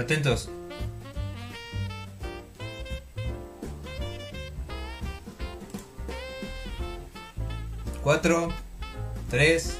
[0.00, 0.48] Atentos.
[8.02, 8.48] Cuatro,
[9.28, 9.76] tres,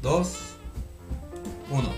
[0.00, 0.38] dos,
[1.70, 1.90] uno.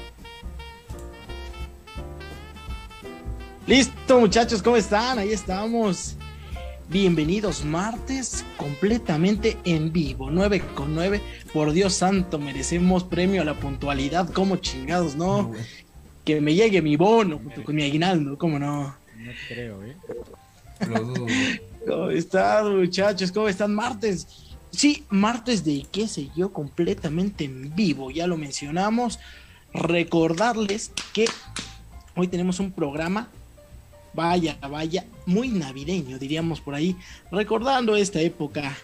[3.69, 5.21] Listo, muchachos, ¿cómo están?
[5.21, 6.17] Ahí estamos.
[6.89, 11.21] Bienvenidos martes completamente en vivo, 9 con 9.
[11.53, 14.29] Por Dios santo, merecemos premio a la puntualidad.
[14.33, 15.53] como chingados, no?
[16.29, 18.83] Que me llegue mi bono junto con mi aguinaldo, ¿cómo no?
[19.17, 19.97] No creo, ¿eh?
[21.87, 23.33] ¿Cómo están, muchachos?
[23.33, 23.75] ¿Cómo están?
[23.75, 24.27] Martes.
[24.71, 29.19] Sí, martes de qué sé yo, completamente en vivo, ya lo mencionamos.
[29.73, 31.25] Recordarles que
[32.15, 33.31] hoy tenemos un programa,
[34.13, 36.95] vaya, vaya, muy navideño, diríamos por ahí,
[37.33, 38.77] recordando esta época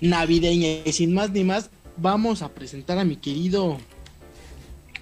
[0.00, 0.68] navideña.
[0.84, 3.78] Y sin más ni más, vamos a presentar a mi querido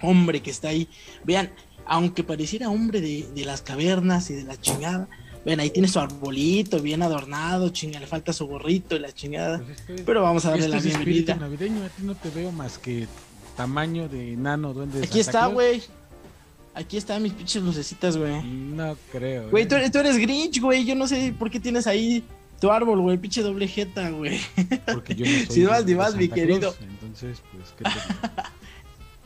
[0.01, 0.87] hombre que está ahí.
[1.23, 1.51] Vean,
[1.91, 5.09] aunque pareciera hombre de, las cavernas y de la chingada,
[5.43, 9.59] ven, ahí tiene su arbolito bien adornado, chinga, le falta su gorrito y la chingada.
[9.59, 11.35] Pues pero vamos a darle la bienvenida.
[11.35, 13.09] navideño, a ti no te veo más que
[13.57, 15.83] tamaño de nano duende Aquí está, güey.
[16.73, 18.41] Aquí están mis pinches lucecitas, güey.
[18.41, 19.49] No creo.
[19.49, 20.85] Güey, tú, tú, eres Grinch, güey.
[20.85, 22.23] Yo no sé por qué tienes ahí
[22.61, 23.17] tu árbol, güey.
[23.17, 24.39] Pinche doble jeta, güey.
[24.85, 25.55] Porque yo no soy.
[25.55, 26.73] si vas, ni vas, mi querido.
[26.79, 27.89] entonces, pues, ¿qué te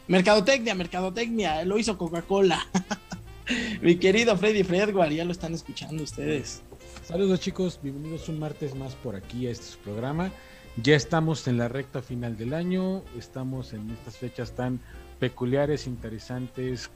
[0.08, 2.68] Mercadotecnia, mercadotecnia, lo hizo Coca-Cola.
[3.82, 6.62] Mi querido Freddy Fredward, ya lo están escuchando ustedes.
[7.04, 10.32] Saludos chicos, bienvenidos un martes más por aquí a este programa.
[10.78, 14.80] Ya estamos en la recta final del año, estamos en estas fechas tan
[15.20, 16.92] peculiares, interesantes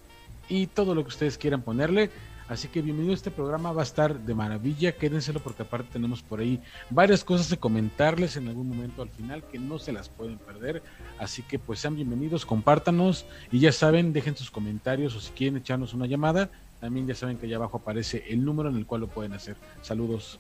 [0.48, 2.12] y todo lo que ustedes quieran ponerle.
[2.50, 6.24] Así que bienvenido a este programa, va a estar de maravilla, quédenselo porque aparte tenemos
[6.24, 6.60] por ahí
[6.90, 10.82] varias cosas de comentarles en algún momento al final que no se las pueden perder.
[11.20, 15.58] Así que pues sean bienvenidos, compártanos y ya saben, dejen sus comentarios o si quieren
[15.58, 16.50] echarnos una llamada,
[16.82, 19.56] también ya saben que allá abajo aparece el número en el cual lo pueden hacer.
[19.84, 20.40] Saludos.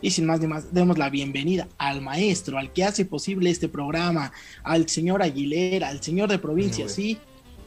[0.00, 3.68] Y sin más ni más, demos la bienvenida al maestro, al que hace posible este
[3.68, 4.32] programa,
[4.62, 7.18] al señor Aguilera, al señor de provincia, sí,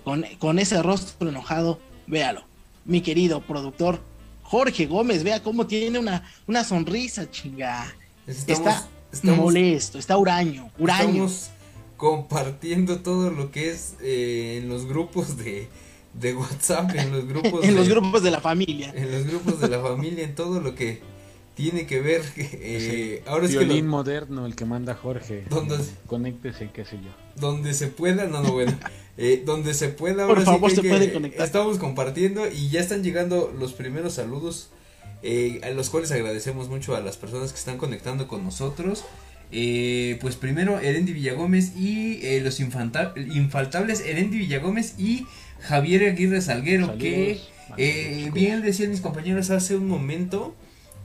[0.04, 2.44] con, con ese rostro enojado, véalo.
[2.86, 4.00] Mi querido productor,
[4.50, 7.94] Jorge Gómez, vea cómo tiene una, una sonrisa, chinga.
[8.26, 8.88] está
[9.24, 11.26] molesto, está huraño, huraño.
[11.26, 11.50] Estamos
[11.98, 15.68] compartiendo todo lo que es eh, en los grupos de,
[16.14, 18.94] de WhatsApp, en los grupos en los grupos de la familia.
[18.96, 21.02] En los grupos de la familia, en todo lo que
[21.58, 22.22] tiene que ver.
[22.38, 25.44] Eh, ahora es que moderno, el que manda Jorge.
[25.50, 27.10] Donde, conéctese, qué sé yo.
[27.36, 28.78] Donde se pueda, no, no, bueno.
[29.20, 31.44] Eh, donde se pueda, Por favor, se puede conectar.
[31.44, 34.70] Estamos compartiendo y ya están llegando los primeros saludos.
[35.24, 39.06] Eh, a los cuales agradecemos mucho a las personas que están conectando con nosotros.
[39.52, 45.26] Eh, pues primero Erendi Villagómez y eh, los infaltables Erendi Villagómez y
[45.62, 47.40] Javier Aguirre Salguero que
[47.78, 50.54] eh, bien decían mis compañeros hace un momento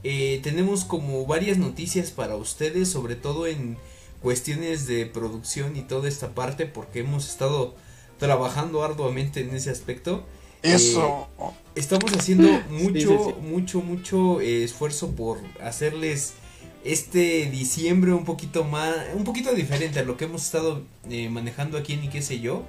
[0.03, 3.77] tenemos como varias noticias para ustedes sobre todo en
[4.21, 7.75] cuestiones de producción y toda esta parte porque hemos estado
[8.19, 10.25] trabajando arduamente en ese aspecto
[10.61, 11.29] eso
[11.75, 16.33] estamos haciendo mucho mucho mucho esfuerzo por hacerles
[16.83, 21.77] este diciembre un poquito más, un poquito diferente a lo que hemos estado eh, manejando
[21.77, 22.63] aquí en y qué sé yo.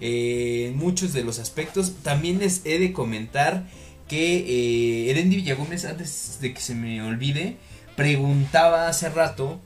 [0.00, 1.94] Eh, en muchos de los aspectos.
[2.02, 3.66] También les he de comentar
[4.08, 7.56] que eh, Erendi Villagómez, antes de que se me olvide,
[7.96, 9.60] preguntaba hace rato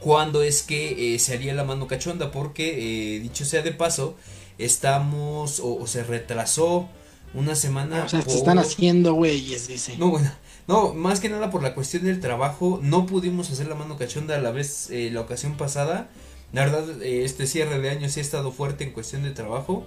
[0.00, 4.16] cuándo es que se haría la mano cachonda, porque dicho sea de paso,
[4.58, 6.88] estamos o, se retrasó
[7.32, 8.04] una semana.
[8.04, 9.96] O sea, se están haciendo güeyes, dice.
[9.98, 10.30] No, bueno,
[10.66, 14.36] no, más que nada por la cuestión del trabajo, no pudimos hacer la mano cachonda
[14.36, 16.08] a la vez eh, la ocasión pasada.
[16.52, 19.84] La verdad, eh, este cierre de año sí ha estado fuerte en cuestión de trabajo.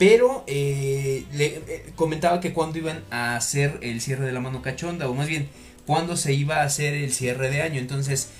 [0.00, 1.62] Pero eh, le
[1.94, 5.48] comentaba que cuando iban a hacer el cierre de la mano cachonda, o más bien,
[5.86, 7.78] cuando se iba a hacer el cierre de año.
[7.78, 8.30] Entonces,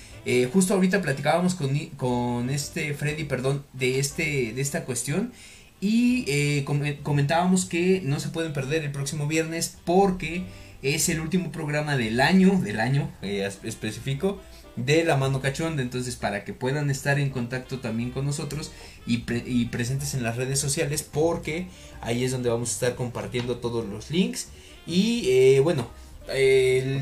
[0.51, 5.31] justo ahorita platicábamos con, con este Freddy, perdón, de, este, de esta cuestión.
[5.79, 6.63] Y
[7.03, 10.45] comentábamos que no se pueden perder el próximo viernes porque
[10.81, 14.39] es el último programa del año, del año eh, específico,
[14.75, 15.81] de la mano cachonda.
[15.81, 18.71] Entonces, para que puedan estar en contacto también con nosotros
[19.05, 19.19] y,
[19.65, 21.67] presentes en las redes sociales, porque
[22.01, 24.47] ahí es donde vamos a estar compartiendo todos los links.
[24.87, 25.87] Y eh, bueno,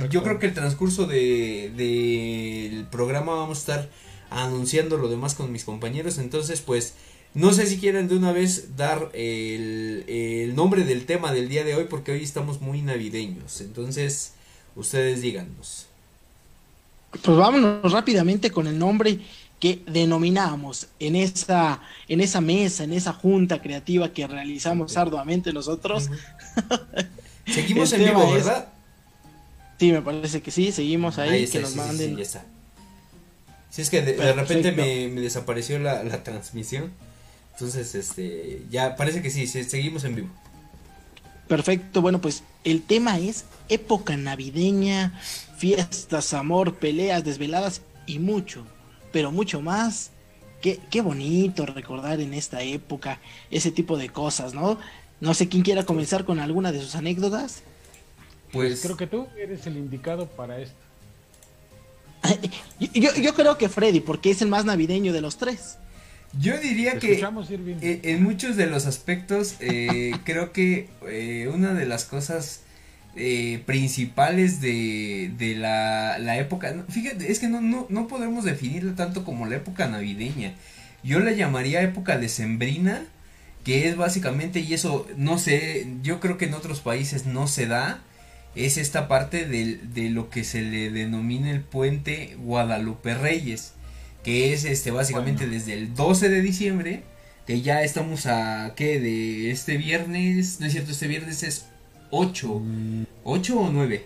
[0.10, 3.90] yo creo que el transcurso del de, programa vamos a estar
[4.30, 6.18] anunciando lo demás con mis compañeros.
[6.18, 6.96] Entonces, pues,
[7.34, 11.64] no sé si quieren de una vez dar el, el nombre del tema del día
[11.64, 13.62] de hoy, porque hoy estamos muy navideños.
[13.62, 14.34] Entonces,
[14.76, 15.89] ustedes díganos.
[17.12, 19.20] Pues vámonos rápidamente con el nombre
[19.60, 26.10] que denominamos en esa, en esa mesa, en esa junta creativa que realizamos arduamente nosotros.
[27.46, 28.70] Seguimos en vivo, ¿verdad?
[29.80, 32.12] Sí, me parece que sí, seguimos ahí, que nos manden.
[32.12, 32.46] Sí, ya está.
[33.70, 36.92] Si es que de, repente me, me, desapareció la, la, transmisión.
[37.54, 40.30] Entonces, este, ya parece que sí, seguimos en vivo.
[41.48, 45.20] Perfecto, bueno, pues el tema es época navideña,
[45.60, 48.66] fiestas, amor, peleas, desveladas y mucho,
[49.12, 50.12] pero mucho más.
[50.62, 53.20] Qué, qué bonito recordar en esta época
[53.52, 54.78] ese tipo de cosas, ¿no?
[55.22, 57.62] No sé quién quiera comenzar con alguna de sus anécdotas.
[58.52, 60.76] Pues creo que tú eres el indicado para esto.
[62.80, 65.78] yo, yo, creo que Freddy, porque es el más navideño de los tres.
[66.40, 67.20] Yo diría que
[67.82, 72.62] eh, en muchos de los aspectos eh, creo que eh, una de las cosas
[73.66, 79.26] principales de, de la, la, época, fíjate, es que no, no, no podemos definirla tanto
[79.26, 80.54] como la época navideña.
[81.04, 83.06] Yo la llamaría época decembrina,
[83.64, 87.68] que es básicamente, y eso no sé, yo creo que en otros países no se
[87.68, 88.02] da,
[88.56, 93.74] es esta parte de, de lo que se le denomina el puente Guadalupe Reyes,
[94.24, 97.04] que es este básicamente desde el 12 de diciembre,
[97.46, 101.66] que ya estamos a qué de este viernes, no es cierto, este viernes es
[102.12, 102.62] 8,
[103.24, 103.58] 8 mm.
[103.58, 104.06] o 9.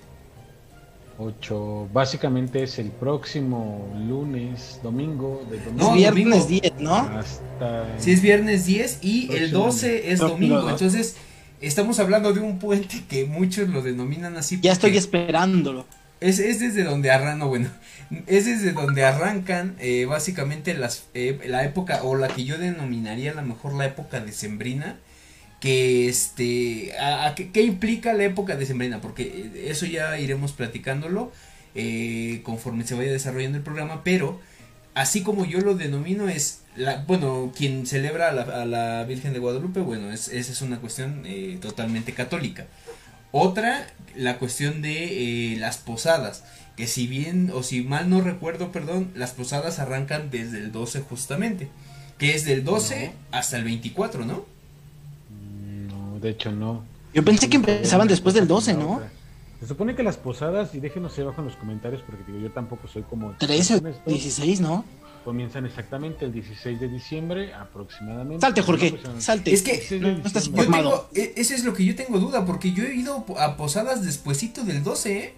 [1.18, 5.90] 8, básicamente es el próximo lunes, domingo, de domingo.
[5.90, 6.96] No, viernes 10, ¿no?
[6.96, 11.18] Hasta sí, es viernes 10 y el 12 es domingo, entonces
[11.62, 14.60] estamos hablando de un puente que muchos lo denominan así.
[14.62, 15.86] Ya estoy esperándolo.
[16.20, 17.12] Es, es desde donde
[17.46, 17.70] bueno,
[18.28, 23.32] es desde donde arrancan eh, básicamente las, eh, la época, o la que yo denominaría
[23.32, 24.98] a lo mejor la época decembrina,
[25.64, 29.00] que este, a, ¿qué, implica la época decembrina?
[29.00, 31.32] Porque eh, eso ya iremos platicándolo
[32.44, 34.42] conforme se vaya desarrollando el programa, pero
[34.94, 39.80] así como yo lo denomino es la, bueno, quien celebra a la, Virgen de Guadalupe,
[39.80, 42.68] bueno, es, esa es una cuestión eh, totalmente católica.
[43.32, 46.44] Otra, la cuestión de eh, las posadas,
[46.76, 51.02] que si bien, o si mal no recuerdo, perdón, las posadas arrancan desde el 12
[51.02, 51.70] justamente,
[52.18, 54.53] que es del 12 hasta el 24, ¿no?
[56.24, 56.84] No, de hecho no.
[57.14, 59.02] Yo pensé que empezaban después del 12, ¿no?
[59.60, 62.88] Se supone que las posadas, y déjenos abajo en los comentarios porque digo, yo tampoco
[62.88, 63.32] soy como...
[63.38, 64.84] 13 16, ¿no?
[65.24, 68.42] Comienzan exactamente el 16 de diciembre aproximadamente.
[68.42, 69.54] Salte, Jorge, salte.
[69.54, 73.26] Es que yo e, eso es lo que yo tengo duda, porque yo he ido
[73.40, 75.34] a posadas despuesito del 12, ¿eh?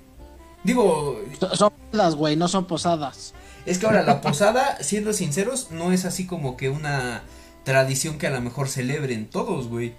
[0.63, 1.22] Digo...
[1.54, 3.36] Son posadas, güey, no son posadas.
[3.68, 7.22] Es que ahora la posada, siendo sinceros, no es así como que una
[7.63, 9.94] tradición que a lo mejor celebren todos, güey.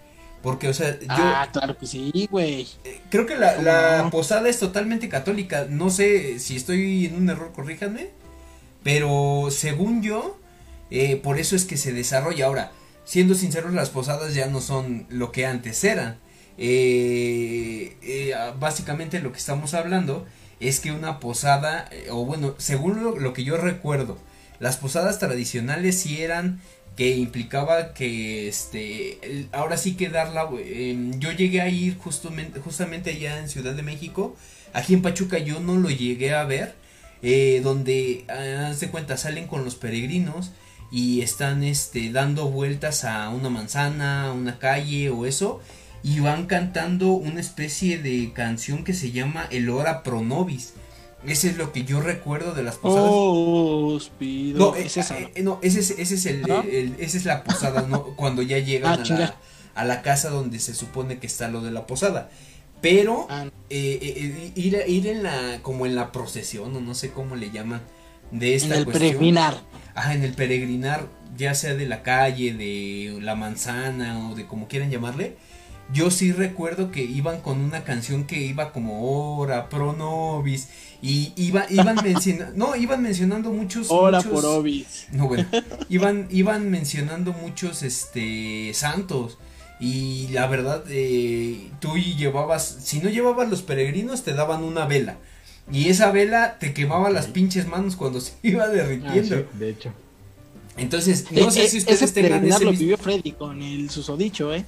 [0.46, 1.06] Porque, o sea, yo.
[1.08, 2.68] Ah, claro que sí, güey.
[2.84, 5.66] Eh, creo que la, la posada es totalmente católica.
[5.68, 8.10] No sé si estoy en un error, corríjanme.
[8.84, 10.38] Pero según yo,
[10.92, 12.46] eh, por eso es que se desarrolla.
[12.46, 12.70] Ahora,
[13.04, 16.20] siendo sinceros, las posadas ya no son lo que antes eran.
[16.58, 20.26] Eh, básicamente lo que estamos hablando
[20.60, 24.16] es que una posada, o bueno, según lo, lo, que yo recuerdo,
[24.60, 26.60] las posadas tradicionales sí eran
[26.96, 33.10] que implicaba que este ahora sí que darla em, yo llegué a ir justamente justamente
[33.10, 34.34] allá en Ciudad de México
[34.72, 36.74] aquí en Pachuca yo no lo llegué a ver
[37.22, 40.52] eh, donde haz de cuenta salen con los peregrinos
[40.90, 45.60] y están este dando vueltas a una manzana una calle o eso
[46.02, 50.72] y van cantando una especie de canción que se llama el hora pro nobis
[51.26, 53.08] ese es lo que yo recuerdo de las posadas.
[53.10, 58.04] Oh, no, ¿es esa, eh, no, ese es, ese es el, es la posada, ¿no?
[58.16, 59.34] Cuando ya llegan ah,
[59.74, 62.30] a, la, casa donde se supone que está lo de la posada.
[62.80, 63.46] Pero ah.
[63.70, 67.50] eh, eh, ir, ir en la, como en la procesión, o no sé cómo le
[67.50, 67.82] llaman,
[68.30, 69.62] de esta En el peregrinar.
[69.94, 74.68] Ajá, en el peregrinar, ya sea de la calle, de la manzana, o de como
[74.68, 75.36] quieran llamarle
[75.92, 80.68] yo sí recuerdo que iban con una canción que iba como Hora Pro Nobis
[81.00, 85.06] y iba, iban mencionando, no, iban mencionando muchos Hora por Obis.
[85.12, 85.46] No, bueno,
[85.88, 89.38] iban iban mencionando muchos este santos
[89.78, 95.18] y la verdad eh, tú llevabas, si no llevabas los peregrinos te daban una vela
[95.70, 99.36] y esa vela te quemaba las pinches manos cuando se iba derritiendo.
[99.36, 99.92] Ah, de hecho.
[100.76, 104.64] Entonces, no sé si ustedes tengan ese lo vivió Freddy con el susodicho, ¿eh?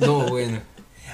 [0.00, 0.60] No, bueno.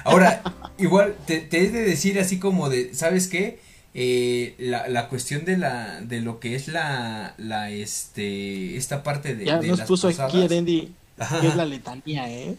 [0.03, 0.43] Ahora,
[0.77, 3.59] igual te, he de decir así como de, ¿sabes qué?
[3.97, 9.35] eh, la, la cuestión de la de lo que es la la este esta parte
[9.35, 10.35] de, Ya de nos las puso posadas.
[10.35, 12.55] aquí Ajá, que es la letanía, ¿eh?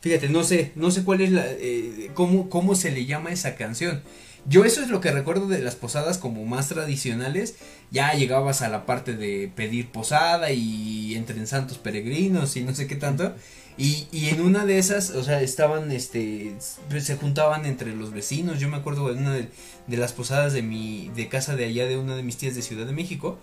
[0.00, 3.54] Fíjate, no sé, no sé cuál es la, eh, cómo, cómo se le llama esa
[3.54, 4.02] canción.
[4.46, 7.54] Yo eso es lo que recuerdo de las posadas como más tradicionales.
[7.92, 12.88] Ya llegabas a la parte de pedir posada y entren santos peregrinos y no sé
[12.88, 13.32] qué tanto.
[13.78, 18.60] Y, y en una de esas, o sea, estaban, este, se juntaban entre los vecinos.
[18.60, 19.48] Yo me acuerdo de una de,
[19.96, 22.86] las posadas de mi, de casa de allá de una de mis tías de Ciudad
[22.86, 23.38] de México.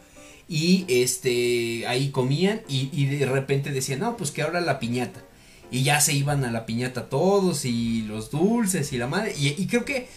[0.48, 5.24] Y este, ahí comían y, y de repente decían, no, pues que ahora la piñata
[5.72, 9.50] y ya se iban a la piñata todos y los dulces y la madre y,
[9.50, 10.08] y creo que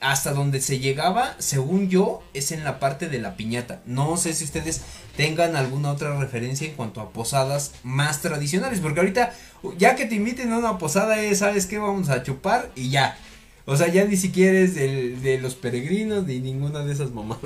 [0.00, 3.82] hasta donde se llegaba según yo es en la parte de la piñata.
[3.86, 4.80] No sé si ustedes
[5.16, 9.34] tengan alguna otra referencia en cuanto a posadas más tradicionales porque ahorita
[9.76, 13.18] ya que te inviten a una posada es sabes qué vamos a chupar y ya.
[13.66, 17.40] O sea ya ni siquiera es del- de los peregrinos ni ninguna de esas mamadas.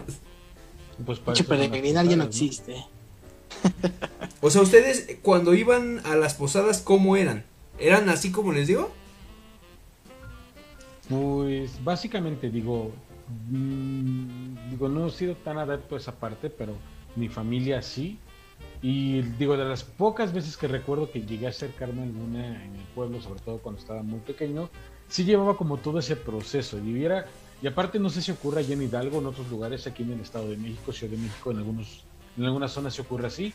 [1.04, 2.24] Pues para peregrinar ya ¿no?
[2.24, 2.76] existe.
[4.40, 7.44] o sea ustedes cuando iban a las posadas cómo eran
[7.78, 8.92] eran así como les digo
[11.08, 12.92] Pues básicamente digo,
[13.50, 16.74] mm, digo, no he sido tan adepto a esa parte, pero
[17.16, 18.18] mi familia sí.
[18.82, 22.84] Y digo, de las pocas veces que recuerdo que llegué a acercarme alguna en el
[22.94, 24.68] pueblo, sobre todo cuando estaba muy pequeño,
[25.08, 26.78] sí llevaba como todo ese proceso.
[26.78, 27.06] Y
[27.62, 30.20] y aparte no sé si ocurre allá en Hidalgo, en otros lugares, aquí en el
[30.20, 32.04] Estado de México, Ciudad de México, en algunos,
[32.36, 33.54] en algunas zonas se ocurre así.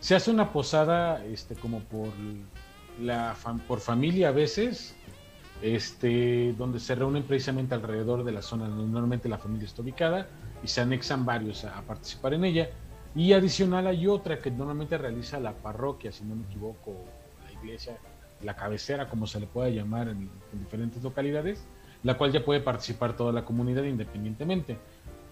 [0.00, 2.08] Se hace una posada, este, como por
[3.00, 3.36] la
[3.68, 4.96] por familia a veces,
[5.62, 10.26] este, donde se reúnen precisamente alrededor de la zona donde normalmente la familia está ubicada
[10.62, 12.70] y se anexan varios a, participar en ella.
[13.14, 16.94] Y adicional hay otra que normalmente realiza la parroquia, si no me equivoco,
[17.44, 17.96] la iglesia,
[18.42, 21.64] la cabecera, como se le pueda llamar en, en diferentes localidades,
[22.02, 24.76] la cual ya puede participar toda la comunidad independientemente.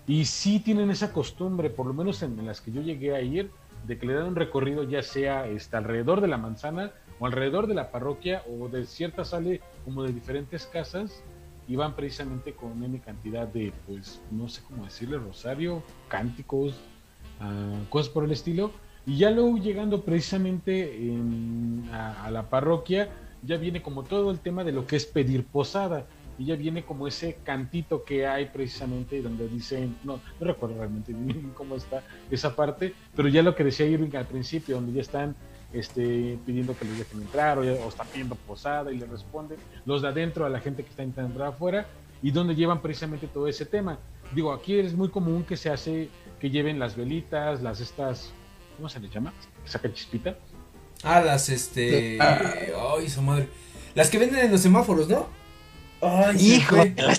[0.07, 3.21] Y sí tienen esa costumbre, por lo menos en, en las que yo llegué a
[3.21, 3.51] ir,
[3.87, 7.67] de que le dan un recorrido ya sea este, alrededor de la manzana o alrededor
[7.67, 11.23] de la parroquia o de cierta sale como de diferentes casas
[11.67, 16.75] y van precisamente con N cantidad de, pues, no sé cómo decirle, rosario, cánticos,
[17.41, 18.71] ah, cosas por el estilo.
[19.07, 23.09] Y ya luego llegando precisamente en- a, a la parroquia,
[23.43, 26.07] ya viene como todo el tema de lo que es pedir posada.
[26.39, 31.15] Y ya viene como ese cantito que hay precisamente donde dicen, no, no recuerdo realmente
[31.55, 35.37] cómo está esa parte, pero ya lo que decía Irving al principio, donde ya están
[35.75, 40.03] este, pidiendo que les dejen entrar o, o están pidiendo posada y le responden los
[40.03, 41.87] de adentro a la gente que está intentando entrar afuera
[42.23, 43.99] y donde llevan precisamente todo ese tema.
[44.33, 46.09] Digo, aquí es muy común que se hace
[46.41, 48.31] que lleven las velitas, las estas,
[48.77, 49.33] ¿cómo se les llama?
[49.65, 50.37] Saca chispita.
[51.03, 52.19] Ah, las este.
[52.21, 52.41] Ah.
[52.97, 53.49] Ay, su madre.
[53.95, 55.27] Las que venden en los semáforos, ¿no?
[56.01, 57.17] Ay, Hijo de la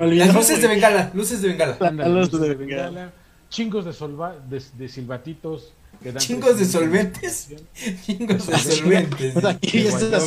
[0.00, 1.76] me Las luces de bengala, luces de bengala.
[1.78, 2.86] La Ándale, luz luces de bengala.
[2.86, 3.12] bengala,
[3.50, 5.72] chingos de, solva, de, de silbatitos.
[6.18, 7.54] ¿Chingos de solventes?
[8.04, 9.36] Chingos de solventes.
[9.36, 9.84] Así,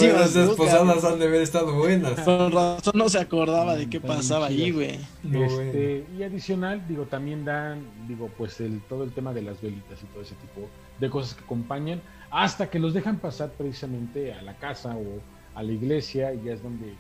[0.07, 2.19] No, esas posadas han de haber estado buenas.
[2.21, 4.99] Con razón no se acordaba de qué pasaba ahí, güey.
[5.31, 10.01] Este, y adicional, digo, también dan, digo, pues el, todo el tema de las velitas
[10.01, 10.67] y todo ese tipo
[10.99, 15.21] de cosas que acompañan, hasta que los dejan pasar precisamente a la casa o
[15.55, 16.93] a la iglesia, y ya es donde,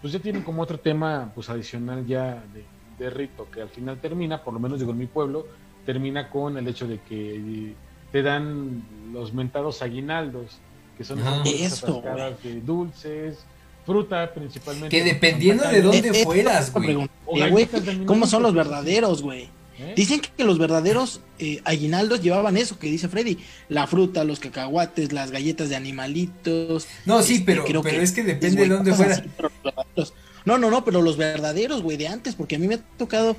[0.00, 2.64] pues ya tienen como otro tema, pues adicional ya de,
[2.98, 5.46] de rito, que al final termina, por lo menos digo en mi pueblo,
[5.86, 7.74] termina con el hecho de que
[8.12, 10.58] te dan los mentados aguinaldos,
[10.96, 12.02] que son bolsas Eso,
[12.42, 13.38] de dulces,
[13.84, 14.88] fruta principalmente.
[14.96, 17.02] Que dependiendo de dónde Eh, eh, fueras, güey.
[17.02, 19.48] eh, ¿Cómo son los verdaderos, güey?
[19.78, 19.94] ¿eh?
[19.96, 23.38] Dicen que los verdaderos eh, aguinaldos llevaban eso que dice Freddy,
[23.68, 26.86] la fruta, los cacahuates, las galletas de animalitos.
[27.04, 29.14] No, sí, este, pero, creo pero que es que depende de dónde fuera.
[29.14, 30.12] así.
[30.44, 33.34] No, no, no, pero los verdaderos, güey, de antes, porque a mí me ha tocado,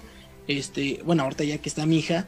[0.48, 2.26] este, bueno, ahorita ya que está mi hija,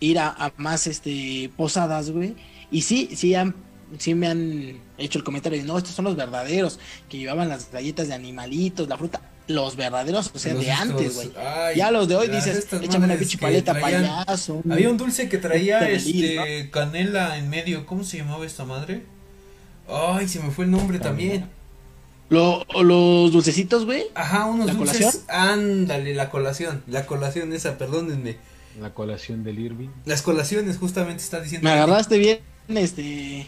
[0.00, 2.34] ir a, a más, este, posadas, güey,
[2.70, 3.54] y sí, sí han,
[3.98, 7.70] sí me han hecho el comentario de, no, estos son los verdaderos, que llevaban las
[7.70, 11.30] galletas de animalitos, la fruta, los verdaderos, o sea, Los de estos- antes, güey.
[11.76, 14.60] Ya los de hoy dices, échame una pinche paleta traían- payaso.
[14.68, 17.86] Había un dulce que traía Feliz, este canela en medio.
[17.86, 19.02] ¿Cómo se llamaba esta madre?
[19.88, 21.48] Ay, se me fue el nombre también.
[22.28, 24.04] Lo- los dulcecitos, güey.
[24.14, 24.98] Ajá, unos ¿La dulces.
[24.98, 25.22] colación?
[25.28, 26.82] Ándale, la colación.
[26.86, 28.36] La colación esa, perdónenme.
[28.80, 29.88] La colación del Irving.
[30.04, 31.64] Las colaciones, justamente está diciendo.
[31.66, 33.46] Me agarraste bien, este,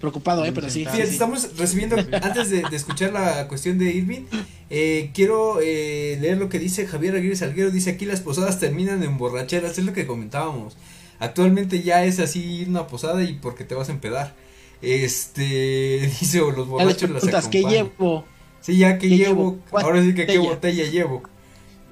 [0.00, 0.86] preocupado, eh, pero sí.
[0.98, 4.22] Estamos recibiendo, antes de, de escuchar la cuestión de Irving,
[4.70, 7.70] eh, quiero eh, leer lo que dice Javier Aguirre Salguero.
[7.70, 10.76] Dice aquí las posadas terminan en borracheras, es lo que comentábamos.
[11.18, 14.34] Actualmente ya es así ir a una posada y porque te vas a empedar.
[14.82, 17.84] Este, dice, o los borrachos las preguntas, ¿qué acompañan.
[17.98, 18.24] llevo?
[18.60, 20.84] Sí, ya que ¿Qué llevo, ahora sí que qué botella?
[20.84, 21.22] llevo.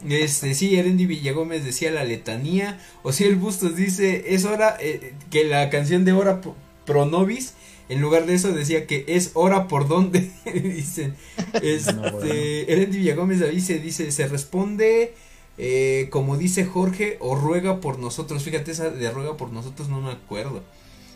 [0.09, 2.81] Este, sí, Erendi Villagómez decía la letanía.
[3.03, 6.41] O si el Bustos dice, es hora, eh, que la canción de Hora
[6.87, 7.55] Pro Nobis,
[7.89, 10.31] en lugar de eso decía que es hora por donde.
[10.55, 11.15] Dicen,
[11.61, 15.15] este, Erendi Villagómez dice, dice, se responde,
[15.59, 18.43] eh, como dice Jorge, o ruega por nosotros.
[18.43, 20.63] Fíjate, esa de ruega por nosotros no me acuerdo.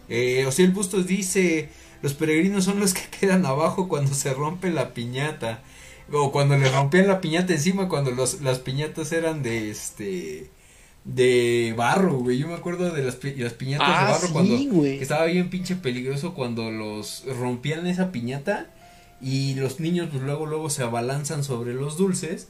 [0.09, 1.69] Eh, o si el Bustos dice,
[2.03, 5.63] los peregrinos son los que quedan abajo cuando se rompe la piñata.
[6.13, 10.51] O cuando le rompían la piñata encima, cuando los, las piñatas eran de este
[11.05, 12.39] de barro, güey.
[12.39, 15.51] Yo me acuerdo de las, las piñatas de Ah, barro sí, cuando que estaba bien
[15.51, 18.71] pinche peligroso cuando los rompían esa piñata
[19.21, 22.49] y los niños pues luego luego se abalanzan sobre los dulces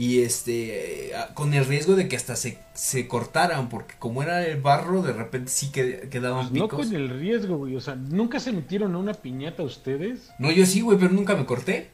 [0.00, 4.46] y este eh, con el riesgo de que hasta se, se cortaran porque como era
[4.46, 6.86] el barro de repente sí que quedaban Pues no picos.
[6.86, 7.76] con el riesgo, güey.
[7.76, 10.30] O sea, ¿nunca se metieron a una piñata ustedes?
[10.38, 11.90] No, yo sí, güey, pero nunca me corté.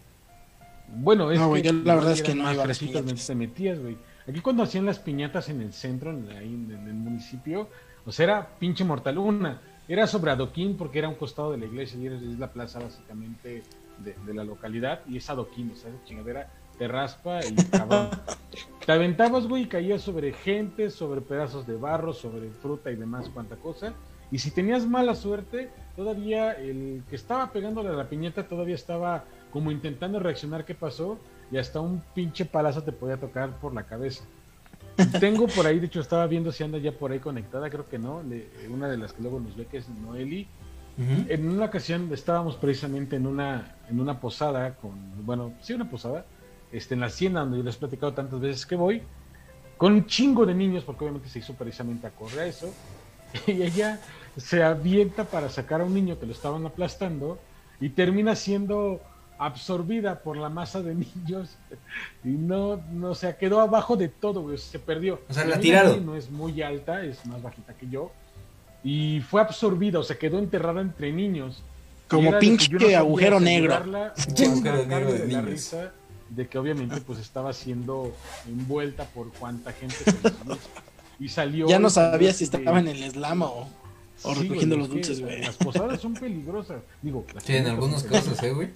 [0.88, 2.78] Bueno, es No, güey, que yo la verdad es que no más iba a las
[2.78, 3.26] piñatas.
[3.26, 3.96] te metías, güey.
[4.28, 7.68] Aquí cuando hacían las piñatas en el centro, en, ahí en, en el municipio,
[8.04, 9.18] o sea, era pinche mortal.
[9.18, 12.52] Una, era sobre adoquín porque era un costado de la iglesia y era- es la
[12.52, 13.62] plaza básicamente
[14.04, 18.10] de, de la localidad y es adoquín, o sea, esa chingadera te raspa y cabrón.
[18.84, 23.28] te aventabas, güey, y caías sobre gente, sobre pedazos de barro, sobre fruta y demás,
[23.28, 23.92] cuanta cosa.
[24.30, 29.24] Y si tenías mala suerte, todavía el que estaba pegándole a la piñata todavía estaba
[29.52, 31.18] como intentando reaccionar qué pasó
[31.50, 34.24] y hasta un pinche palazo te podía tocar por la cabeza.
[35.20, 37.98] Tengo por ahí, de hecho estaba viendo si anda ya por ahí conectada, creo que
[37.98, 40.46] no, le- una de las que luego nos ve que es Noeli.
[41.28, 44.94] En una ocasión estábamos precisamente en una, en una posada con,
[45.26, 46.24] bueno, sí una posada,
[46.72, 49.02] este, en la hacienda donde yo les he platicado tantas veces que voy,
[49.76, 52.72] con un chingo de niños, porque obviamente se hizo precisamente a correr a eso,
[53.46, 54.00] y ella
[54.36, 57.38] se avienta para sacar a un niño que lo estaban aplastando
[57.80, 59.00] y termina siendo
[59.38, 61.56] absorbida por la masa de niños
[62.24, 65.20] y no, no, o sea, quedó abajo de todo, güey, se perdió.
[65.28, 66.04] O sea, la tiraron.
[66.04, 68.12] No es muy alta, es más bajita que yo.
[68.82, 71.62] Y fue absorbida, o sea, quedó enterrada entre niños.
[72.08, 73.74] Como pinche no agujero negro.
[73.74, 75.44] agujero negro de de la niños.
[75.44, 75.92] risa
[76.30, 78.12] de que obviamente pues estaba siendo
[78.48, 79.96] envuelta por cuanta gente
[81.20, 83.68] y salió Ya no sabía si estaba en el slam o,
[84.22, 85.42] o Sí, recogiendo güey, los dulces, güey.
[85.42, 86.82] Las posadas son peligrosas.
[87.02, 88.68] Digo, Sí, en algunos casos, eh, güey.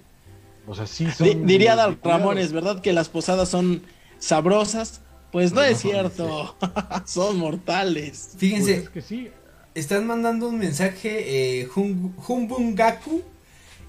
[0.67, 1.27] O sea, sí son.
[1.27, 1.97] Di- diría Dal.
[2.03, 2.81] Ramones, ¿verdad?
[2.81, 3.81] Que las posadas son
[4.19, 5.01] sabrosas.
[5.31, 6.55] Pues no No, es cierto.
[7.05, 8.27] son mortales.
[8.31, 9.29] Pues Fíjense, es que sí.
[9.73, 13.23] están mandando un mensaje, eh, Jumbungaku.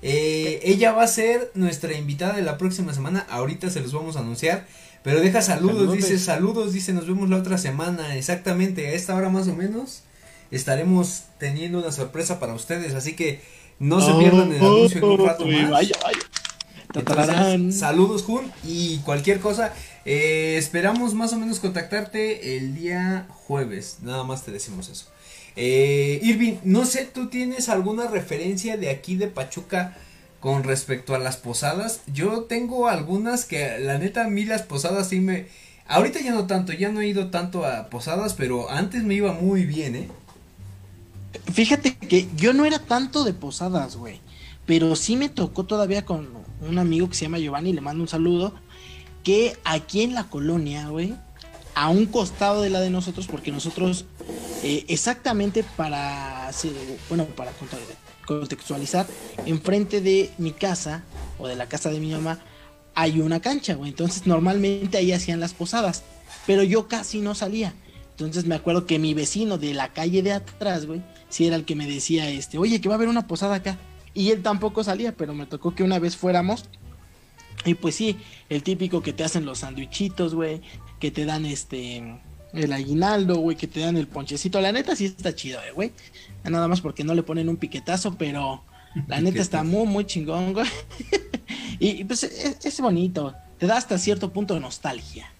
[0.02, 3.26] Eh, ella va a ser nuestra invitada de la próxima semana.
[3.30, 4.66] Ahorita se los vamos a anunciar.
[5.04, 5.96] Pero deja saludos, Saludos.
[5.96, 8.16] dice saludos, dice nos vemos la otra semana.
[8.16, 10.02] Exactamente, a esta hora más o menos
[10.52, 12.94] estaremos teniendo una sorpresa para ustedes.
[12.94, 13.40] Así que
[13.80, 15.82] no se pierdan el anuncio en un rato Uy, más.
[16.94, 19.72] Entonces, saludos Jun y cualquier cosa.
[20.04, 23.98] eh, esperamos más o menos contactarte el día jueves.
[24.02, 25.06] Nada más te decimos eso.
[25.56, 29.96] Eh, Irving, no sé, ¿tú tienes alguna referencia de aquí de Pachuca
[30.40, 32.00] con respecto a las posadas?
[32.06, 35.46] Yo tengo algunas que la neta a mí las posadas sí me...
[35.86, 39.32] Ahorita ya no tanto, ya no he ido tanto a posadas, pero antes me iba
[39.32, 40.08] muy bien, ¿eh?
[41.52, 44.20] Fíjate que yo no era tanto de posadas, güey.
[44.64, 46.28] Pero sí me tocó todavía con
[46.60, 48.54] un amigo que se llama Giovanni, le mando un saludo.
[49.22, 51.14] Que aquí en la colonia, güey,
[51.74, 54.04] a un costado de la de nosotros, porque nosotros,
[54.62, 56.50] eh, exactamente para,
[57.08, 57.78] bueno, para conte-
[58.26, 59.06] contextualizar,
[59.46, 61.02] enfrente de mi casa
[61.38, 62.38] o de la casa de mi mamá
[62.94, 63.90] hay una cancha, güey.
[63.90, 66.02] Entonces normalmente ahí hacían las posadas,
[66.46, 67.74] pero yo casi no salía.
[68.10, 71.64] Entonces me acuerdo que mi vecino de la calle de atrás, güey, sí era el
[71.64, 73.78] que me decía, este, oye, que va a haber una posada acá.
[74.14, 76.66] Y él tampoco salía, pero me tocó que una vez fuéramos.
[77.64, 80.60] Y pues sí, el típico que te hacen los sandwichitos, güey,
[80.98, 82.20] que te dan este
[82.52, 84.60] el aguinaldo, güey, que te dan el ponchecito.
[84.60, 85.92] La neta sí está chido, eh, güey.
[86.44, 88.62] Nada más porque no le ponen un piquetazo, pero
[89.06, 90.68] la neta está muy, muy chingón, güey.
[91.78, 93.34] y, y, pues es, es bonito.
[93.58, 95.32] Te da hasta cierto punto de nostalgia.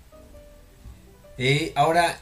[1.39, 2.19] Eh, ahora,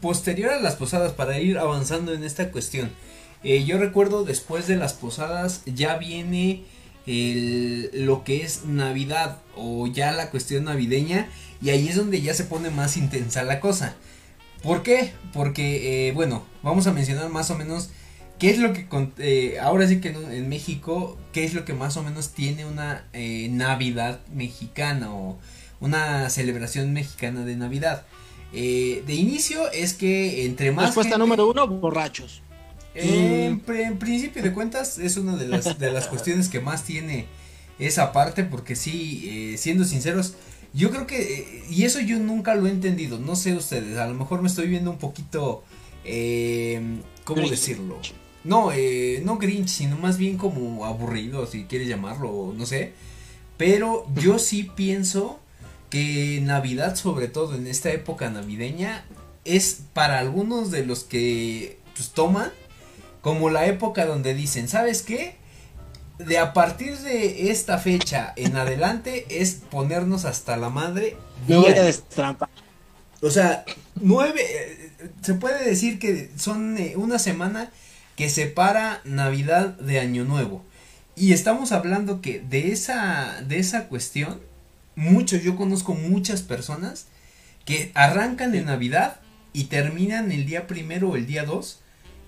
[0.00, 2.90] posterior a las posadas, para ir avanzando en esta cuestión,
[3.44, 6.64] eh, yo recuerdo después de las posadas ya viene
[7.06, 11.28] el- lo que es Navidad o ya la cuestión navideña
[11.62, 13.94] y ahí es donde ya se pone más intensa la cosa.
[14.62, 15.12] ¿Por qué?
[15.32, 17.90] Porque, eh, bueno, vamos a mencionar más o menos
[18.38, 18.86] qué es lo que,
[19.18, 22.66] eh, ahora sí que en, en México, qué es lo que más o menos tiene
[22.66, 25.38] una eh, Navidad mexicana o
[25.80, 28.04] una celebración mexicana de Navidad.
[28.52, 30.86] De inicio es que entre más...
[30.86, 32.40] Respuesta gente- número uno, borrachos.
[32.96, 37.26] En, en principio de cuentas es una de las, de las cuestiones que más tiene
[37.78, 40.34] esa parte porque sí, eh, siendo sinceros,
[40.72, 44.06] yo creo que, eh, y eso yo nunca lo he entendido, no sé ustedes, a
[44.06, 45.64] lo mejor me estoy viendo un poquito,
[46.04, 47.50] eh, ¿cómo Grinch.
[47.50, 47.98] decirlo?
[48.44, 52.92] No, eh, no Grinch, sino más bien como aburrido, si quieres llamarlo, no sé.
[53.56, 55.40] Pero yo sí pienso
[55.90, 59.04] que Navidad, sobre todo en esta época navideña,
[59.44, 62.50] es para algunos de los que pues, toman
[63.26, 65.34] como la época donde dicen, ¿sabes qué?
[66.16, 71.16] De a partir de esta fecha en adelante es ponernos hasta la madre.
[71.48, 71.86] Me voy a diario".
[71.86, 72.48] destrampar.
[73.20, 73.64] O sea,
[73.96, 74.90] nueve, eh,
[75.22, 77.72] se puede decir que son eh, una semana
[78.14, 80.64] que separa Navidad de Año Nuevo.
[81.16, 84.40] Y estamos hablando que de esa, de esa cuestión,
[84.94, 87.06] muchos, yo conozco muchas personas
[87.64, 89.16] que arrancan en Navidad
[89.52, 91.80] y terminan el día primero o el día dos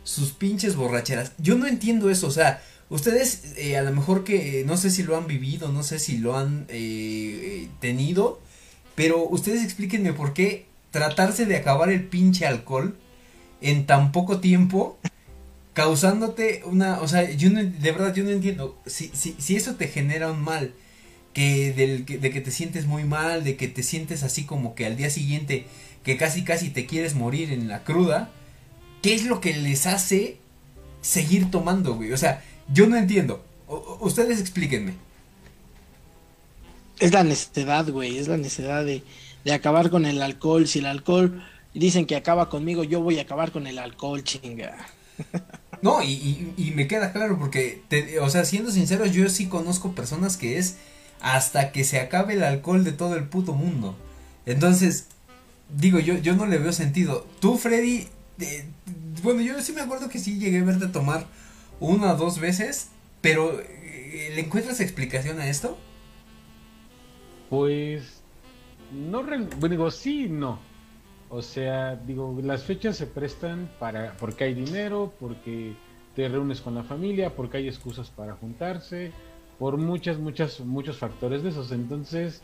[0.08, 1.32] sus pinches borracheras.
[1.36, 4.90] Yo no entiendo eso, o sea, ustedes eh, a lo mejor que eh, no sé
[4.90, 8.40] si lo han vivido, no sé si lo han eh, eh, tenido,
[8.94, 12.96] pero ustedes explíquenme por qué tratarse de acabar el pinche alcohol
[13.60, 14.98] en tan poco tiempo
[15.74, 19.74] causándote una, o sea, yo no, de verdad yo no entiendo si, si, si eso
[19.74, 20.72] te genera un mal
[21.34, 24.74] que del que- de que te sientes muy mal, de que te sientes así como
[24.74, 25.66] que al día siguiente
[26.02, 28.30] que casi casi te quieres morir en la cruda,
[29.02, 30.38] ¿qué es lo que les hace
[31.02, 32.12] seguir tomando, güey?
[32.12, 33.44] O sea, yo no entiendo.
[33.66, 34.94] O- ustedes explíquenme.
[37.00, 38.18] Es la necesidad, güey.
[38.18, 39.02] Es la necesidad de,
[39.44, 40.66] de acabar con el alcohol.
[40.66, 41.42] Si el alcohol
[41.74, 44.76] dicen que acaba conmigo, yo voy a acabar con el alcohol, chinga.
[45.80, 49.46] No, y, y, y me queda claro porque, te- o sea, siendo sinceros, yo sí
[49.46, 50.74] conozco personas que es
[51.20, 53.96] hasta que se acabe el alcohol de todo el puto mundo.
[54.44, 55.06] Entonces,
[55.76, 57.24] digo, yo, yo no le veo sentido.
[57.38, 58.08] Tú, Freddy,
[59.22, 61.26] bueno, yo sí me acuerdo que sí llegué a verte tomar
[61.80, 65.76] una o dos veces, pero eh, ¿le encuentras explicación a esto?
[67.50, 68.22] Pues
[68.92, 70.58] no bueno, digo sí no.
[71.30, 75.74] O sea, digo, las fechas se prestan para porque hay dinero, porque
[76.16, 79.12] te reúnes con la familia, porque hay excusas para juntarse,
[79.58, 81.70] por muchas muchas muchos factores de esos.
[81.70, 82.42] Entonces,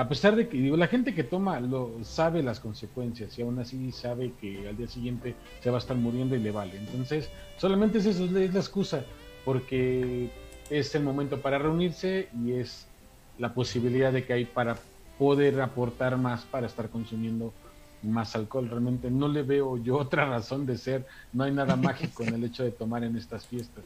[0.00, 3.58] a pesar de que digo, la gente que toma lo sabe las consecuencias y aún
[3.58, 6.78] así sabe que al día siguiente se va a estar muriendo y le vale.
[6.78, 9.04] Entonces, solamente es eso, es la es excusa,
[9.44, 10.30] porque
[10.70, 12.86] es el momento para reunirse y es
[13.38, 14.78] la posibilidad de que hay para
[15.18, 17.52] poder aportar más para estar consumiendo
[18.02, 18.70] más alcohol.
[18.70, 21.06] Realmente no le veo yo otra razón de ser.
[21.34, 23.84] No hay nada mágico en el hecho de tomar en estas fiestas.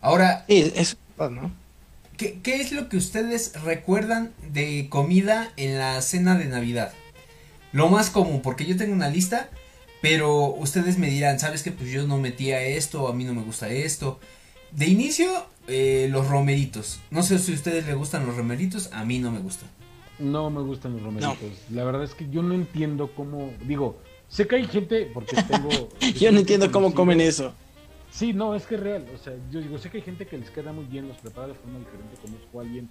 [0.00, 1.65] Ahora, Sí, es ¿no?
[2.16, 6.92] ¿Qué, qué es lo que ustedes recuerdan de comida en la cena de Navidad?
[7.72, 9.50] Lo más común, porque yo tengo una lista,
[10.00, 11.72] pero ustedes me dirán, ¿sabes qué?
[11.72, 14.20] Pues yo no metía esto, a mí no me gusta esto.
[14.72, 17.00] De inicio, eh, los romeritos.
[17.10, 19.68] No sé si a ustedes les gustan los romeritos, a mí no me gustan.
[20.18, 21.36] No me gustan los romeritos.
[21.70, 23.50] La verdad es que yo no entiendo cómo.
[23.66, 23.98] Digo,
[24.28, 25.88] sé que hay gente, porque tengo.
[26.18, 27.52] Yo no entiendo cómo comen eso.
[28.16, 29.04] Sí, no, es que es real.
[29.14, 31.48] O sea, yo digo, sé que hay gente que les queda muy bien, los prepara
[31.48, 32.16] de forma diferente.
[32.22, 32.88] Conozco a alguien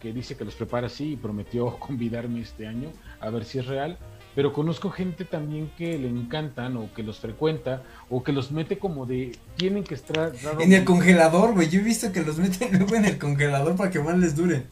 [0.00, 3.66] que dice que los prepara así y prometió convidarme este año a ver si es
[3.66, 3.98] real.
[4.34, 8.76] Pero conozco gente también que le encantan o que los frecuenta o que los mete
[8.76, 10.60] como de tienen que estar raro.
[10.60, 11.68] En el congelador, güey.
[11.68, 14.64] Yo he visto que los meten luego en el congelador para que más les duren.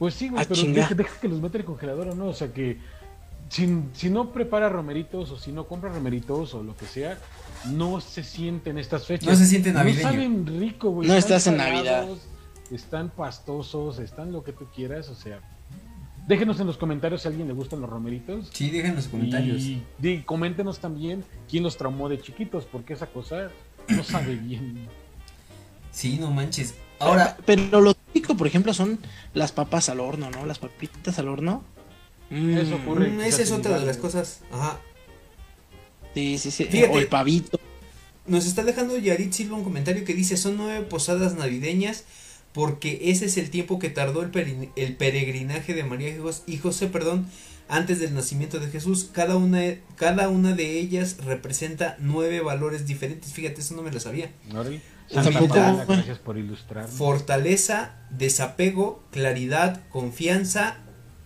[0.00, 2.26] Pues sí, güey, Ah, pero deja, deja que los mete en el congelador o no.
[2.26, 2.78] O sea que
[3.48, 7.16] si, si no prepara romeritos o si no compra romeritos o lo que sea,
[7.66, 9.28] no se sienten estas fechas.
[9.28, 10.02] No se siente navideño.
[10.06, 11.08] No saben rico, güey.
[11.08, 12.06] No están estás en Navidad.
[12.70, 15.08] Están pastosos, están lo que tú quieras.
[15.08, 15.40] O sea,
[16.26, 18.50] déjenos en los comentarios si a alguien le gustan los romeritos.
[18.52, 19.62] Sí, dejen en los comentarios.
[19.62, 23.50] Y, di- coméntenos también quién los traumó de chiquitos, porque esa cosa
[23.88, 24.86] no sabe bien.
[25.90, 26.74] Sí, no manches.
[27.00, 28.98] Ahora, Pero lo típico, por ejemplo, son
[29.34, 30.44] las papas al horno, ¿no?
[30.46, 31.62] Las papitas al horno.
[32.30, 33.08] Mm, Eso ocurre.
[33.08, 34.42] mm, esa es otra de las cosas.
[34.52, 34.78] Ajá.
[36.18, 36.64] Sí, sí, sí.
[36.64, 36.92] Fíjate.
[36.94, 37.60] O el pavito.
[38.26, 42.04] Nos está dejando Yarit Silva un comentario que dice, son nueve posadas navideñas
[42.52, 46.88] porque ese es el tiempo que tardó el, peregrinaje de María y Jos- y José,
[46.88, 47.26] perdón,
[47.68, 49.08] antes del nacimiento de Jesús.
[49.12, 49.62] Cada una,
[49.96, 53.32] cada una de ellas representa nueve valores diferentes.
[53.32, 54.30] Fíjate, eso no me lo sabía.
[55.86, 56.88] Gracias por ilustrar.
[56.88, 60.78] Fortaleza, desapego, claridad, confianza,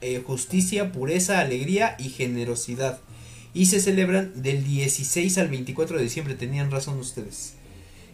[0.03, 3.01] eh, justicia, pureza, alegría y generosidad.
[3.55, 6.35] Y se celebran del 16 al 24 de diciembre.
[6.35, 7.55] Tenían razón ustedes.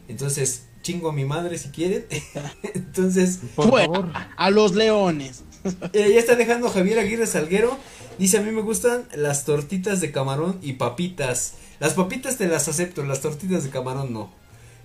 [0.08, 2.06] Entonces, chingo a mi madre si quieren.
[2.74, 3.94] Entonces, Por Bueno.
[3.94, 4.12] favor.
[4.36, 5.42] A los leones.
[5.92, 7.78] eh, ya está dejando Javier Aguirre Salguero.
[8.18, 11.54] Dice, a mí me gustan las tortitas de camarón y papitas.
[11.78, 14.32] Las papitas te las acepto, las tortitas de camarón no.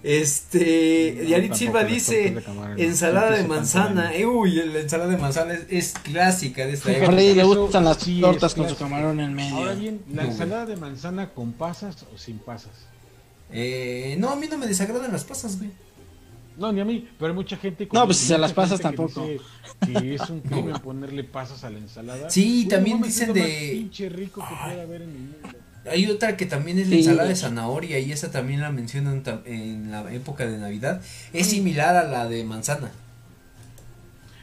[0.04, 2.36] Este, No, Yarit Silva dice
[2.78, 4.13] ensalada de manzana.
[4.13, 7.12] Eh, uy, la ensalada de manzana es, es clásica de esta A época.
[7.13, 9.56] Le gustan las sí tortas con su camarón en medio.
[9.56, 12.72] Ahora bien, ¿la No, ensalada de manzana con pasas o sin pasas?
[13.52, 15.72] Eh, no, a mí no me desagradan las pasas, güey.
[16.58, 17.88] No, ni a mí, pero hay mucha gente.
[17.92, 19.26] No, pues, si se mucha las pasas que tampoco.
[19.86, 22.30] Que es un crimen ponerle pasas a la ensalada.
[22.30, 25.10] Sí, Uy, también no dicen es lo más de- pinche rico que puede haber en
[25.10, 25.58] el mundo.
[25.89, 27.00] Hay otra que también es la Sí.
[27.00, 31.02] ensalada de zanahoria y esa también la mencionan en la época de Navidad.
[31.34, 32.91] Es similar a la de manzana.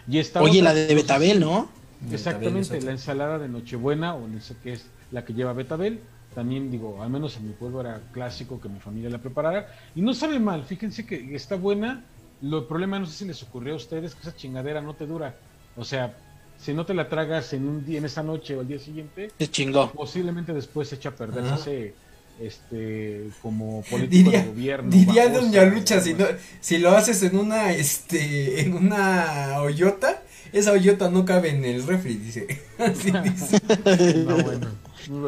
[0.09, 1.69] Y está Oye, otra- la de betabel, ¿no?
[2.11, 6.01] Exactamente, Betabel la ensalada de Nochebuena, o no sé qué es la que lleva betabel.
[6.35, 9.69] También digo, al menos en mi pueblo era clásico que mi familia la preparara.
[9.95, 12.05] Y no sabe mal, fíjense que está buena.
[12.41, 15.07] Lo el problema, no sé si les ocurrió a ustedes, que esa chingadera no te
[15.07, 15.35] dura.
[15.77, 16.15] O sea,
[16.61, 19.31] si no te la tragas en un día, en esa noche o al día siguiente,
[19.39, 19.91] Se chingó.
[19.93, 21.45] posiblemente después se echa a perder.
[21.45, 21.57] Ajá.
[21.57, 21.95] Se hace
[22.41, 24.91] este, como político Diría, de gobierno.
[24.91, 26.25] diría babosa, Doña Lucha, si, no,
[26.61, 31.87] si lo haces en una, este, en una hoyota, esa hoyota no cabe en el
[31.87, 32.47] refri, dice.
[32.79, 33.61] Así dice.
[34.25, 34.69] No, bueno,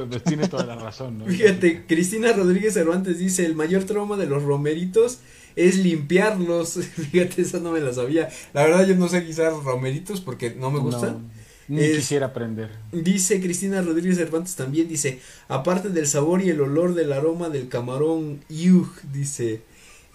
[0.09, 1.27] pues tiene toda la razón, ¿no?
[1.27, 5.19] Fíjate, Cristina Rodríguez Cervantes dice, el mayor trauma de los romeritos
[5.57, 6.73] es limpiarlos.
[7.11, 8.29] Fíjate, esa no me la sabía.
[8.53, 11.31] La verdad yo no sé guisar romeritos porque no me gustan.
[11.69, 12.71] No, ni Es- quisiera aprender.
[12.93, 17.69] Dice Cristina Rodríguez Cervantes también, dice, aparte del sabor y el olor del aroma del
[17.69, 19.63] camarón, yug, dice.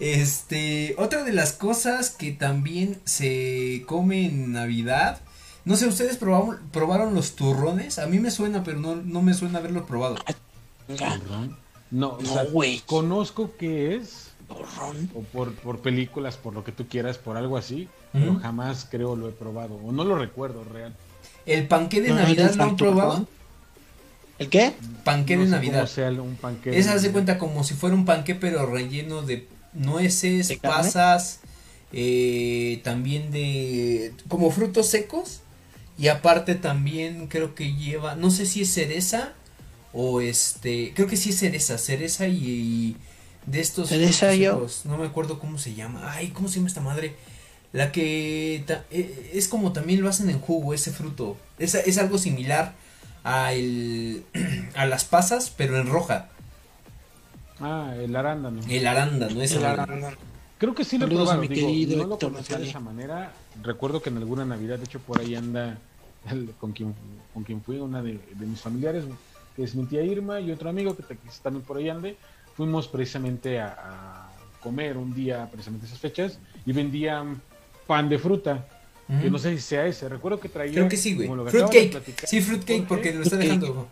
[0.00, 5.20] Este, otra de las cosas que también se come en Navidad,
[5.64, 7.98] no sé, ¿ustedes probaron, probaron los turrones?
[7.98, 10.14] A mí me suena, pero no, no me suena haberlo probado.
[11.90, 12.80] No, o No, sea, güey.
[12.86, 14.27] conozco que es,
[15.14, 19.16] o por, por películas, por lo que tú quieras, por algo así, pero jamás creo
[19.16, 20.96] lo he probado, o no lo recuerdo real.
[21.46, 23.28] ¿El panqué de No, Navidad ¿el lo han probado?
[24.38, 24.74] ¿El qué?
[25.04, 25.74] Panqué No de sé Navidad.
[25.74, 26.72] cómo sea un panque.
[26.78, 27.12] Esa de Navidad.
[27.12, 31.40] cuenta como si fuera un panqué pero relleno de nueces, pasas,
[31.92, 35.40] eh, también de como frutos secos
[35.98, 39.34] y aparte también creo que lleva, no sé si es cereza
[39.92, 42.96] o este, creo que sí es cereza, cereza y, y
[43.50, 44.52] de estos yo.
[44.54, 47.14] secos, no me acuerdo cómo se llama, ay, ¿cómo se llama esta madre?
[47.72, 51.98] La que ta- eh, es como también lo hacen en jugo ese fruto, es, es
[51.98, 52.74] algo similar
[53.24, 54.24] a el
[54.74, 56.28] a las pasas pero en roja.
[57.60, 58.60] Ah, el arándano.
[58.68, 60.16] El arándano, ese El arándano.
[60.58, 63.32] Creo que sí lo he probado, mi digo, querido no lo conocía de esa manera.
[63.62, 65.78] Recuerdo que en alguna Navidad, de hecho, por ahí anda
[66.30, 66.94] el- con quien
[67.34, 69.04] con quien fui, una de, de mis familiares,
[69.54, 72.16] que es mi tía Irma, y otro amigo que, te- que también por ahí ande.
[72.58, 77.40] Fuimos precisamente a, a comer un día, precisamente esas fechas, y vendían
[77.86, 78.66] pan de fruta,
[79.06, 79.30] que Ujú.
[79.30, 80.08] no sé si sea ese.
[80.08, 80.72] Recuerdo que traía.
[80.72, 81.28] Creo que sí, güey.
[81.28, 81.90] que Fruitcake.
[81.92, 83.86] platicar, Sí, fruitcake porque lo está dejando.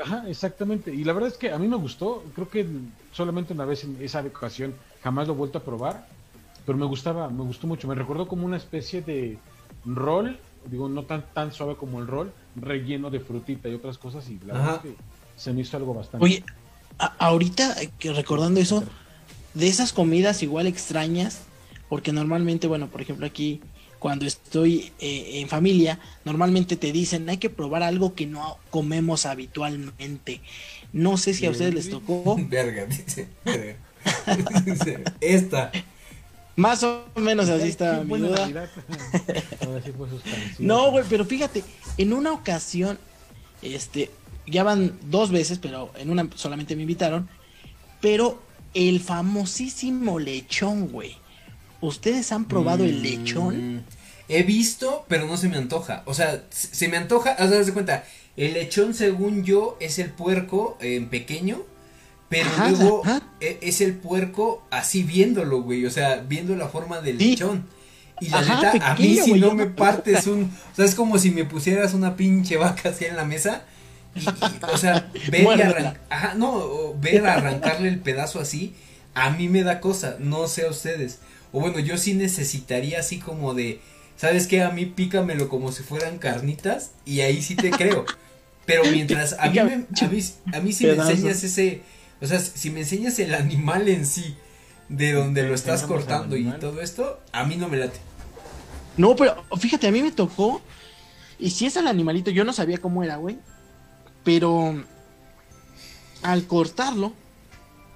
[0.00, 0.94] Ajá, exactamente.
[0.94, 2.22] Y la verdad es que a mí me gustó.
[2.36, 2.64] Creo que
[3.12, 6.06] solamente una vez en esa ocasión jamás lo he vuelto a probar.
[6.64, 7.88] Pero me gustaba, me gustó mucho.
[7.88, 9.38] Me recordó como una especie de
[9.84, 14.30] rol, digo, no tan tan suave como el rol, relleno de frutita y otras cosas.
[14.30, 14.96] Y la verdad es que
[15.36, 16.24] se me hizo algo bastante.
[16.24, 16.44] Oye,
[16.98, 18.84] a- ahorita que recordando eso,
[19.54, 21.40] de esas comidas igual extrañas,
[21.88, 23.60] porque normalmente, bueno, por ejemplo aquí,
[23.98, 29.26] cuando estoy eh, en familia, normalmente te dicen, hay que probar algo que no comemos
[29.26, 30.40] habitualmente.
[30.92, 33.28] No sé si a ustedes les tocó, Verga, dice.
[33.44, 33.76] verga.
[34.64, 35.72] Dice, Esta.
[36.56, 38.70] más o menos así está mi duda.
[40.58, 41.62] No, güey, pero fíjate,
[41.96, 42.98] en una ocasión,
[43.62, 44.10] este,
[44.50, 47.28] ya van dos veces, pero en una solamente me invitaron,
[48.00, 48.42] pero
[48.74, 51.16] el famosísimo lechón, güey.
[51.80, 53.76] ¿Ustedes han probado el lechón?
[53.76, 53.80] Mm,
[54.30, 56.02] He visto, pero no se me antoja.
[56.04, 57.36] O sea, se me antoja.
[57.38, 58.04] O sea, cuenta.
[58.36, 61.62] El lechón, según yo, es el puerco en pequeño.
[62.28, 63.22] Pero Ajá, luego ajá.
[63.40, 65.86] e- es el puerco así viéndolo, güey.
[65.86, 67.30] O sea, viendo la forma del Sí.
[67.30, 67.66] lechón.
[68.20, 70.42] Y la Ajá, neta, a mí si güey, no me partes un.
[70.72, 73.64] O sea, es como si me pusieras una pinche vaca así en la mesa.
[74.18, 75.70] Y, y, o sea, ver y Muérdela.
[75.70, 76.00] arrancar.
[76.10, 78.74] Ajá, no, ver arrancarle el pedazo así.
[79.14, 80.16] A mí me da cosa.
[80.18, 81.18] No sé a ustedes.
[81.52, 83.80] O bueno, yo sí necesitaría así como de.
[84.16, 84.62] ¿Sabes qué?
[84.62, 86.90] A mí pícamelo como si fueran carnitas.
[87.04, 88.04] Y ahí sí te creo.
[88.66, 91.82] Pero mientras a mí, me- a mí, a mí si me enseñas ese.
[92.20, 94.36] O sea, si me enseñas el animal en sí.
[94.88, 97.20] De donde lo estás cortando y todo esto.
[97.32, 97.98] A mí no me late.
[98.96, 100.60] No, pero fíjate, a mí me tocó.
[101.38, 103.38] Y si es el animalito, yo no sabía cómo era, güey.
[104.28, 104.74] Pero
[106.22, 107.14] al cortarlo,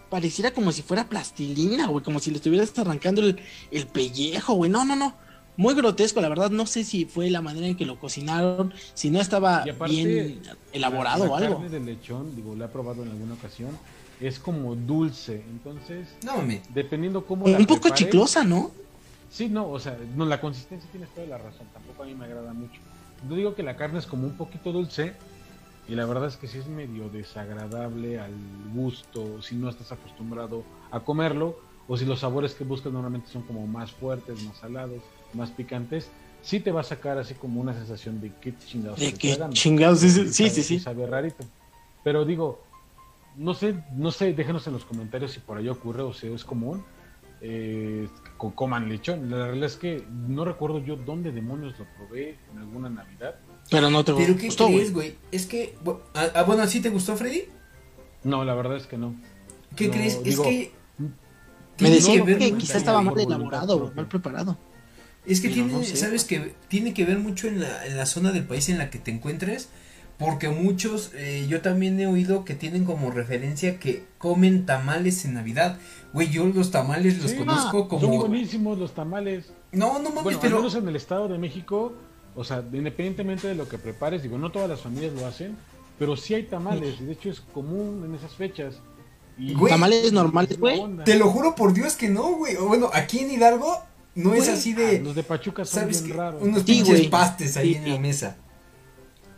[0.09, 2.03] pareciera como si fuera plastilina, güey.
[2.03, 3.39] Como si le estuvieras arrancando el,
[3.71, 4.71] el pellejo, güey.
[4.71, 5.15] No, no, no.
[5.59, 6.49] Muy grotesco, la verdad.
[6.51, 8.73] No sé si fue la manera en que lo cocinaron.
[8.95, 10.41] Si no estaba aparte, bien
[10.73, 11.59] elaborado la, o la algo.
[11.61, 13.77] carne de lechón, digo, la he probado en alguna ocasión.
[14.19, 15.43] es como dulce.
[15.51, 16.33] Entonces, No
[16.73, 18.71] dependiendo cómo la Un poco prepares- chiclosa, ¿no?
[19.31, 22.25] Sí, no, o sea, no, la consistencia tienes toda la razón, tampoco a mí me
[22.25, 22.81] agrada mucho.
[23.29, 25.13] Yo digo que la carne es como un poquito dulce
[25.89, 28.35] y la verdad es que sí es medio desagradable al
[28.73, 31.57] gusto si no estás acostumbrado a comerlo
[31.89, 36.11] o si los sabores que buscas normalmente son como más fuertes, más salados, más picantes,
[36.41, 39.13] sí te va a sacar así como una sensación de qué chingados De
[39.53, 40.79] chingados, sí, sí, sí, sabe- sí.
[40.81, 41.45] Sabe rarito.
[42.05, 42.61] Pero digo,
[43.37, 46.45] no sé, no sé, déjenos en los comentarios si por ahí ocurre o si es
[46.45, 46.85] común.
[47.41, 49.29] Eh, co- coman lechón.
[49.29, 53.35] La realidad es que no recuerdo yo dónde demonios lo probé en alguna Navidad.
[53.73, 54.77] Pero no te ¿Pero qué gustó, güey.
[54.77, 55.15] crees, güey?
[55.33, 55.75] Es que.
[56.15, 57.45] Ah, ah, bueno, ¿sí te gustó, Freddy?
[58.23, 59.17] No, la verdad es que no.
[59.75, 60.23] ¿Qué No, crees?
[60.23, 60.73] digo, es que.
[61.81, 63.97] Me decía que ver que quizás estaba mal voluntad elaborado, güey, propia.
[64.03, 64.59] mal preparado.
[65.25, 65.97] Es que tiene, no sé.
[65.97, 68.91] sabes que tiene que ver mucho en la, en la zona del país en la
[68.91, 69.69] que te encuentres,
[70.19, 75.35] porque muchos, eh, yo también he oído que tienen como referencia que comen tamales en
[75.35, 75.79] Navidad.
[76.13, 78.19] Güey, yo los tamales los Sí, conozco Son como...
[78.19, 79.53] buenísimos los tamales.
[79.73, 80.57] No, no mames, Bueno, al pero...
[80.59, 81.95] menos en el Estado de México,
[82.35, 85.57] o sea, independientemente de lo que prepares, digo, no todas las familias lo hacen,
[85.99, 88.81] pero sí hay tamales, y de hecho es común en esas fechas.
[89.39, 90.81] Y Güey, Tamales normales, güey.
[91.05, 92.57] Te lo juro por Dios que no, güey.
[92.57, 93.79] O Bueno, aquí en Hidalgo
[94.15, 95.01] no es así Ah, de...
[95.01, 96.43] Los de Pachuca son ¿Sabes bien raros.
[96.43, 97.11] Unos Sí, pinches güey.
[97.11, 98.37] pastes ahí Sí, en la mesa.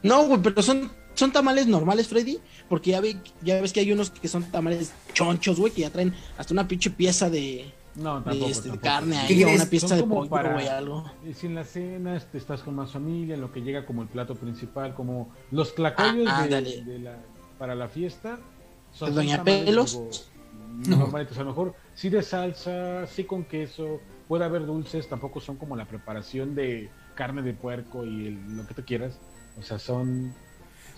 [0.02, 2.38] No, güey, pero son, son tamales normales, Freddy.
[2.68, 5.90] Porque ya, ve, ya ves que hay unos que son tamales chonchos, güey, que ya
[5.90, 8.50] traen hasta una pinche pieza de, No, de, tampoco.
[8.50, 8.82] este, de tampoco.
[8.82, 11.04] carne ¿Qué ahí, una Son de pollo, para- güey, algo.
[11.34, 14.08] Si en la cena te estás con más familia, en lo que llega como el
[14.08, 16.84] plato principal, como los tlacoyos Ah, de, ándale.
[16.84, 17.16] de la,
[17.58, 18.38] para la fiesta.
[18.92, 20.00] Son, ¿De Doña Pelos?
[20.86, 20.96] No.
[20.96, 21.36] normalitos.
[21.38, 25.76] a lo mejor sí de salsa, sí con queso, puede haber dulces, tampoco son como
[25.76, 29.18] la preparación de carne de puerco y el- lo que tú quieras.
[29.56, 30.34] O sea, son,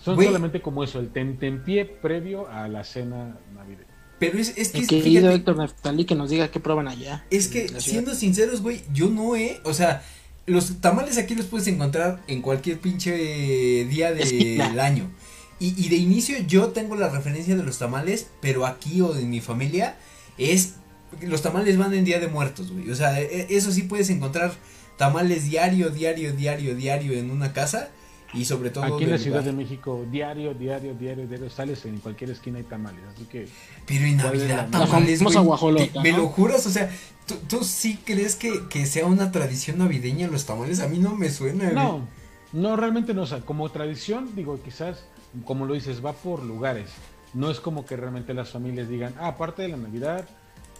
[0.01, 3.85] son solamente como eso, el tentempié previo a la cena navideña.
[4.19, 4.79] Pero es, es que...
[4.79, 7.25] El querido fíjate, Héctor Neftalí que nos diga qué prueban allá.
[7.29, 10.03] Es que, siendo sinceros, güey, yo no he, o sea,
[10.45, 15.11] los tamales aquí los puedes encontrar en cualquier pinche día del año.
[15.59, 19.29] Y, y de inicio yo tengo la referencia de los tamales, pero aquí o en
[19.29, 19.97] mi familia
[20.37, 20.75] es,
[21.21, 22.89] los tamales van en Día de Muertos, güey.
[22.91, 24.53] O sea, e- eso sí puedes encontrar
[24.97, 27.89] tamales diario, diario, diario, diario en una casa
[28.33, 29.55] y sobre todo Aquí en la Ciudad lugar.
[29.55, 33.01] de México, diario, diario, diario, diario, sales en cualquier esquina hay tamales.
[33.15, 33.47] Así que
[33.85, 36.17] Pero en ¿Cuál es la- Navidad, tamales, guajolota, ¿te- ¿Me ¿no?
[36.17, 36.65] lo juras?
[36.65, 36.89] O sea,
[37.25, 40.79] ¿tú, tú sí crees que, que sea una tradición navideña los tamales?
[40.81, 41.75] A mí no me suena, güey.
[41.75, 42.07] No,
[42.53, 43.21] no, realmente no.
[43.23, 45.05] O sea, como tradición, digo, quizás,
[45.45, 46.89] como lo dices, va por lugares.
[47.33, 50.27] No es como que realmente las familias digan, ah, aparte de la Navidad,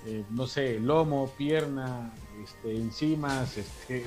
[0.06, 4.06] eh, no sé, lomo, pierna, este, enzimas, este,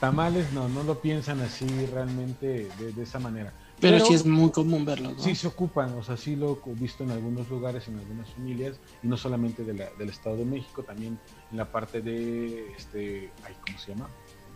[0.00, 3.52] tamales, no, no lo piensan así realmente de, de esa manera.
[3.80, 5.22] Pero, sí es muy común verlos, ¿no?
[5.22, 8.80] Sí se ocupan, o sea, sí lo he visto en algunos lugares, en algunas familias,
[9.02, 11.18] y no solamente de la- del Estado de México, también
[11.50, 14.08] en la parte de, este, ay, ¿cómo se llama?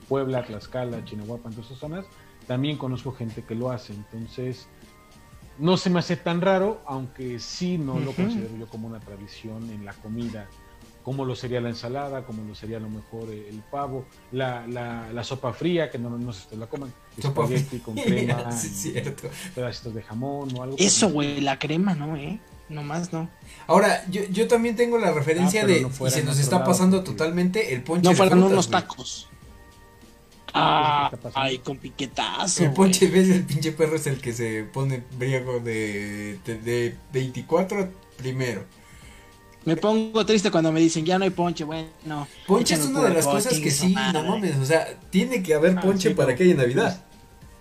[0.09, 2.07] Puebla, Tlaxcala, Chinahuapan, todas esas zonas,
[2.47, 4.67] también conozco gente que lo hace, entonces
[5.59, 9.71] no se me hace tan raro, aunque sí no lo considero yo como una tradición
[9.71, 10.49] en la comida,
[11.03, 15.13] como lo sería la ensalada, como lo sería a lo mejor el pavo, la, la,
[15.13, 18.53] la sopa fría, que no, no sé si ustedes la coman, Sopa espagueti con crema,
[18.57, 19.29] Sí, cierto.
[19.55, 20.77] pedacitos de jamón o algo.
[20.79, 22.39] Eso, güey, la crema, ¿no, eh?
[22.69, 23.29] Nomás no.
[23.67, 26.65] Ahora, yo, yo también tengo la referencia Ah, pero de, no y se nos está
[26.65, 28.81] pasando totalmente el ponche No de frutas, unos güey.
[28.81, 29.29] tacos.
[30.55, 32.65] Ah, ay, con piquetazo.
[32.65, 36.95] El ponche, ves, el pinche perro es el que se pone briago de, de, de
[37.13, 38.65] 24 primero.
[39.65, 41.89] Me pongo triste cuando me dicen, ya no hay ponche, bueno.
[42.47, 45.79] Ponche es una de las cosas que sí, no mames, o sea, tiene que haber
[45.79, 47.05] Ah, ponche sí, para que haya Navidad.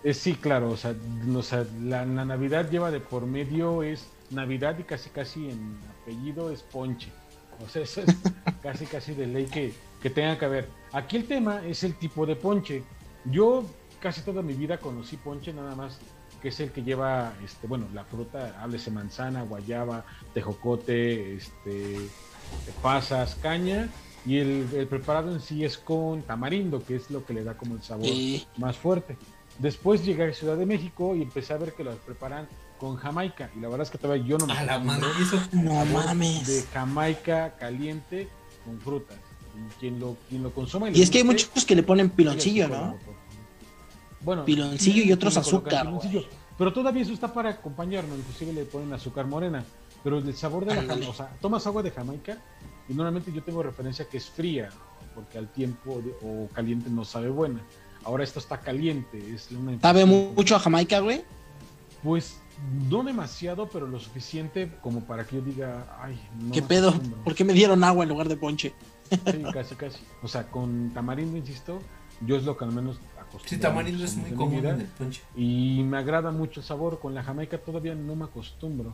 [0.03, 0.95] Eh, sí, claro, o sea,
[1.35, 5.77] o sea, la, la Navidad lleva de por medio es Navidad y casi casi en
[6.01, 7.09] apellido es ponche.
[7.63, 8.15] O sea, eso es
[8.63, 10.67] casi casi de ley que, que tenga que haber.
[10.91, 12.83] Aquí el tema es el tipo de ponche.
[13.25, 13.63] Yo
[13.99, 15.99] casi toda mi vida conocí ponche nada más
[16.41, 21.97] que es el que lleva, este, bueno, la fruta, háblese manzana, guayaba, tejocote, este,
[22.81, 23.89] pasas, caña,
[24.25, 27.55] y el, el preparado en sí es con tamarindo, que es lo que le da
[27.55, 28.45] como el sabor Sí.
[28.57, 29.17] más fuerte.
[29.59, 32.47] Después llegué a Ciudad de México y empecé a ver que los preparan
[32.79, 33.49] con Jamaica.
[33.55, 34.79] Y la verdad es que todavía yo no me A la.
[34.79, 36.47] No mames.
[36.47, 38.27] De Jamaica caliente
[38.65, 39.17] con frutas.
[39.55, 40.89] Y quien lo, quien lo consuma.
[40.89, 42.97] Y es que hay muchos que le ponen piloncillo, ¿no?
[43.05, 43.21] por.
[44.23, 45.87] Bueno, Piloncillo y otros azúcar.
[46.57, 48.17] Pero todavía eso está para acompañarnos.
[48.19, 49.63] Inclusive le ponen azúcar morena.
[50.03, 51.05] Pero el sabor de la Ándale.
[51.05, 52.37] Jamaica, o sea, tomas agua de Jamaica
[52.89, 54.69] y normalmente yo tengo referencia que es fría,
[55.13, 57.61] porque al tiempo de- o caliente no sabe buena.
[58.03, 61.23] Ahora esto está caliente, es una ¿Sabe mucho a Jamaica, güey?
[62.03, 62.37] Pues
[62.89, 66.89] no demasiado, pero lo suficiente como para que yo diga, ay, no ¿Qué pedo?
[66.89, 67.23] acostumbro".
[67.23, 68.73] ¿Por qué me dieron agua en lugar de ponche?
[69.11, 69.99] Sí, casi, casi.
[70.23, 71.79] O sea, con tamarindo, insisto,
[72.25, 72.99] yo es lo que al menos.
[73.45, 75.21] Sí, tamarindo es muy común en el ponche.
[75.35, 76.99] Y me agrada mucho el sabor.
[76.99, 78.93] Con la jamaica todavía no me acostumbro.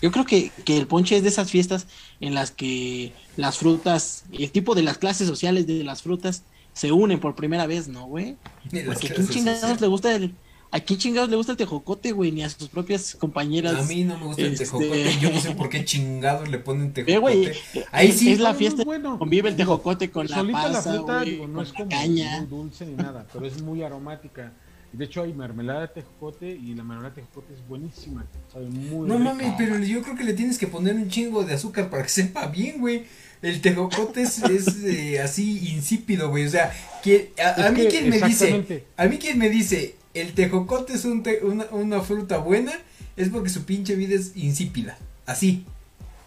[0.00, 1.86] Yo creo que, que el ponche es de esas fiestas
[2.20, 6.42] en las que las frutas, el tipo de las clases sociales de las frutas
[6.74, 8.36] se unen por primera vez, ¿no, güey?
[8.86, 10.34] Porque a quién chingados le gusta el,
[10.76, 13.74] a quién chingados le gusta el tejocote, güey, ni a sus propias compañeras.
[13.74, 15.18] A mí no me gusta el Este- tejocote.
[15.20, 17.86] Yo no sé por qué chingados le ponen Eh, güey, tejocote.
[17.92, 18.32] Ahí es, sí.
[18.32, 19.18] es la fiesta, no, bueno.
[19.18, 21.78] convive el tejocote con la Solita pasa, la fruta, güey, digo, no con es la
[21.78, 22.38] como caña.
[22.40, 24.52] muy dulce ni nada, pero es muy aromática.
[24.92, 28.24] De hecho hay mermelada de tejocote y la mermelada de tejocote es buenísima.
[28.52, 31.54] Sabe muy No mames, pero yo creo que le tienes que poner un chingo de
[31.54, 33.04] azúcar para que sepa bien, güey.
[33.42, 36.46] El tejocote es, es, eh, así insípido, güey.
[36.46, 36.72] O sea,
[37.02, 38.84] que, a, a mí quien me dice, exactamente.
[38.96, 42.72] a mí quien me dice, el tejocote es un te- una, una fruta buena,
[43.16, 44.96] es porque su pinche vida es insípida.
[45.26, 45.64] Así.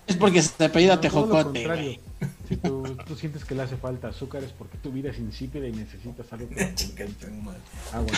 [0.07, 1.99] Es porque se te apellida No, todo lo tejocote.
[2.49, 5.67] Si tú, tú sientes que le hace falta azúcar es porque tu vida es insípida
[5.67, 6.49] y necesitas algo.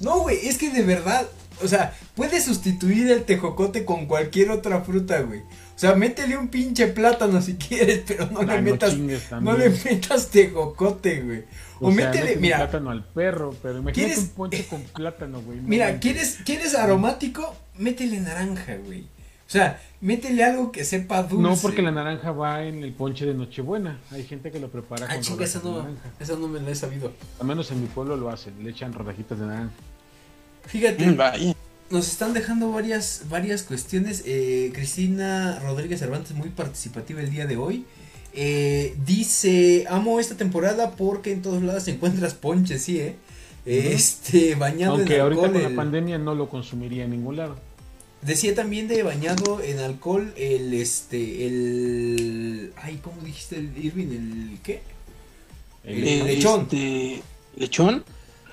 [0.00, 1.26] No, güey, es que de verdad,
[1.62, 5.40] o sea, puedes sustituir el tejocote con cualquier otra fruta, güey.
[5.40, 8.96] O sea, métele un pinche plátano si quieres, pero no le metas,
[9.40, 11.44] no le metas tejocote, güey.
[11.88, 15.40] O, sea, métele, métele mira, plátano al perro, pero imagínate ¿Quieres- un ponche con plátano,
[15.42, 15.60] güey.
[15.60, 15.98] mira.
[16.00, 17.54] ¿quieres, ¿quieres aromático?
[17.78, 19.02] Métele naranja, güey.
[19.46, 21.42] O sea, métele algo que sepa dulce.
[21.48, 24.00] No, porque la naranja va en el ponche de Nochebuena.
[24.10, 26.10] Hay gente que lo prepara Ah, con chinga, esa de no, naranja.
[26.18, 27.12] esa no me la he sabido.
[27.40, 29.72] Al menos en mi pueblo lo hacen, le echan rodajitas de naranja.
[30.66, 31.54] Fíjate, Mm,
[31.90, 34.22] nos están dejando varias, varias cuestiones.
[34.26, 37.84] Eh, Cristina Rodríguez Cervantes, muy participativa el día de hoy.
[38.36, 43.16] Eh, dice, amo esta temporada porque en todos lados encuentras ponche, sí, eh.
[43.66, 45.62] Este, bañado Aunque en ahorita alcohol.
[45.62, 47.56] con la pandemia no lo consumiría en ningún lado.
[48.22, 52.72] Decía también de bañado en alcohol el, este, el...
[52.76, 54.08] Ay, ¿cómo dijiste el Irving?
[54.08, 54.80] ¿El qué?
[55.84, 56.62] El- lechón.
[56.62, 57.22] este,
[57.56, 58.04] ¿Lechón?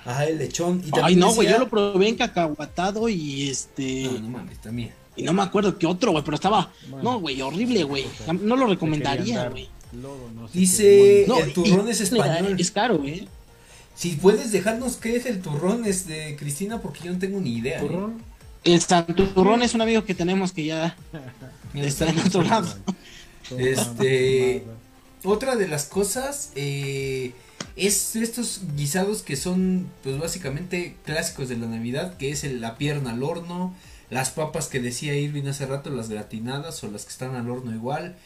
[0.04, 0.82] Ajá, el lechón.
[0.84, 4.02] Y Ay, no, güey, decía- yo lo probé en cacahuatado y este.
[4.04, 4.90] No, no mames, también.
[5.16, 6.72] Y no me acuerdo qué otro, güey, pero estaba.
[6.88, 7.12] Bueno.
[7.12, 8.06] no, güey, horrible, güey.
[8.40, 9.68] No lo recomendaría, güey.
[10.00, 12.56] lodo, no sé Dice- No, el turrón y- es español.
[12.58, 13.28] Es caro, güey.
[13.94, 17.78] Si puedes dejarnos qué es el turrón, este, Cristina, porque yo no tengo ni idea.
[17.78, 17.82] ¿eh?
[17.82, 18.22] Turrón.
[18.64, 20.96] El Santurrón es un amigo que tenemos que ya
[21.74, 22.74] está en otro lado.
[23.58, 24.64] Este-
[25.24, 27.32] Otra de las cosas eh,
[27.76, 32.76] es estos guisados que son, pues básicamente clásicos de la Navidad, que es el- la
[32.76, 33.72] pierna al horno,
[34.12, 37.74] las papas que decía Irving hace rato, las gratinadas o las que están al horno
[37.74, 38.16] igual.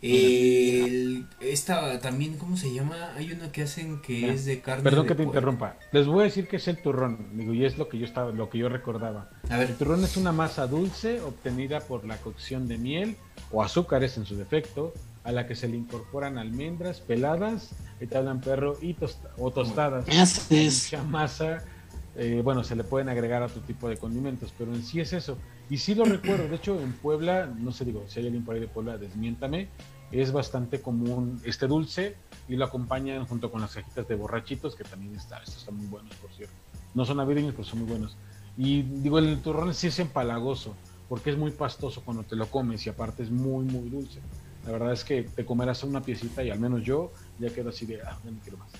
[0.00, 3.12] El, esta también, ¿cómo se llama?
[3.16, 4.82] Hay una que hacen que Mira, es de carne.
[4.84, 5.32] Perdón de que te puerco.
[5.38, 5.76] interrumpa.
[5.92, 8.30] Les voy a decir que es el turrón, digo, y es lo que yo estaba,
[8.32, 9.30] lo que yo recordaba.
[9.48, 13.16] A El ver, turrón es una masa dulce obtenida por la cocción de miel
[13.50, 14.92] o azúcares en su defecto,
[15.24, 17.70] a la que se le incorporan almendras peladas,
[18.14, 20.04] hablan perro y tosta- o tostadas.
[20.50, 21.64] Dicha masa,
[22.16, 25.38] eh, bueno, se le pueden agregar otro tipo de condimentos, pero en sí es eso.
[25.68, 28.54] Y sí lo recuerdo, de hecho en Puebla, no sé, digo, si hay alguien por
[28.54, 29.68] ahí de Puebla, desmiéntame,
[30.12, 32.16] es bastante común este dulce
[32.48, 35.86] y lo acompañan junto con las cajitas de borrachitos, que también está, estos están muy
[35.86, 36.54] buenos, por cierto.
[36.94, 38.16] No son navideños, pero son muy buenos.
[38.56, 40.74] Y digo, el turrón sí es empalagoso,
[41.08, 44.20] porque es muy pastoso cuando te lo comes y aparte es muy, muy dulce.
[44.64, 47.84] La verdad es que te comerás una piecita y al menos yo ya quedo así
[47.84, 48.70] de, ah, ya no quiero más.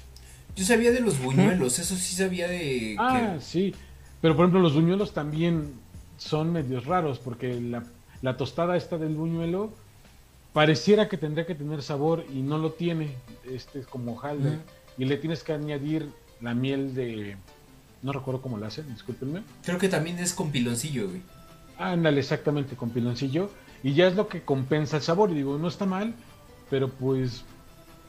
[0.57, 2.97] Yo sabía de los buñuelos, eso sí sabía de...
[2.99, 3.75] Ah, sí.
[4.21, 5.73] Pero por ejemplo, los buñuelos también
[6.17, 7.85] son medios raros porque la,
[8.23, 9.73] la tostada esta del buñuelo
[10.55, 13.11] pareciera que tendría que tener sabor y no lo tiene.
[13.51, 14.59] Este es como hojaldre.
[14.97, 16.09] Y le tienes que añadir
[16.41, 17.37] la miel de.
[18.03, 19.43] No recuerdo cómo la hacen, discúlpenme.
[19.65, 21.21] Creo que también es con piloncillo, güey.
[21.79, 23.51] Ándale, exactamente, con piloncillo.
[23.83, 25.31] Y ya es lo que compensa el sabor.
[25.31, 26.15] Y digo, no está mal,
[26.71, 27.45] pero pues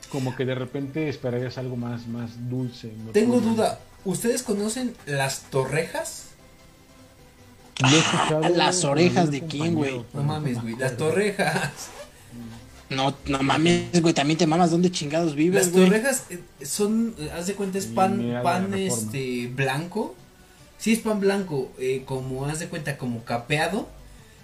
[0.09, 2.91] como que de repente esperarías algo más, más dulce.
[3.05, 3.11] ¿no?
[3.11, 6.25] Tengo duda, ¿ustedes conocen las torrejas?
[7.83, 10.01] Ah, las orejas de quién, güey.
[10.13, 11.89] No mames, me güey, las torrejas.
[12.89, 15.85] No, no mames, güey, también te mamas dónde chingados vives, Las güey.
[15.85, 20.15] torrejas eh, son, haz de cuenta, es pan, pan este blanco.
[20.77, 23.89] Sí, es pan blanco, eh, como haz de cuenta, como capeado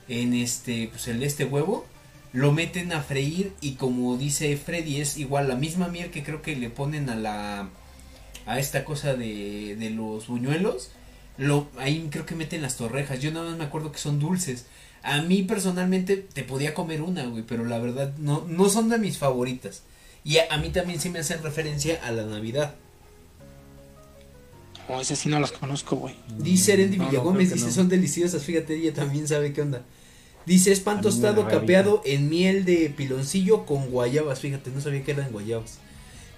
[0.08, 1.86] en este, pues el este huevo.
[2.34, 6.42] Lo meten a freír y como dice Freddy, es igual la misma miel que creo
[6.42, 7.70] que le ponen a la,
[8.46, 10.92] a esta cosa de, de los buñuelos.
[11.38, 13.20] Lo, ahí creo que meten las torrejas.
[13.20, 14.66] Yo nada más me acuerdo que son dulces.
[15.04, 18.98] A mí personalmente te podía comer una, güey, pero la verdad no, no son de
[18.98, 19.82] mis favoritas.
[20.24, 22.76] Y a, a mí también sí me hacen referencia a la Navidad.
[24.88, 26.16] O ese sí no las conozco, güey.
[26.38, 27.72] Dice Erendi No, no, Villagómez, dice no.
[27.72, 29.84] son deliciosas, fíjate, ella también sabe qué onda.
[30.46, 35.12] Dice es pan tostado capeado en miel de piloncillo con guayabas, fíjate, no sabía que
[35.12, 35.78] eran guayabas.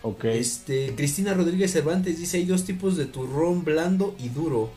[0.01, 0.25] Ok.
[0.25, 4.71] Este, Cristina Rodríguez Cervantes dice hay dos tipos de turrón blando y duro.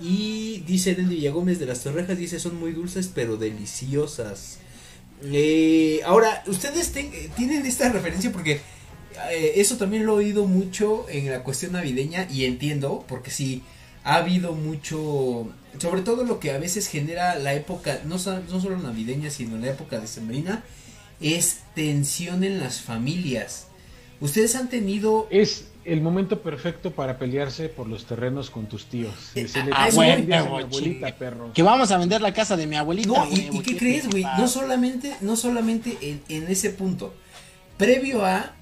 [0.00, 4.58] Y dice Erendi Villagómez de las Torrejas, dice son muy dulces pero deliciosas.
[5.24, 8.60] Eh, ahora, ustedes ten- tienen esta referencia porque
[9.30, 13.62] eh, eso también lo he oído mucho en la cuestión navideña y entiendo, porque sí,
[14.04, 18.78] ha habido mucho, sobre todo lo que a veces genera la época, no, no solo
[18.78, 20.64] navideña, sino la época decembrina,
[21.20, 23.68] es tensión en las familias.
[24.20, 25.28] Ustedes han tenido...
[25.30, 29.14] Es el momento perfecto para pelearse por los terrenos con tus tíos.
[29.34, 31.52] Y decirle, ah, "Tú bueno, mi abuelita, perro.
[31.52, 34.24] Que vamos a vender la casa de mi abuelita, No, ¿y, qué crees, güey?
[34.38, 37.14] No solamente, no solamente en, en ese punto.
[37.78, 38.52] Previo a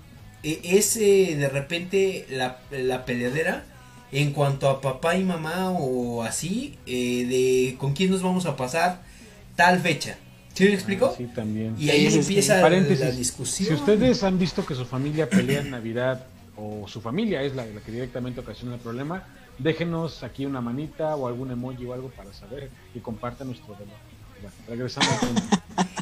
[0.42, 3.64] eh, ese, de repente, la, la peleadera
[4.12, 8.56] en cuanto a papá y mamá o así, eh, de con quién nos vamos a
[8.56, 9.02] pasar
[9.56, 10.16] tal fecha.
[10.54, 11.06] ¿Sí me explico?
[11.12, 11.76] Ah, sí, también.
[11.78, 12.18] Y ahí Sí, sí, sí.
[12.18, 13.16] empieza la Paréntesis.
[13.16, 13.68] discusión.
[13.68, 17.64] Si ustedes han visto que su familia pelea en Navidad o su familia es la,
[17.66, 19.24] la que directamente ocasiona el problema,
[19.58, 23.86] déjenos aquí una manita o algún emoji o algo para saber y compartan nuestro dolor.
[24.42, 25.42] Bueno, regresando al punto.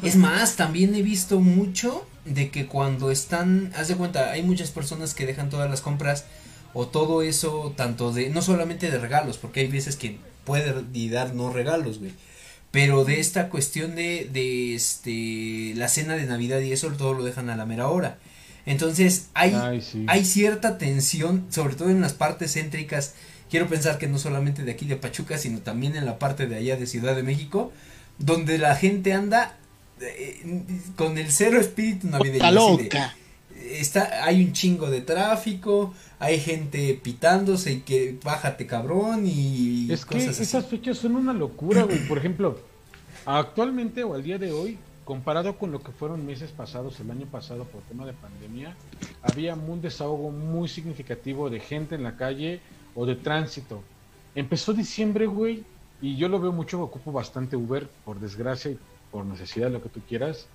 [0.01, 4.71] Es más, también he visto mucho de que cuando están, haz de cuenta, hay muchas
[4.71, 6.25] personas que dejan todas las compras
[6.73, 11.09] o todo eso, tanto de, no solamente de regalos, porque hay veces que puede y
[11.09, 12.11] dar no regalos, güey.
[12.71, 17.23] Pero de esta cuestión de, de este, la cena de Navidad y eso, todo lo
[17.23, 18.19] dejan a la mera hora.
[18.65, 20.05] Entonces, hay, Ay, sí.
[20.07, 23.15] hay cierta tensión, sobre todo en las partes céntricas.
[23.49, 26.57] Quiero pensar que no solamente de aquí de Pachuca, sino también en la parte de
[26.57, 27.71] allá de Ciudad de México,
[28.19, 29.57] donde la gente anda
[30.01, 30.43] eh,
[30.95, 32.45] con el cero espíritu navideño.
[32.45, 33.15] Está así de, loca.
[33.69, 40.05] Está, hay un chingo de tráfico, hay gente pitándose y que bájate cabrón y Es
[40.05, 40.43] que así.
[40.43, 42.07] esas fechas son una locura, güey.
[42.07, 42.59] Por ejemplo,
[43.25, 47.25] actualmente o al día de hoy, comparado con lo que fueron meses pasados, el año
[47.25, 48.75] pasado por tema de pandemia,
[49.21, 52.61] había un desahogo muy significativo de gente en la calle
[52.95, 53.81] o de tránsito.
[54.35, 55.63] Empezó diciembre, güey,
[56.01, 58.79] y yo lo veo mucho, ocupo bastante Uber, por desgracia y
[59.11, 60.47] por necesidad, lo que tú quieras.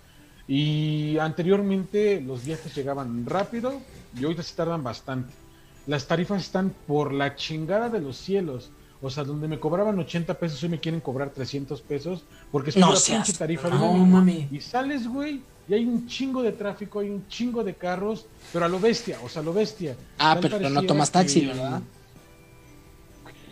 [0.47, 3.80] Y anteriormente los viajes llegaban rápido
[4.18, 5.32] y ahorita se tardan bastante.
[5.86, 8.70] Las tarifas están por la chingada de los cielos.
[9.03, 12.76] O sea, donde me cobraban 80 pesos, hoy me quieren cobrar 300 pesos porque es
[12.76, 14.07] No una seas- pinche tarifa No, año.
[14.07, 14.49] mami.
[14.51, 18.64] Y sales, güey, y hay un chingo de tráfico, hay un chingo de carros, pero
[18.64, 19.95] a lo bestia, o sea, a lo bestia.
[20.18, 21.82] Ah, pero no tomas taxi, que, ¿verdad?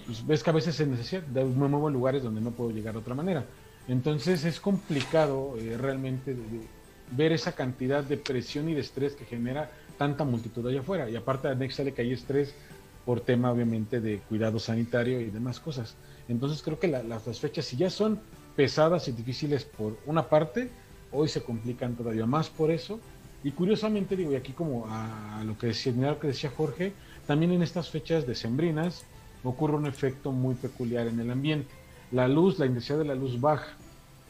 [0.07, 2.95] Pues ves que a veces se necesita, me muevo en lugares donde no puedo llegar
[2.95, 3.45] de otra manera.
[3.89, 6.61] Entonces es complicado eh, realmente de- de
[7.17, 11.09] ver esa cantidad de presión y de estrés que genera tanta multitud allá afuera.
[11.09, 12.55] Y aparte, anéxale que hay estrés
[13.05, 15.95] por tema, obviamente, de cuidado sanitario y demás cosas.
[16.29, 18.21] Entonces creo que la- las, las fechas, si ya son
[18.57, 20.71] pesadas y difíciles por una parte,
[21.11, 23.01] hoy se complican todavía más por eso.
[23.45, 26.93] Y curiosamente, digo, y aquí como a, lo que decía, lo que decía Jorge,
[27.27, 29.03] también en estas fechas decembrinas
[29.43, 31.69] ocurre un efecto muy peculiar en el ambiente.
[32.13, 33.73] La luz, la intensidad de la luz baja.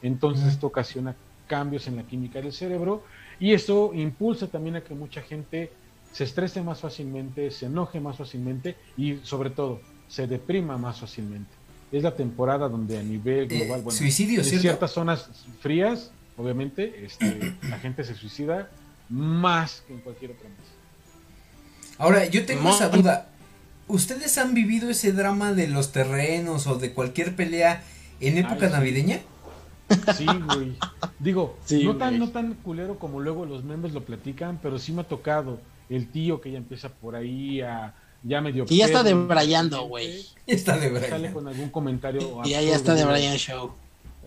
[0.03, 1.14] Entonces esto ocasiona
[1.55, 3.05] cambios en la química del cerebro
[3.39, 5.71] y eso impulsa también a que mucha gente
[6.11, 11.51] se estrese más fácilmente, se enoje más fácilmente y sobre todo se deprima más fácilmente.
[11.91, 14.63] Es la temporada donde a nivel Eh, global, bueno, suicidio, en ¿cierto?
[14.63, 15.19] ciertas zonas
[15.61, 18.71] frías, obviamente, este, la gente se suicida
[19.11, 20.69] más que en cualquier otro mes.
[21.99, 22.75] Ahora, yo tengo No.
[22.75, 23.29] esa duda.
[23.89, 27.83] ¿Ustedes han vivido ese drama de los terrenos o de cualquier pelea
[28.21, 28.73] en época sí.
[28.73, 29.17] navideña?
[29.19, 29.23] Sí,
[30.47, 30.72] güey.
[31.18, 32.20] Digo, Sí, no, tan, güey.
[32.20, 36.09] no tan culero como luego los memes lo platican, pero sí me ha tocado el
[36.09, 38.66] tío que ya empieza por ahí a ya medio...
[38.66, 40.24] Que ya está debrayando, güey.
[40.47, 41.32] Está de Sale verdad.
[41.32, 42.40] con algún comentario.
[42.45, 43.72] Y ahí ya está de Brian Show.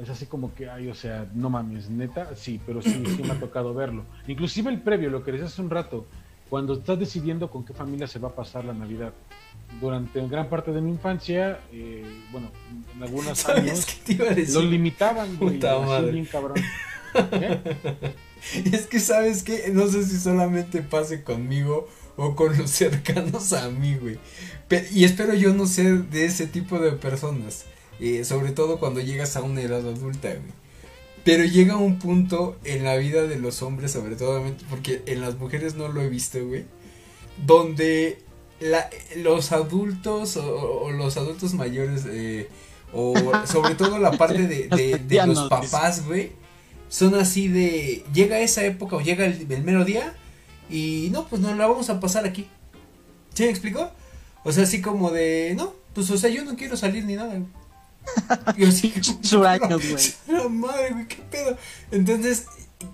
[0.02, 3.32] Es así como que, ay, o sea, no mames, neta, sí, pero sí, sí me
[3.32, 4.04] ha tocado verlo.
[4.28, 6.06] Inclusive el previo, lo que decías hace un rato,
[6.50, 9.14] cuando estás decidiendo con qué familia se va a pasar la Navidad.
[9.80, 12.52] Durante gran parte de mi infancia, eh, bueno,
[12.96, 16.12] en algunos ¿Sabes años, qué te iba a lo limitaban, güey, Puta madre.
[16.12, 16.72] bien cabrón.
[17.32, 17.62] ¿Eh?
[18.66, 23.70] Es que sabes que no sé si solamente pase conmigo o con los cercanos a
[23.72, 24.20] mí, güey.
[24.92, 27.66] Y espero yo no ser de ese tipo de personas.
[28.00, 30.54] eh, sobre todo cuando llegas a una edad adulta, güey.
[31.24, 35.38] Pero llega un punto en la vida de los hombres, sobre todo, porque en las
[35.38, 36.66] mujeres no lo he visto, güey.
[37.38, 38.25] Donde
[38.70, 42.50] la- los adultos o, o los adultos mayores, eh,
[42.94, 43.14] o
[43.46, 46.32] sobre todo la parte de, de- los no, papás, güey,
[46.90, 48.04] son así de.
[48.14, 50.14] Llega esa época o llega el, el mero día
[50.70, 52.48] y no, pues nos la vamos a pasar aquí.
[53.34, 53.92] ¿Sí me explicó?
[54.44, 57.34] O sea, así como de, no, pues o sea, yo no quiero salir ni nada.
[57.36, 57.46] güey.
[58.58, 58.94] Yo sí,
[60.28, 60.50] güey.
[60.50, 61.58] madre, güey, qué pedo.
[61.92, 62.46] Entonces,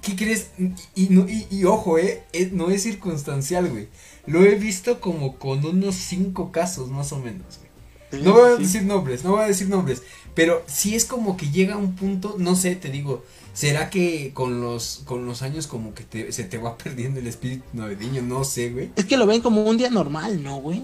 [0.01, 0.51] ¿qué crees?
[0.95, 3.89] Y, no, y, y ojo, eh, eh, no es circunstancial, güey.
[4.27, 8.23] Lo he visto como con unos cinco casos, más o menos, güey.
[8.23, 8.63] No voy a Sí.
[8.63, 10.03] decir nombres, no voy a decir nombres,
[10.35, 14.59] pero sí es como que llega un punto, no sé, te digo, ¿será que con
[14.61, 18.21] los con los años como que te- se te va perdiendo el espíritu navideño?
[18.21, 18.91] No sé, güey.
[18.97, 20.83] Es que lo ven como un día normal, ¿no, güey?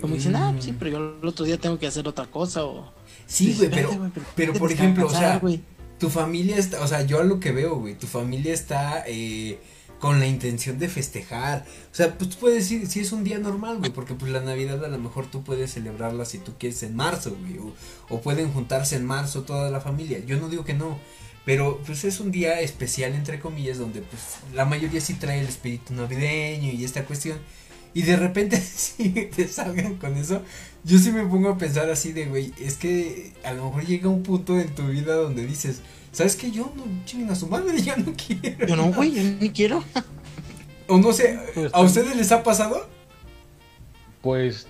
[0.00, 0.62] Como dicen, ah, Mm.
[0.62, 2.90] sí, pero yo el otro día tengo que hacer otra cosa o...
[3.26, 5.60] Sí, güey, "Espérate, pero, pero por ejemplo, o sea, güey".
[5.98, 9.58] tu familia está, o sea, yo a lo que veo, güey, tu familia está eh,
[10.00, 11.64] con la intención de festejar.
[11.92, 14.40] O sea, pues tú puedes decir, si es un día normal, güey, porque pues la
[14.40, 17.58] Navidad a lo mejor tú puedes celebrarla si tú quieres en marzo, güey,
[18.08, 20.18] o, pueden juntarse en marzo toda la familia.
[20.26, 20.98] Yo no digo que no,
[21.44, 24.22] pero pues es un día especial, entre comillas, donde pues
[24.54, 27.38] la mayoría sí trae el espíritu navideño y esta cuestión.
[27.92, 30.42] Y de repente si te salgan con eso,
[30.82, 34.08] yo sí me pongo a pensar así de, güey, es que a lo mejor llega
[34.08, 35.82] un punto en tu vida donde dices,
[36.12, 36.50] ¿sabes qué?
[36.50, 38.66] Yo no chinguen a su madre, yo no quiero.
[38.66, 39.82] Yo no, güey, yo ni quiero.
[40.88, 42.86] O no sé, Pues, ¿a ustedes les ha pasado?
[44.22, 44.66] Pues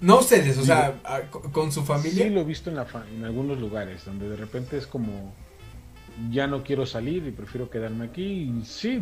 [0.00, 1.22] No a ustedes, o sea, a-
[1.52, 2.24] con su familia.
[2.24, 5.32] sí lo he visto en, la fa- en algunos lugares, donde de repente es como,
[6.30, 8.22] ya no quiero salir y prefiero quedarme aquí.
[8.22, 9.00] Y sí,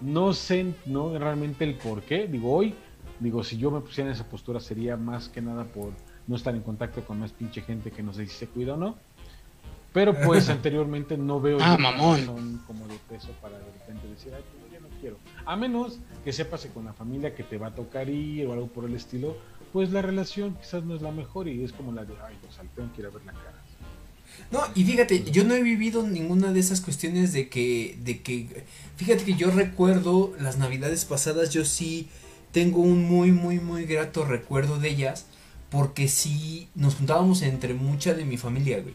[0.00, 2.26] no sé no realmente el por qué.
[2.26, 2.74] Digo, hoy,
[3.18, 5.92] digo, si yo me pusiera en esa postura sería más que nada por
[6.26, 8.76] no estar en contacto con más pinche gente que no sé si se cuida o
[8.76, 8.96] no.
[9.92, 12.20] Pero pues anteriormente no veo Ah, mamón.
[12.20, 15.16] razón como de peso para de repente decir, ay, pues, ya no quiero.
[15.44, 18.52] A menos que sepas que con la familia que te va a tocar ir o
[18.52, 19.36] algo por el estilo,
[19.72, 22.58] pues la relación quizás no es la mejor y es como la de, ay, pues
[22.58, 23.54] al tengo que ir a ver la cara.
[24.52, 28.64] No, y fíjate, yo no he vivido ninguna de esas cuestiones de que, de que,
[28.96, 32.08] fíjate que yo recuerdo las navidades pasadas, yo sí
[32.52, 35.26] tengo un muy, muy, muy grato recuerdo de ellas,
[35.68, 38.94] porque sí nos juntábamos entre mucha de mi familia, güey.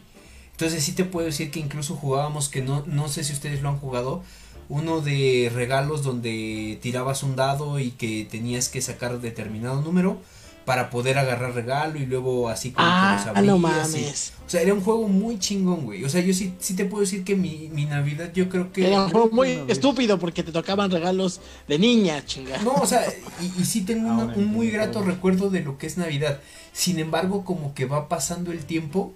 [0.56, 3.68] Entonces sí te puedo decir que incluso jugábamos, que no, no sé si ustedes lo
[3.68, 4.22] han jugado,
[4.70, 10.18] uno de regalos donde tirabas un dado y que tenías que sacar determinado número
[10.64, 12.92] para poder agarrar regalo y luego así como que
[13.28, 14.32] los Ah, no y- mames.
[14.46, 16.02] o sea, era un juego muy chingón, güey.
[16.04, 18.88] O sea, yo sí, sí te puedo decir que mi, mi Navidad, yo creo que.
[18.88, 22.58] Era un juego muy estúpido porque te tocaban regalos de niña, chinga.
[22.62, 23.04] No, o sea,
[23.40, 26.40] y, y sí tengo una- un muy grato recuerdo de lo que es Navidad.
[26.72, 29.14] Sin embargo, como que va pasando el tiempo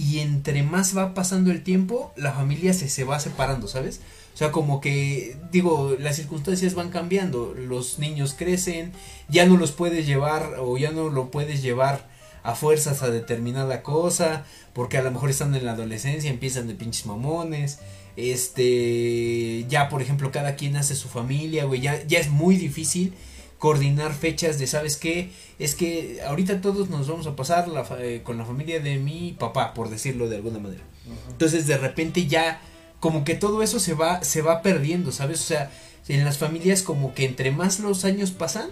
[0.00, 4.00] y entre más va pasando el tiempo, la familia se, se va separando, ¿sabes?
[4.32, 8.92] O sea, como que, digo, las circunstancias van cambiando, los niños crecen,
[9.28, 12.08] ya no los puedes llevar o ya no lo puedes llevar
[12.42, 16.74] a fuerzas a determinada cosa, porque a lo mejor están en la adolescencia, empiezan de
[16.74, 17.80] pinches mamones,
[18.16, 23.12] este, ya por ejemplo cada quien hace su familia, güey, ya, ya es muy difícil
[23.60, 25.30] coordinar fechas de, ¿sabes qué?
[25.60, 28.98] Es que ahorita todos nos vamos a pasar la fa- eh, con la familia de
[28.98, 30.82] mi papá, por decirlo de alguna manera.
[31.30, 32.60] Entonces de repente ya
[32.98, 35.40] como que todo eso se va se va perdiendo, ¿sabes?
[35.40, 35.70] O sea,
[36.08, 38.68] en las familias como que entre más los años pasan,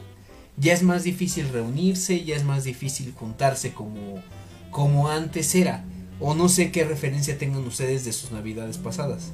[0.57, 4.23] ya es más difícil reunirse, ya es más difícil juntarse como
[4.71, 5.85] como antes era.
[6.21, 9.33] O no sé qué referencia tengan ustedes de sus navidades pasadas.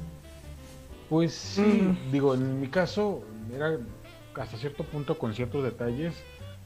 [1.09, 2.11] Pues sí, Mm.
[2.11, 3.23] digo, en mi caso
[3.55, 3.77] era
[4.41, 6.13] hasta cierto punto con ciertos detalles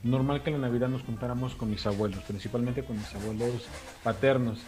[0.03, 3.67] normal que en la Navidad nos juntáramos con mis abuelos, principalmente con mis abuelos
[4.03, 4.59] paternos.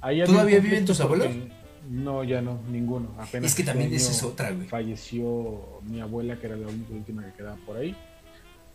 [0.00, 1.28] Ahí ¿Todavía viven tus abuelos?
[1.88, 3.10] No, ya no, ninguno.
[3.18, 4.66] Apenas Es que este también esa es otra, güey.
[4.68, 7.94] Falleció mi abuela, que era la única última que quedaba por ahí,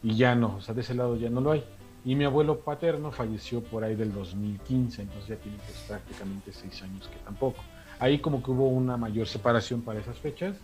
[0.03, 1.63] y ya no, o sea, de ese lado ya no lo hay.
[2.05, 6.81] Y mi abuelo paterno falleció por ahí del 2015, entonces ya tiene pues, prácticamente seis
[6.81, 7.63] años que tampoco.
[7.99, 10.55] Ahí como que hubo una mayor separación para esas fechas.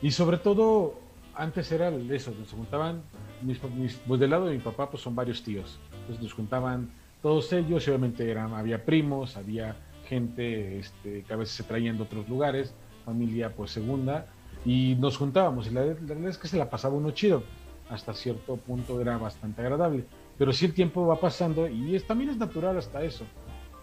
[0.00, 1.00] Y sobre todo,
[1.40, 3.02] antes era eso, nos juntaban,
[3.42, 5.78] mis, mis- pues del lado de mi papá pues son varios tíos.
[6.00, 6.90] Entonces nos juntaban
[7.22, 9.76] todos ellos y obviamente eran, había primos, había
[10.06, 12.74] gente este, que a veces se traían de otros lugares,
[13.04, 14.26] familia pues segunda,
[14.64, 15.66] y nos juntábamos.
[15.66, 17.42] Y la, verdad es que se la pasaba uno chido.
[17.88, 20.04] Hasta cierto punto era bastante agradable.
[20.38, 23.24] Pero sí el tiempo va pasando y es, también es natural hasta eso.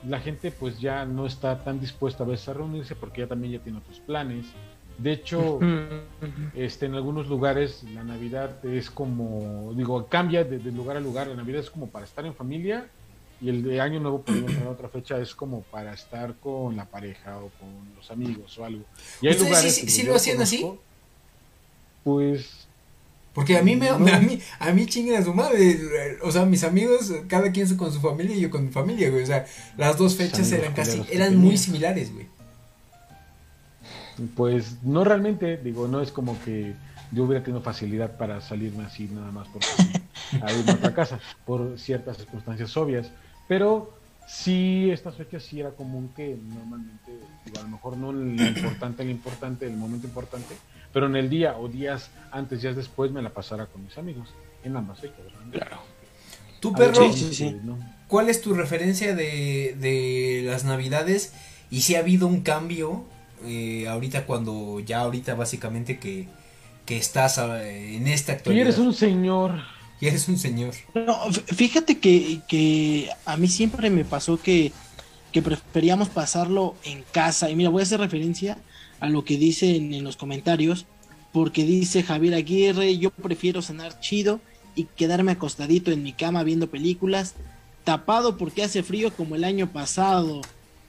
[0.08, 3.54] La gente pues ya no está tan dispuesta a veces a reunirse porque ya también
[3.54, 4.46] ya tiene otros planes.
[4.98, 5.60] De hecho,
[6.56, 11.28] este, en algunos lugares la Navidad es como, digo, cambia de, de lugar a lugar.
[11.28, 12.88] La Navidad es como para estar en familia
[13.40, 16.86] y el de Año Nuevo, por ejemplo, otra fecha, es como para estar con la
[16.86, 18.84] pareja o con los amigos o algo.
[19.22, 20.66] Y hay ¿Ustedes lugares sí- lo hacían así?
[22.04, 22.68] Pues
[23.34, 23.96] Porque a mí me, No.
[24.08, 25.78] a mí, a mí chinguen a su madre,
[26.24, 29.22] o sea, mis amigos, cada quien con su familia y yo con mi familia, güey,
[29.22, 29.46] o sea,
[29.78, 32.26] las dos fechas eran casi, eran muy similares, güey.
[34.36, 36.74] Pues no realmente, digo, no es como que
[37.12, 40.40] yo hubiera tenido facilidad para salirme así nada más porque sí.
[40.42, 43.12] a irme a otra casa por ciertas circunstancias obvias.
[43.48, 43.94] Pero
[44.28, 47.12] sí, estas fechas sí era común que normalmente,
[47.58, 50.56] a lo mejor no lo importante, lo importante, el momento importante,
[50.92, 54.30] pero en el día o días antes, días después me la pasara con mis amigos,
[54.64, 55.26] en ambas fechas.
[55.52, 55.78] Claro.
[56.60, 57.12] Tu perro,
[58.08, 61.34] ¿cuál es tu referencia de, de las navidades?
[61.70, 63.06] Y si ha habido un cambio
[63.46, 66.28] eh, ahorita cuando ya ahorita básicamente que,
[66.86, 68.66] que estás eh, en esta actualidad.
[68.66, 69.62] Y eres un señor.
[70.00, 70.74] Y eres un señor.
[70.94, 74.72] No, fíjate que, que a mí siempre me pasó que,
[75.32, 77.50] que preferíamos pasarlo en casa.
[77.50, 78.58] Y mira, voy a hacer referencia
[79.00, 80.86] a lo que dicen en los comentarios,
[81.32, 84.40] porque dice Javier Aguirre, yo prefiero cenar chido
[84.76, 87.36] y quedarme acostadito en mi cama viendo películas,
[87.84, 90.42] tapado porque hace frío como el año pasado.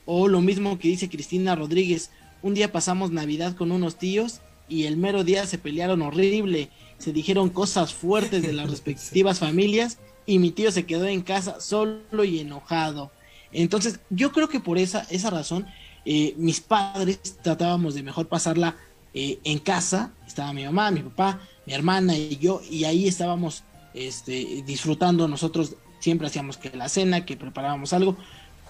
[0.05, 2.11] O lo mismo que dice Cristina Rodríguez,
[2.43, 7.13] un día pasamos Navidad con unos tíos y el mero día se pelearon horrible, se
[7.13, 12.25] dijeron cosas fuertes de las respectivas familias y mi tío se quedó en casa solo
[12.25, 13.11] y enojado.
[13.51, 15.67] Entonces, yo creo que por esa, esa razón,
[16.05, 18.77] eh, mis padres tratábamos de mejor pasarla
[19.15, 20.13] eh, en casa.
[20.27, 23.65] Estaba mi mamá, mi papá, mi hermana y yo, y ahí estábamos
[23.95, 25.29] este, disfrutando.
[25.29, 28.17] Nosotros siempre hacíamos que la cena, que preparábamos algo,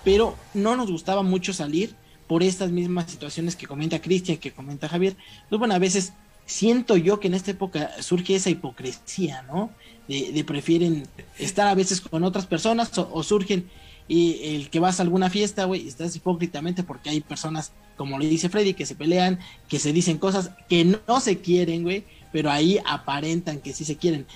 [0.05, 1.97] pero no nos gustaba mucho salir
[2.29, 5.17] por estas mismas situaciones que comenta Cristian, que comenta Javier.
[5.49, 6.13] Pues bueno, a veces
[6.47, 9.71] siento yo que en esta época surge esa hipocresía, ¿no?
[10.09, 11.07] De, prefieren
[11.39, 13.69] estar a veces con otras personas o, surgen
[14.09, 18.27] y el que vas a alguna fiesta, güey, estás hipócritamente porque hay personas, como le
[18.27, 22.51] dice Freddy, que se pelean, que se dicen cosas que no se quieren, güey, pero
[22.51, 24.27] ahí aparentan que sí se quieren.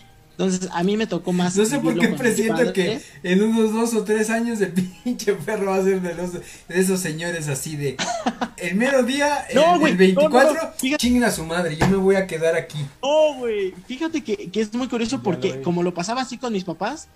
[0.44, 1.56] Entonces, a mí me tocó más.
[1.56, 4.72] No sé por qué presiento que en unos dos o tres años el
[5.04, 7.96] pinche perro va a ser de, los, de esos señores así de.
[8.56, 12.78] El mero día, el, 24, no, a su madre, yo me voy a quedar aquí.
[13.00, 13.72] Oh, güey.
[13.86, 17.06] Fíjate que, que, es muy curioso porque, como lo pasaba así con mis papás,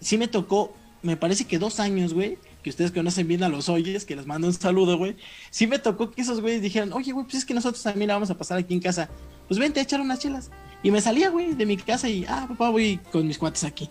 [0.00, 3.70] sí me tocó, me parece que dos años, güey, que ustedes conocen bien a los
[3.70, 5.16] oyes, que les mando un saludo, güey.
[5.50, 8.14] Sí me tocó que esos güeyes dijeran, oye, güey, pues es que nosotros también la
[8.14, 9.08] vamos a pasar aquí en casa.
[9.48, 10.50] Pues vente a echar unas chelas.
[10.84, 13.88] Y me salía, güey, de mi casa y, ah, papá, voy con mis cuates aquí.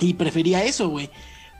[0.00, 1.10] Y prefería eso, güey.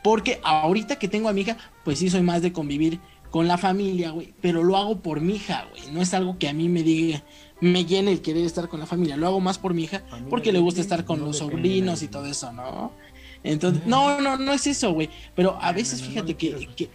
[0.02, 3.56] Porque ahorita que tengo a mi hija, pues sí soy más de convivir con la
[3.56, 4.34] familia, güey.
[4.42, 5.90] Pero lo hago por mi hija, güey.
[5.92, 7.24] No es algo que a mí me diga,
[7.62, 9.16] me llene el querer estar con la familia.
[9.16, 12.26] Lo hago más por mi hija porque le gusta estar con los sobrinos y todo
[12.26, 12.92] eso, ¿no?
[13.44, 15.08] Entonces, no, no, no es eso, güey.
[15.34, 16.90] Pero a veces fíjate que, que,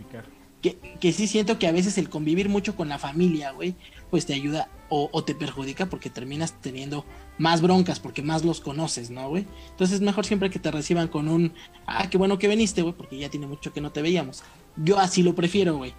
[0.61, 3.75] que, que, sí siento que a veces el convivir mucho con la familia, güey,
[4.09, 7.05] pues te ayuda o, te perjudica porque terminas teniendo
[7.37, 9.45] más broncas porque más los conoces, ¿no, güey?
[9.69, 11.53] Entonces es mejor siempre que te reciban con un,
[11.85, 14.43] ah, qué bueno que viniste, güey, porque ya tiene mucho que no te veíamos.
[14.77, 15.93] Yo así lo prefiero, güey.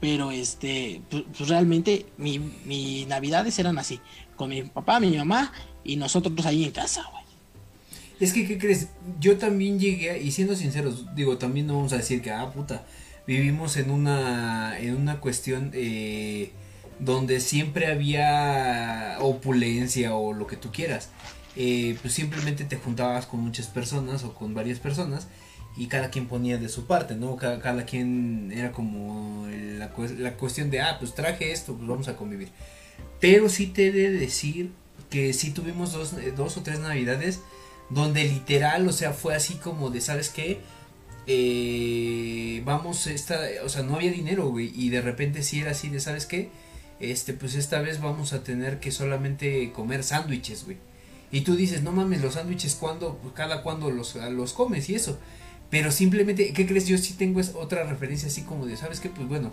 [0.00, 3.98] Pero este, pues, pues realmente mi, mi navidades eran así,
[4.36, 5.52] con mi papá, mi mamá
[5.82, 7.26] y nosotros ahí en casa, güey.
[8.18, 8.88] Es que, ¿qué crees?
[9.20, 12.86] Yo también llegué, y siendo sinceros, digo, también no vamos a decir que, ah, puta,
[13.26, 16.52] vivimos en una, en una cuestión, eh,
[16.98, 21.10] donde siempre había opulencia o lo que tú quieras.
[21.56, 25.26] Eh, pues simplemente te juntabas con muchas personas o con varias personas
[25.76, 27.36] y cada quien ponía de su parte, ¿no?
[27.36, 29.90] Cada, cada quien era como la,
[30.36, 32.48] cuestión de, ah, pues traje esto, pues vamos a convivir.
[33.20, 34.70] Pero sí te he de decir
[35.10, 37.40] que sí tuvimos dos, dos o tres navidades
[37.90, 40.60] donde literal, o sea, fue así como de, ¿sabes qué?
[41.26, 45.88] Eh, vamos, esta, o sea, no había dinero, güey, y de repente sí era así
[45.88, 46.50] de, ¿sabes qué?
[47.00, 50.78] Este, pues esta vez vamos a tener que solamente comer sándwiches, güey.
[51.30, 53.18] Y tú dices, no mames, los sándwiches, ¿cuándo?
[53.22, 55.18] Pues cada cuando los, los comes y eso.
[55.70, 56.86] Pero simplemente, ¿qué crees?
[56.86, 59.08] Yo sí tengo otra referencia así como de, ¿sabes qué?
[59.08, 59.52] Pues bueno,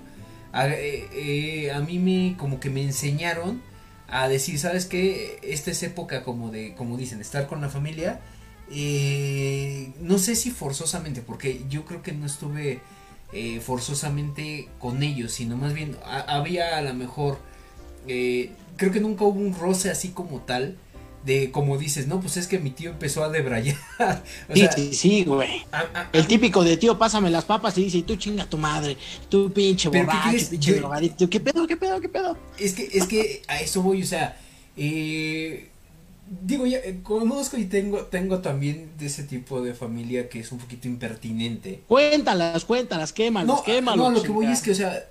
[0.51, 3.61] a, eh, eh, a mí me, como que me enseñaron
[4.07, 5.39] a decir, ¿sabes qué?
[5.41, 8.21] Esta es época como de, como dicen, estar con la familia.
[8.69, 12.81] Eh, no sé si forzosamente, porque yo creo que no estuve
[13.33, 17.39] eh, forzosamente con ellos, sino más bien había a lo mejor,
[18.07, 20.77] eh, creo que nunca hubo un roce así como tal,
[21.25, 23.75] de como dices, no, pues es que mi tío empezó a debrayar.
[24.53, 25.65] sí, sí, güey.
[26.11, 28.97] el típico de tío, pásame las papas y dice, tú chinga tu madre,
[29.29, 32.37] tú pinche borracho, pinche drogadito, ¿qué pedo, qué pedo, qué pedo?
[32.59, 34.37] Es que, es que a eso voy, o sea,
[34.77, 35.69] eh,
[36.29, 40.51] digo, ya eh, conozco y tengo, tengo también de ese tipo de familia que es
[40.51, 41.81] un poquito impertinente.
[41.87, 44.11] Cuéntalas, cuéntalas, quémalos, no, quémalos.
[44.11, 45.07] No, lo que voy es que, o sea,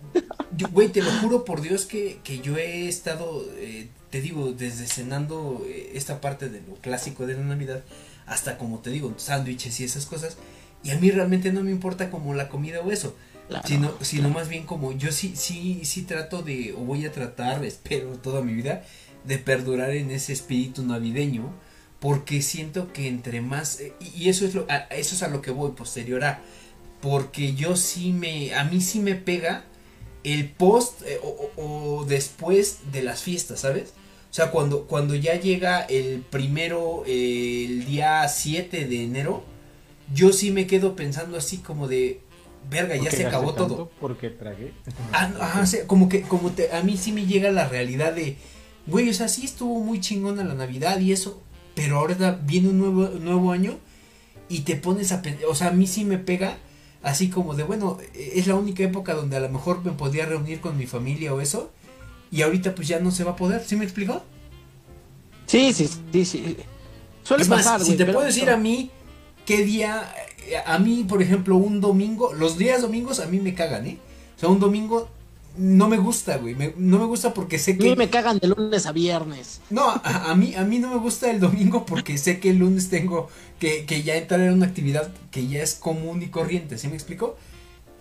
[0.72, 4.86] güey, te lo juro por Dios que, que yo he estado, eh, te digo, desde
[4.86, 7.82] cenando eh, esta parte de lo clásico de la Navidad,
[8.26, 10.36] hasta como te digo, sándwiches y esas cosas,
[10.82, 13.14] y a mí realmente no me importa como la comida o eso.
[13.64, 17.64] sino, sino más bien como yo sí, sí, sí trato de, o voy a tratar,
[17.64, 18.84] espero toda mi vida,
[19.24, 21.52] de perdurar en ese espíritu navideño.
[22.00, 25.40] porque siento que entre más eh, y eso es lo a, eso es a lo
[25.40, 26.40] que voy posterior a
[27.00, 29.64] porque yo sí me a mí sí me pega
[30.24, 33.90] el post eh, o, o, después de las fiestas sabes
[34.30, 39.44] o sea cuando cuando ya llega el primero eh, el día 7 de enero
[40.12, 42.20] yo sí me quedo pensando así como de
[42.68, 44.72] verga ya se acabó todo porque tragué
[45.12, 48.12] ah, ajá, o sea, como que como te, a mí sí me llega la realidad
[48.12, 48.36] de
[48.86, 51.42] güey o sea sí estuvo muy chingona la navidad y eso
[51.74, 53.78] pero ahora viene un nuevo, nuevo año
[54.48, 56.58] y te pones a o sea, a mí sí me pega
[57.02, 60.60] así como de, bueno, es la única época donde a lo mejor me podía reunir
[60.60, 61.70] con mi familia o eso,
[62.30, 64.22] y ahorita pues ya no se va a poder, ¿sí me explicó?
[65.46, 66.56] Sí, sí, sí, sí.
[67.22, 68.90] Suele es más, pasar, si te puedo decir a mí
[69.46, 70.14] qué día,
[70.66, 73.98] a mí, por ejemplo, un domingo, los días domingos a mí me cagan, ¿eh?
[74.36, 75.08] O sea, un domingo
[75.56, 76.56] no me gusta, güey.
[76.76, 77.86] no me gusta porque sé que.
[77.86, 79.60] A mí me cagan de lunes a viernes.
[79.70, 82.88] No, a, mí, a mí no me gusta el domingo porque sé que el lunes
[82.88, 83.28] tengo
[83.58, 86.78] que, que ya entrar en una actividad que ya es común y corriente.
[86.78, 87.36] ¿Sí me explico?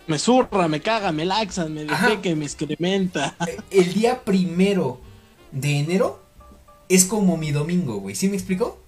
[0.06, 1.86] Me zurra, me caga, me laxan, me
[2.20, 3.36] que me excrementa.
[3.46, 5.00] Eh, el día primero
[5.52, 6.22] de enero
[6.88, 8.14] es como mi domingo, güey.
[8.14, 8.80] ¿Sí me explico?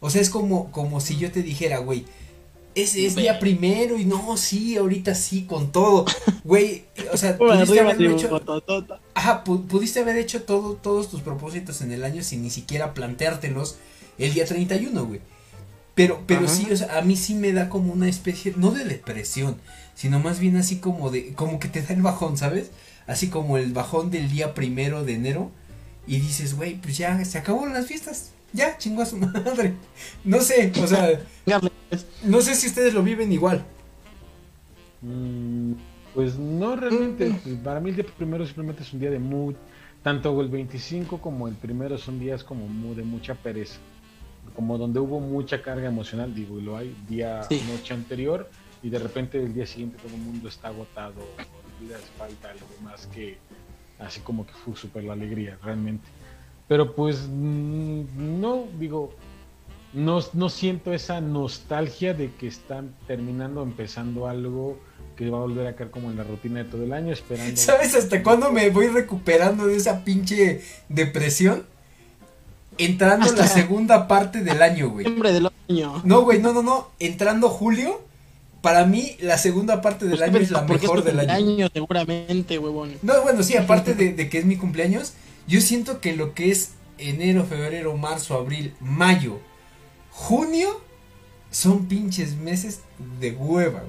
[0.00, 2.04] O sea, es como, como si yo te dijera, güey,
[2.82, 6.04] ese es día primero y no, sí, ahorita sí, con todo.
[6.44, 8.42] Güey, o sea, pudiste haber hecho.
[9.14, 13.76] Ajá, pudiste haber hecho todo, todos tus propósitos en el año sin ni siquiera planteártelos
[14.18, 15.20] el día 31, güey.
[15.94, 18.84] Pero, pero sí, o sea, a mí sí me da como una especie, no de
[18.84, 19.56] depresión,
[19.96, 22.70] sino más bien así como de, como que te da el bajón, ¿sabes?
[23.08, 25.50] Así como el bajón del día primero de enero.
[26.06, 29.74] Y dices, güey, pues ya se acabaron las fiestas ya, chingó a su madre.
[30.24, 31.20] No sé, o sea,
[32.24, 33.64] no sé si ustedes lo viven igual.
[35.02, 35.72] Mm,
[36.14, 37.36] pues no realmente, mm.
[37.36, 39.54] pues, para mí el día primero simplemente es un día de mood,
[40.02, 43.78] tanto el 25 como el primero son días como de mucha pereza,
[44.56, 48.50] como donde hubo mucha carga emocional, digo, y lo hay día, noche anterior,
[48.82, 51.20] y de repente el día siguiente todo el mundo está agotado,
[51.78, 53.38] olvidas falta algo más que
[53.98, 56.06] así como que fue súper la alegría, realmente.
[56.68, 59.12] Pero pues mm, no, digo,
[59.94, 64.78] no, no siento esa nostalgia de que están terminando, empezando algo
[65.16, 67.56] que va a volver a caer como en la rutina de todo el año, esperando.
[67.60, 71.64] ¿Sabes hasta cuándo me voy recuperando de esa pinche depresión?
[72.76, 75.04] Entrando la segunda parte del año, güey.
[75.04, 76.00] del año.
[76.04, 76.90] No, güey, no, no, no.
[77.00, 78.00] Entrando julio,
[78.60, 81.32] para mí la segunda parte del pues, año es la mejor del año.
[81.32, 81.68] año.
[81.72, 82.92] Seguramente, huevón.
[83.02, 85.14] No, bueno, sí, aparte de, de que es mi cumpleaños,
[85.48, 89.40] yo siento que lo que es enero, febrero, marzo, abril, mayo,
[90.10, 90.80] junio,
[91.50, 92.80] son pinches meses
[93.18, 93.82] de hueva.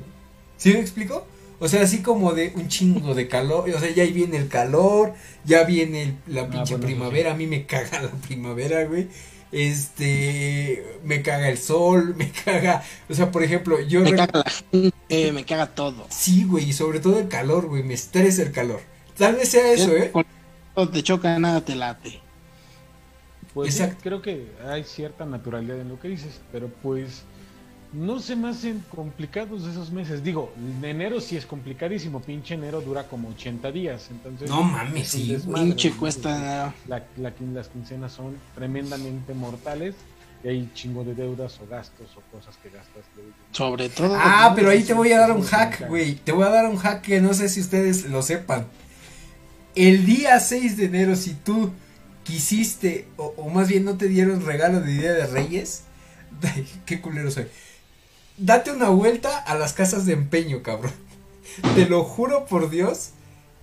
[0.58, 1.28] ¿Sí me explico?
[1.60, 5.14] O sea, así como de un chingo de calor, o sea, ya viene el calor,
[5.44, 9.10] ya viene la ah, pinche primavera, a mí me caga la primavera, güey.
[9.52, 14.00] Este, me caga el sol, me caga, o sea, por ejemplo, yo...
[14.00, 16.08] Me caga la gente, me caga todo.
[16.10, 18.80] Sí, güey, y sobre todo el calor, güey, me estresa el calor.
[19.18, 20.14] Tal vez sea eso, ¿eh?
[20.92, 22.22] Te choca, nada te late.
[23.54, 27.24] Pues creo que hay cierta naturalidad en lo que dices, pero pues
[27.92, 30.24] no se me hacen complicados esos meses.
[30.24, 30.54] Digo,
[30.84, 34.50] enero sí es complicadísimo, pinche enero dura como 80 días, entonces...
[34.50, 36.74] No mames, sí, pinche cuesta...
[36.88, 39.96] La, las quincenas son tremendamente mortales
[40.44, 43.04] y hay chingo de deudas o gastos o cosas que gastas.
[43.52, 44.16] Sobre todo...
[44.16, 46.16] Ah, pero ahí te voy a dar un hack, güey.
[46.16, 48.68] Te voy a dar un hack que no sé si ustedes lo sepan
[49.76, 51.72] el día 6 de enero, si tú
[52.24, 55.84] quisiste, o, más bien no te dieron regalo de Día de Reyes,
[56.86, 57.48] qué culero soy.
[58.38, 60.94] Date una vuelta a las casas de empeño, cabrón.
[61.76, 63.10] Te lo juro por Dios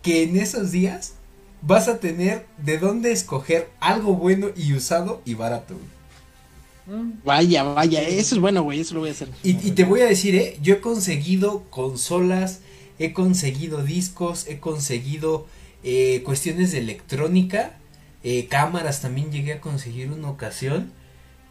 [0.03, 1.15] que en esos días
[1.63, 5.77] vas a tener de dónde escoger algo bueno y usado y barato.
[7.25, 9.29] Vaya, vaya, eso es bueno, güey, eso lo voy a hacer.
[9.43, 12.61] Y, y, te voy a decir, eh, yo he conseguido consolas,
[13.01, 15.47] he conseguido discos, he conseguido
[15.89, 17.76] eh, cuestiones de electrónica,
[18.24, 20.91] eh, cámaras también llegué a conseguir una ocasión.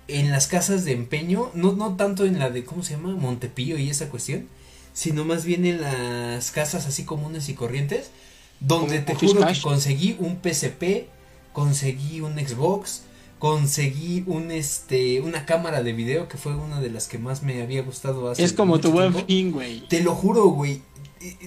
[0.10, 3.16] En las casas de empeño, no, no tanto en la de, ¿cómo se llama?
[3.16, 4.50] Montepío y esa cuestión,
[4.92, 8.12] sino más bien en las casas así comunes y corrientes,
[8.60, 11.08] donde te juro que conseguí un PSP,
[11.54, 13.04] conseguí un Xbox,
[13.40, 17.62] conseguí un este una cámara de video que fue una de las que más me
[17.62, 19.88] había gustado hace Es como tu buen fin, güey.
[19.88, 20.82] Te lo juro, güey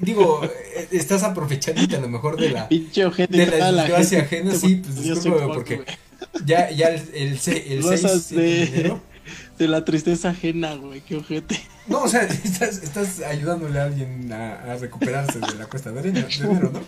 [0.01, 5.03] digo, eh, estás aprovechándote a lo mejor de la, de la desgracia ajena, sí, pues
[5.03, 5.83] discúlpame porque
[6.45, 8.97] ya, ya el, el, el, de,
[9.59, 11.61] de, la tristeza ajena, güey, qué ojete.
[11.87, 16.09] No, o sea, estás, estás ayudándole a alguien a, a recuperarse de la cuesta de
[16.09, 16.29] enero,
[16.73, 16.81] ¿no?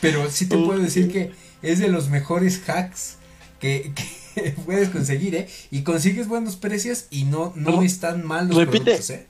[0.00, 3.16] Pero sí te puedo decir que es de los mejores hacks
[3.58, 3.92] que,
[4.66, 5.48] puedes conseguir, ¿eh?
[5.70, 7.82] Y consigues buenos precios y no, no, No.
[7.82, 8.84] están mal los Repite.
[8.84, 9.26] productos, ¿eh?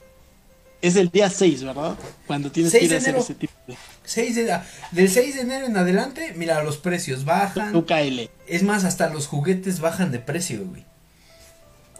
[0.81, 1.97] Es el día 6, ¿verdad?
[2.27, 3.23] Cuando tienes 6 que ir de a hacer enero.
[3.23, 4.59] ese tipo de 6 de,
[4.91, 7.75] del 6 de enero en adelante, mira, los precios bajan.
[7.75, 8.29] UKL.
[8.47, 10.85] Es más, hasta los juguetes bajan de precio, güey.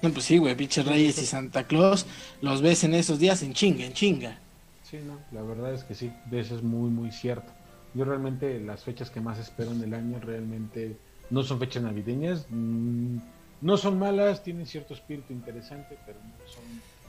[0.01, 2.05] No, pues sí, güey, pinches Reyes y Santa Claus,
[2.41, 4.37] los ves en esos días en chinga, en chinga.
[4.83, 7.51] Sí, no, la verdad es que sí, de eso es muy, muy cierto.
[7.95, 10.97] Yo realmente las fechas que más espero en el año realmente
[11.31, 13.17] no son fechas navideñas, mm,
[13.61, 16.63] no son malas, tienen cierto espíritu interesante, pero no son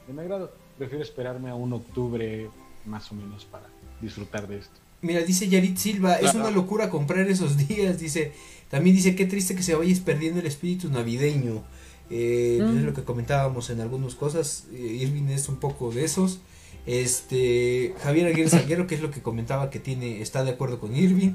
[0.06, 0.52] de mi agrado.
[0.78, 2.48] Prefiero esperarme a un octubre
[2.84, 3.66] más o menos para
[4.00, 4.74] disfrutar de esto.
[5.02, 8.32] Mira, dice Yarit Silva, es una locura comprar esos días, dice.
[8.70, 11.62] También dice, qué triste que se vayas perdiendo el espíritu navideño.
[12.10, 12.78] Eh, Mm.
[12.78, 14.64] Es lo que comentábamos en algunas cosas.
[14.72, 16.40] eh, Irving es un poco de esos.
[16.86, 20.94] Este, Javier Aguirre Salguero, que es lo que comentaba que tiene, está de acuerdo con
[20.96, 21.32] Irving.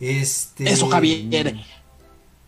[0.00, 1.54] Este, Eso, Javier.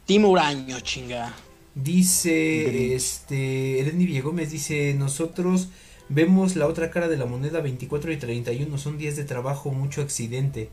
[0.07, 1.35] Team Uraño, chinga.
[1.75, 2.93] Dice, Grinch.
[2.93, 5.69] este, Erendi Villegómez dice, nosotros
[6.09, 10.03] vemos la otra cara de la moneda 24 y 31, son días de trabajo, mucho
[10.03, 10.71] accidente.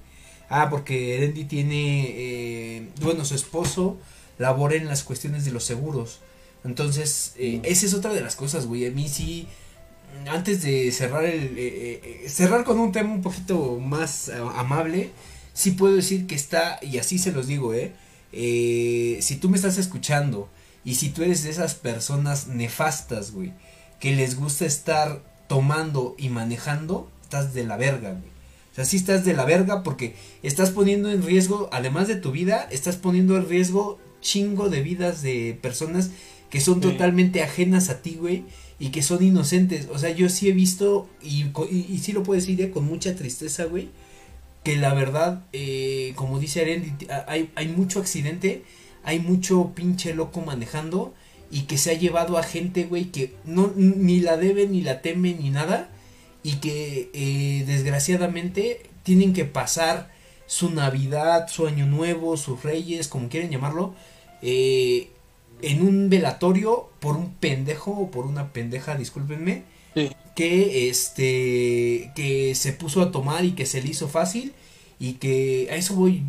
[0.50, 3.98] Ah, porque Erendi tiene, eh, bueno, su esposo
[4.38, 6.20] labora en las cuestiones de los seguros.
[6.64, 7.66] Entonces, eh, Mm.
[7.66, 8.86] esa es otra de las cosas, güey.
[8.86, 9.48] A mí sí,
[10.28, 15.10] antes de cerrar el, eh, eh, cerrar con un tema un poquito más amable,
[15.54, 19.78] sí puedo decir que está, y así se los digo, eh, si tú me estás
[19.78, 20.50] escuchando
[20.86, 23.54] y si tú eres de esas personas nefastas, güey,
[24.04, 28.34] que les gusta estar tomando y manejando, estás de la verga, güey.
[28.74, 32.34] O sea, sí estás de la verga porque estás poniendo en riesgo, además de tu
[32.34, 36.10] vida, estás poniendo en riesgo chingo de vidas de personas
[36.50, 36.90] que son Sí.
[36.90, 38.44] totalmente ajenas a ti, güey,
[38.78, 39.88] y que son inocentes.
[39.90, 42.84] O sea, yo sí he visto, y, y, y sí lo puedo decir, eh, con
[42.84, 43.88] mucha tristeza, güey,
[44.66, 48.66] que la verdad, eh, como dice Arendi, hay, hay mucho accidente,
[49.06, 51.14] hay mucho pinche loco manejando
[51.54, 55.02] y que se ha llevado a gente, güey, que no ni la debe, ni la
[55.04, 55.90] teme, ni nada
[56.42, 60.12] y que eh, desgraciadamente tienen que pasar
[60.48, 63.94] su Navidad, su Año Nuevo, sus Reyes, como quieren llamarlo,
[64.42, 65.10] eh,
[65.62, 69.64] en un velatorio por un pendejo o por una pendeja, discúlpenme,
[69.96, 70.10] Sí.
[70.36, 74.54] que este que se puso a tomar y que se le hizo fácil
[75.00, 76.24] y que a eso voy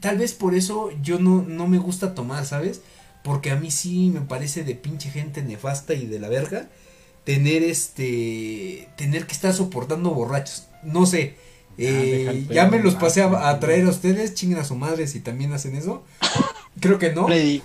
[0.00, 2.82] tal vez por eso yo no no me gusta tomar sabes
[3.26, 6.68] porque a mí sí me parece de pinche gente nefasta y de la verga
[7.24, 10.68] tener este tener que estar soportando borrachos.
[10.84, 11.34] No sé
[11.76, 15.08] eh, deja el ya me los pasé a, traer a ustedes chinguen a su madre
[15.08, 16.04] si también hacen eso.
[16.80, 17.62] Creo que no Freddy,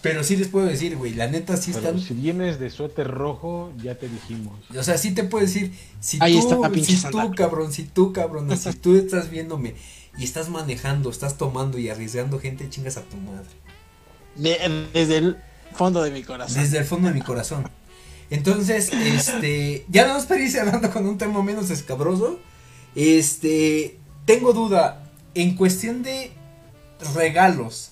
[0.00, 3.08] pero sí les puedo decir güey la neta sí Pero están si vienes de suéter
[3.08, 4.58] rojo, ya te dijimos.
[4.74, 7.82] o sea, sí te puedo decir, si Ahí tú, está si Santa tú, cabrón, si
[7.82, 9.74] tú, cabrón, si tú estás viéndome
[10.16, 13.63] y estás manejando, estás tomando y arriesgando gente, chingas a tu madre.
[14.36, 15.36] De- desde el
[15.74, 16.62] fondo de mi corazón.
[16.62, 17.68] Desde el fondo de mi corazón.
[18.30, 22.40] Entonces, este, ya no para ir cerrando con un tema menos escabroso.
[22.94, 25.04] Este, tengo duda
[25.34, 26.32] en cuestión de
[27.14, 27.90] regalos.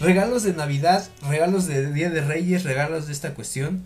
[0.00, 3.84] Regalos de Navidad, regalos de Día de Reyes, regalos de esta cuestión.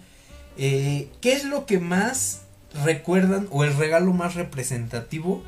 [0.58, 2.42] Eh, ¿Qué es lo que más
[2.84, 5.42] recuerdan o el regalo más representativo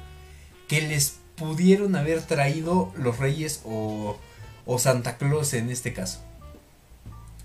[0.69, 4.17] que les pudieron haber traído los Reyes o,
[4.65, 6.21] o Santa Claus en este caso?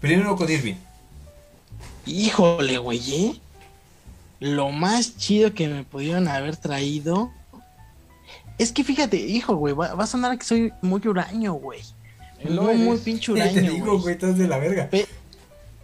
[0.01, 0.75] Primero con Irving.
[2.05, 3.35] Híjole, güey, ¿eh?
[4.39, 7.31] Lo más chido que me pudieron haber traído.
[8.57, 11.81] Es que fíjate, hijo, güey, va, va a sonar que soy muy huraño, güey.
[12.49, 14.13] Muy, muy pinche huraño, te digo, güey.
[14.13, 14.89] estás de la verga.
[14.89, 15.07] Pe-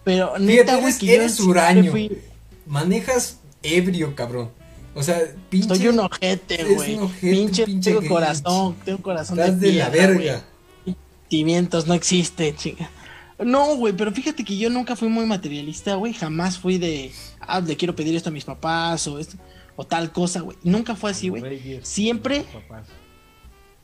[0.03, 1.91] Pero Fíjate, neta, güey, eres- que eres huraño.
[1.91, 2.18] fui-
[2.66, 4.49] Manejas ebrio, cabrón.
[4.95, 5.68] O sea, pinche.
[5.76, 6.97] Soy un ojete, güey.
[7.20, 10.43] Pinche, pinche tengo corazón, tengo corazón Estás de la piedra, verga.
[10.86, 12.89] Sentimientos no existen, chinga.
[13.38, 16.14] No, güey, pero fíjate que yo nunca fui muy materialista, güey.
[16.14, 17.12] Jamás fui de,
[17.42, 19.38] ah, le quiero pedir esto a mis papás o esto,
[19.76, 20.58] o tal cosa, güey.
[20.64, 21.42] Nunca fue así, güey.
[21.84, 22.46] Siempre-.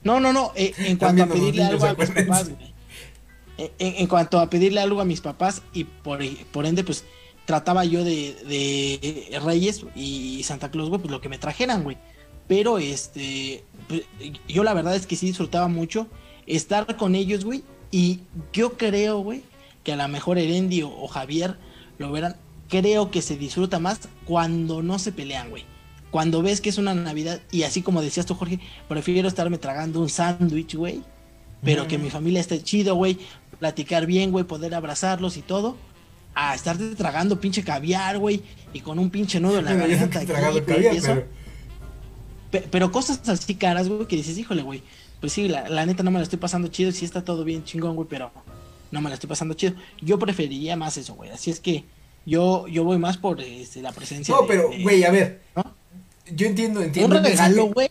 [0.03, 0.51] No, no, no.
[0.55, 2.71] eh, en cuanto a pedirle algo a mis papás, güey.
[3.57, 6.19] Eh, En, en cuanto a pedirle algo a mis papás y por,
[6.51, 7.03] por ende, pues
[7.45, 11.97] trataba yo de, de Reyes y Santa Claus, güey, pues lo que me trajeran, güey.
[12.47, 14.03] Pero este, pues,
[14.47, 16.07] yo la verdad es que sí disfrutaba mucho
[16.47, 17.63] estar con ellos, güey.
[17.91, 18.21] Y
[18.53, 19.43] yo creo, güey,
[19.83, 21.57] que a lo mejor Erendi o, Javier
[21.97, 22.35] lo verán.
[22.69, 25.65] Creo que se disfruta más cuando no se pelean, güey.
[26.09, 29.99] Cuando ves que es una Navidad y así como decías tú, Jorge, prefiero estarme tragando
[29.99, 31.01] un sándwich, güey.
[31.63, 32.05] Pero que Ujú.
[32.05, 33.19] mi familia esté chido, güey.
[33.59, 34.45] Platicar bien, güey.
[34.45, 35.77] Poder abrazarlos y todo.
[36.33, 38.41] A estarte tragando pinche caviar, güey.
[38.73, 40.21] Y con un pinche nudo en la garganta.
[40.65, 41.25] pero.
[42.49, 44.81] Pe- pero cosas así caras, güey, que dices, híjole, güey.
[45.21, 46.91] Pues sí, la, la neta no me la estoy pasando chido.
[46.91, 48.07] Sí está todo bien chingón, güey.
[48.09, 48.31] Pero
[48.91, 49.75] no me la estoy pasando chido.
[50.01, 51.29] Yo preferiría más eso, güey.
[51.31, 51.85] Así es que
[52.25, 54.35] yo, yo voy más por este, la presencia.
[54.35, 55.41] No, de- pero, de- güey, a ver.
[55.55, 55.63] ¿no?
[56.33, 57.17] Yo entiendo, entiendo.
[57.17, 57.89] Un regalo, güey.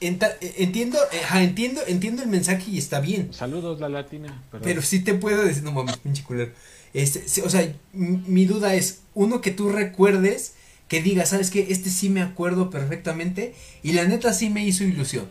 [0.00, 3.34] Enta- eh, entiendo, eh, ajá, entiendo, entiendo el mensaje y está bien.
[3.34, 4.42] Saludos, la latina.
[4.50, 4.64] perdón.
[4.64, 6.52] Pero sí te puedo decir, no mames, pinche culero.
[6.94, 10.54] Este, sí, o sea, mi duda es, uno que tú recuerdes,
[10.86, 11.66] que digas, ¿sabes qué?
[11.70, 15.28] Este sí me acuerdo perfectamente y la neta sí me hizo ilusión.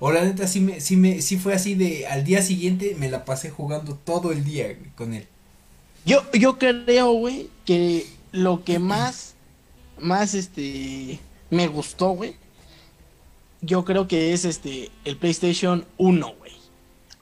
[0.00, 3.10] O la neta sí me, sí me, sí fue así de, al día siguiente me
[3.10, 5.26] la pasé jugando todo el día güey, con él.
[6.06, 9.34] Yo, yo creo, güey, que lo que más,
[9.98, 11.20] más, este,
[11.50, 12.34] me gustó, güey,
[13.60, 16.52] yo creo que es, este, el PlayStation 1, güey.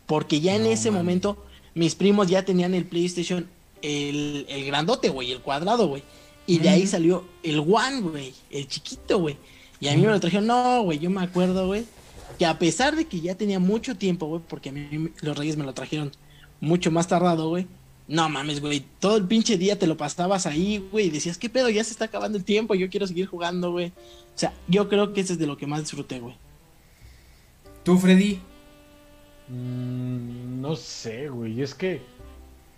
[0.06, 3.48] Porque ya en ese momento, mis primos ya tenían el PlayStation,
[3.82, 6.04] el, el grandote, güey, el cuadrado, güey.
[6.46, 9.36] Y de ahí salió el One, güey, el chiquito, güey.
[9.80, 11.84] Y a mí me lo trajeron, no, güey, yo me acuerdo, güey,
[12.38, 15.56] que a pesar de que ya tenía mucho tiempo, güey, porque a mí los Reyes
[15.56, 16.12] me lo trajeron
[16.60, 17.66] mucho más tardado, güey.
[18.06, 21.50] No mames, güey, todo el pinche día te lo pasabas ahí, güey, y decías, ¿qué
[21.50, 21.68] pedo?
[21.68, 23.88] Ya se está acabando el tiempo, yo quiero seguir jugando, güey.
[23.88, 23.92] O
[24.38, 26.34] sea, yo creo que ese es de lo que más disfruté, güey.
[27.84, 28.40] ¿Tú, Freddy?
[29.48, 31.60] Mm, no sé, güey.
[31.62, 32.00] Es que,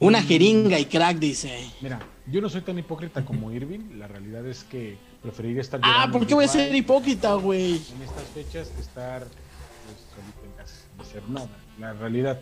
[0.03, 0.27] Una Mm.
[0.27, 1.61] jeringa y crack, dice.
[1.82, 3.99] mira, yo no soy tan hipócrita como Irving.
[3.99, 7.73] La realidad es que preferiría estar Ah, ¿por qué voy a ser hipócrita, güey?
[7.74, 9.27] en estas fechas estar
[11.11, 11.49] hacer nada.
[11.78, 12.41] La realidad.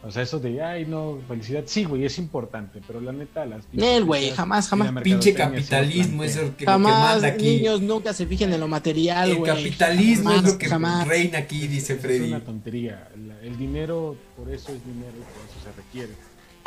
[0.00, 1.64] O sea, eso de, ay, no, felicidad.
[1.66, 3.64] Sí, güey, es importante, pero la neta, las.
[3.72, 4.92] Nel, güey, jamás, jamás.
[5.02, 7.56] Pinche capitalismo es el que, lo que Jamás, manda aquí.
[7.56, 9.52] niños nunca se fijen en lo material, el güey.
[9.52, 11.08] capitalismo es Jamás, lo que jamás.
[11.08, 12.28] reina aquí, dice Es Freddy.
[12.28, 13.08] una tontería.
[13.42, 16.12] El dinero, por eso es dinero y por eso se requiere.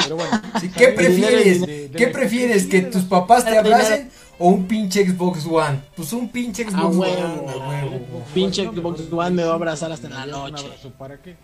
[0.03, 0.41] Pero bueno.
[0.61, 1.61] Sí, ¿Qué prefieres?
[1.61, 2.67] De- de- de ¿Qué prefieres?
[2.67, 4.09] ¿Que tus papás te abracen
[4.39, 5.79] o un pinche Xbox One?
[5.95, 6.95] Pues un pinche A Xbox.
[6.97, 7.99] One, huevo.
[8.19, 10.65] los- Pinche Xbox One me va a abrazar hasta en la un noche.
[10.65, 11.35] abrazo, ¿Para qué?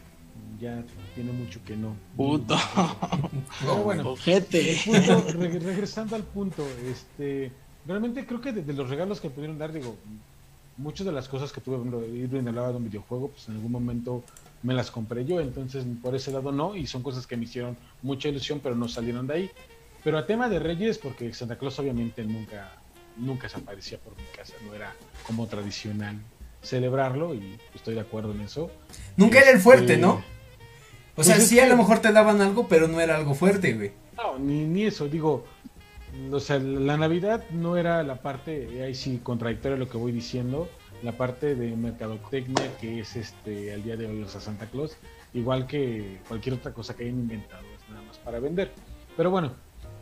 [0.59, 1.95] Ya tiene mucho que no.
[2.15, 2.55] Puto.
[3.61, 4.71] Pero bueno, Ojete.
[4.71, 7.51] el punto, reg- regresando al punto, este,
[7.88, 9.95] realmente creo que de, de los regalos que pudieron dar, digo,
[10.77, 13.71] muchas de las cosas que tuve, bueno, Irving hablaba de un videojuego, pues en algún
[13.71, 14.23] momento
[14.63, 17.77] me las compré yo, entonces por ese lado no, y son cosas que me hicieron
[18.01, 19.51] mucha ilusión, pero no salieron de ahí.
[20.03, 22.71] Pero a tema de Reyes, porque Santa Claus obviamente nunca,
[23.17, 24.93] nunca se aparecía por mi casa, no era
[25.25, 26.17] como tradicional
[26.61, 28.71] celebrarlo, y estoy de acuerdo en eso.
[29.15, 30.21] Nunca era el fuerte, Este, ¿no?
[31.15, 33.15] O sea, pues es sí a que- lo mejor te daban algo, pero no era
[33.15, 33.91] algo fuerte, güey.
[34.15, 35.45] No, ni, ni eso, digo,
[36.31, 40.69] o sea, la Navidad no era la parte, ahí sí, contradictoria lo que voy diciendo,
[41.03, 44.98] la parte de mercadotecnia que es este al día de hoy, o sea, Santa Claus,
[45.34, 48.72] igual que cualquier otra cosa que hayan inventado, es nada más para vender.
[49.15, 49.53] Pero bueno,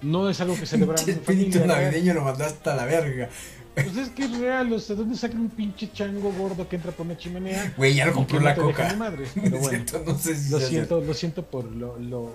[0.01, 1.75] no es algo que celebrar Pinche en espíritu familia.
[1.75, 1.81] ¿verdad?
[1.91, 3.29] navideño lo mandaste a la verga.
[3.75, 6.93] Pues es que es real, o sea, ¿dónde sacan un pinche chango gordo que entra
[6.93, 7.73] por una chimenea?
[7.75, 8.89] Güey, ya lo compró la coca.
[8.89, 9.83] ni madres, No pero es bueno.
[9.85, 12.33] cierto, no sé si Lo siento, lo siento por lo, lo,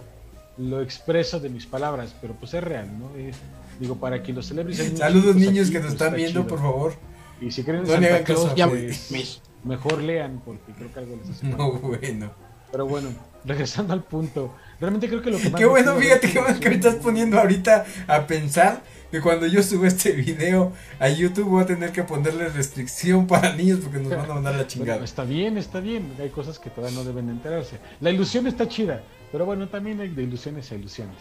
[0.59, 3.17] lo expreso de mis palabras, pero pues es real, ¿no?
[3.17, 3.37] Es-
[3.81, 4.79] digo, para que lo celebres.
[4.81, 6.47] hay niños Saludos chicos niños aquí, que nos pues, están está viendo, chido.
[6.49, 6.95] por favor.
[7.41, 11.17] Y si creen en No Santa Claus, Ya, pues, mejor lean, porque creo que algo
[11.17, 12.31] les hace No, bueno.
[12.71, 13.09] Pero bueno,
[13.45, 16.61] regresando al punto, realmente creo que lo que más Qué bueno, fíjate haber qué bueno
[16.61, 21.49] que me estás poniendo ahorita a pensar que cuando yo suba este video a YouTube
[21.49, 24.69] voy a tener que ponerle restricción para niños porque nos van a mandar la Bueno,
[24.69, 25.05] chingada.
[25.05, 26.13] está bien, está bien.
[26.21, 27.79] Hay cosas que todavía no deben de enterarse.
[28.01, 29.03] La ilusión está chida,
[29.33, 31.17] pero bueno, también hay de ilusiones a ilusiones.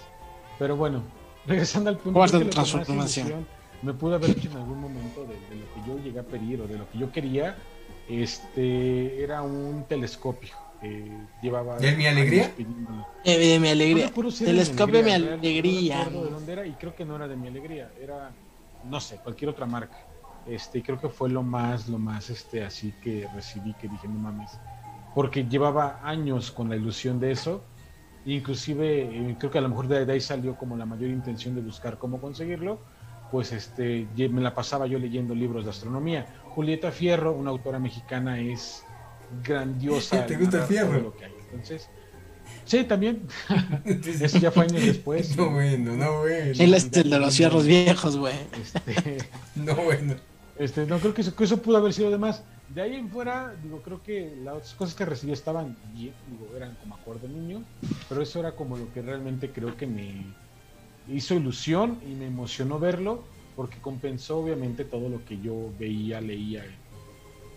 [0.59, 1.01] Pero bueno,
[1.47, 2.23] regresando al punto.
[2.25, 3.47] Que lo que más transformación.
[3.81, 6.61] Me pudo haber hecho en algún momento de, de lo que yo llegué a pedir
[6.61, 7.55] o de lo que yo quería.
[8.09, 10.49] Este era un telescopio.
[10.81, 11.77] eh, llevaba.
[11.77, 12.51] ¿De mi alegría?
[13.23, 14.07] Eh, de mi No alegría.
[14.31, 15.97] si era de Telescopio mi alegría.
[15.97, 18.31] No recuerdo de dónde era y creo que no era de mi alegría, era
[18.89, 19.97] no sé, cualquier otra marca.
[20.47, 24.19] Este, creo que fue lo más lo más este así que recibí que dije, no
[24.19, 24.51] mames,
[25.13, 27.61] porque llevaba años con la ilusión de eso.
[28.25, 29.01] Inclusive
[29.31, 31.61] eh, creo que a lo mejor de, de ahí salió como la mayor intención de
[31.61, 32.79] buscar cómo conseguirlo.
[33.31, 36.25] Pues este me la pasaba yo leyendo libros de astronomía.
[36.45, 38.83] Julieta Fierro, una autora mexicana, es
[39.43, 40.25] grandiosa.
[40.27, 40.99] ¿Te gusta fierro?
[40.99, 41.33] lo que hay.
[41.51, 41.89] Entonces,
[42.65, 43.27] sí, también.
[43.85, 45.35] Eso ya fue años después.
[45.37, 46.53] No, bueno, no, bueno.
[46.57, 48.35] Él es el de los fierros viejos, güey.
[48.61, 49.17] Este,
[49.55, 50.15] No, bueno.
[50.57, 52.43] este, no creo que eso, que eso pudo haber sido de más.
[52.73, 56.75] De ahí en fuera, digo, creo que las cosas que recibí estaban bien, digo, eran
[56.75, 57.63] como acuerdo niño,
[58.07, 60.23] pero eso era como lo que realmente creo que me
[61.13, 63.23] hizo ilusión y me emocionó verlo,
[63.55, 66.63] porque compensó obviamente todo lo que yo veía, leía.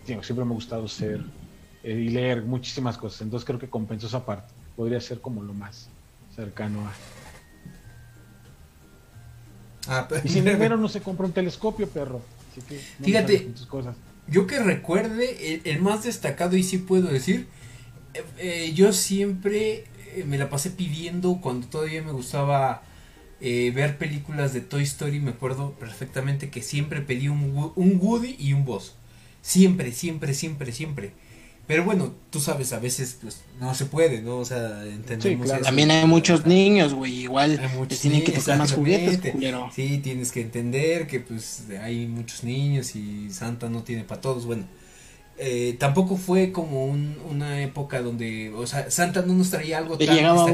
[0.05, 1.21] siempre me ha gustado ser
[1.83, 4.51] eh, y leer muchísimas cosas, entonces creo que compensó esa parte.
[4.75, 5.89] Podría ser como lo más
[6.35, 6.93] cercano a.
[9.87, 12.21] Ah, pero- Y sin dinero no se compra un telescopio, perro.
[12.51, 13.51] Así que no Fíjate.
[13.67, 13.95] cosas.
[14.27, 17.47] Yo que recuerde, el, el más destacado, y sí puedo decir,
[18.13, 19.85] eh, eh, yo siempre
[20.27, 22.83] me la pasé pidiendo cuando todavía me gustaba
[23.43, 25.19] eh, ver películas de Toy Story.
[25.19, 28.93] Me acuerdo perfectamente que siempre pedí un, un Woody y un Buzz.
[29.41, 31.11] Siempre, siempre, siempre, siempre.
[31.67, 34.37] Pero bueno, tú sabes, a veces pues, no se puede, ¿no?
[34.37, 35.59] O sea, entendemos eso.
[35.59, 39.69] También hay muchos niños, güey, igual te tienen que tocar más juguetes, culero.
[39.73, 44.45] Sí, tienes que entender que pues hay muchos niños y Santa no tiene para todos,
[44.45, 44.65] bueno.
[45.37, 49.97] Eh, tampoco fue como un, una época donde, o sea, Santa no nos traía algo
[49.97, 50.45] tan llegaba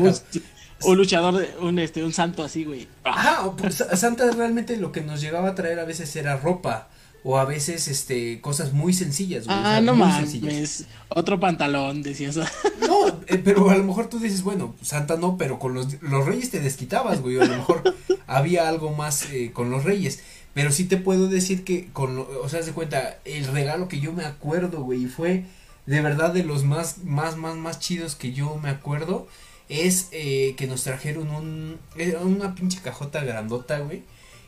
[0.83, 2.87] un, luchador, un, este, un santo así, güey.
[3.03, 6.89] Ajá, pues, Santa realmente lo que nos llegaba a traer a veces era ropa
[7.23, 9.45] o a veces este cosas muy sencillas.
[9.45, 12.39] Güey, ah, no mames, otro pantalón, decías.
[12.87, 16.25] No, eh, pero a lo mejor tú dices, bueno, Santa no, pero con los, los
[16.25, 17.95] reyes te desquitabas, güey, a lo mejor
[18.27, 20.23] había algo más eh, con los reyes.
[20.55, 24.11] Pero sí te puedo decir que, con o sea, se cuenta, el regalo que yo
[24.11, 25.45] me acuerdo, güey, fue
[25.85, 29.27] de verdad de los más, más, más, más chidos que yo me acuerdo,
[29.69, 31.79] es eh, que nos trajeron un,
[32.23, 34.03] una pinche cajota grandota, güey,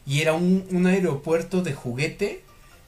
[0.06, 2.42] y era un, un aeropuerto de juguete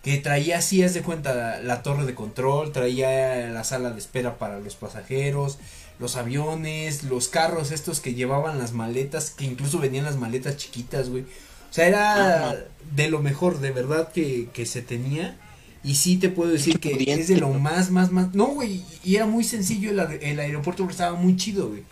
[0.03, 4.37] que traía así, haz de cuenta, la, torre de control, traía la sala de espera
[4.37, 5.59] para los pasajeros,
[5.97, 11.09] los aviones, los carros estos que llevaban las maletas, que incluso venían las maletas chiquitas,
[11.09, 11.23] güey.
[11.23, 15.39] O sea, era de lo mejor, de verdad, que, que se tenía.
[15.85, 18.33] Y sí te puedo decir que es de lo más, más, más.
[18.35, 21.83] No, güey, y era muy sencillo el, el aeropuerto porque estaba muy chido, güey.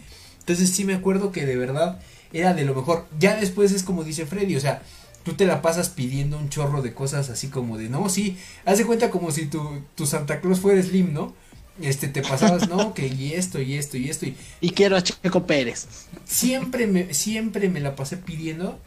[0.42, 2.00] Entonces sí me acuerdo que de verdad
[2.34, 3.08] era de lo mejor.
[3.20, 4.82] Ya después es como dice Freddy, o sea,
[5.24, 8.78] tú te la pasas pidiendo un chorro de cosas así como de, no, sí, haz
[8.78, 11.34] de cuenta como si tu, tu Santa Claus fuera Slim, ¿no?
[11.82, 14.26] Este, te pasabas, no, que y esto, y esto, y esto.
[14.26, 15.88] Y, y quiero a Checo Pérez.
[16.26, 18.80] Siempre me, siempre me la pasé pidiendo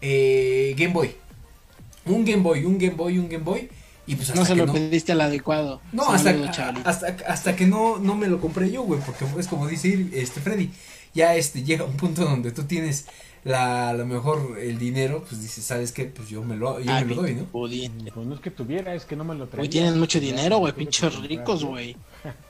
[0.00, 1.14] eh, Game Boy.
[2.06, 3.68] Un Game Boy, un Game Boy, un Game Boy.
[4.06, 5.82] Y pues hasta no se lo pediste al adecuado.
[5.92, 6.30] No, hasta,
[6.84, 10.40] hasta, hasta, que no, no me lo compré yo, güey, porque es como dice este
[10.40, 10.70] Freddy,
[11.18, 13.06] ya este llega un punto donde tú tienes
[13.42, 16.04] la, a lo mejor el dinero, pues dices, ¿sabes qué?
[16.04, 17.44] Pues yo me lo, yo me lo doy, ¿no?
[17.44, 19.62] Pues no es que tuviera, es que no me lo traía.
[19.62, 21.96] Hoy tienen mucho dinero, güey, pinches ricos, güey.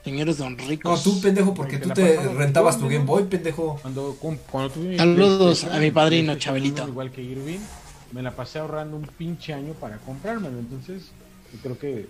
[0.04, 1.06] Señores don ricos.
[1.06, 3.78] No, tú, pendejo, porque tú te rentabas tu Game Boy, pendejo.
[3.80, 4.16] Cuando,
[4.50, 6.86] cuando tuve Saludos a mi padrino, Chabelito.
[6.86, 7.60] Igual que Irving,
[8.12, 11.04] me la pasé ahorrando un pinche año para comprármelo, entonces
[11.62, 12.06] creo que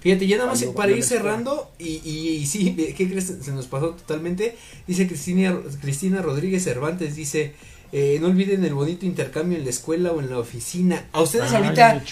[0.00, 3.32] Fíjate, ya nada más para ir cerrando, y, y, sí, ¿qué crees?
[3.40, 4.56] Se nos pasó totalmente.
[4.86, 7.54] Dice Cristina, Cristina Rodríguez Cervantes, dice,
[7.94, 11.06] eh, no olviden el bonito intercambio en la escuela o en la oficina.
[11.12, 12.02] ¿A ustedes ahorita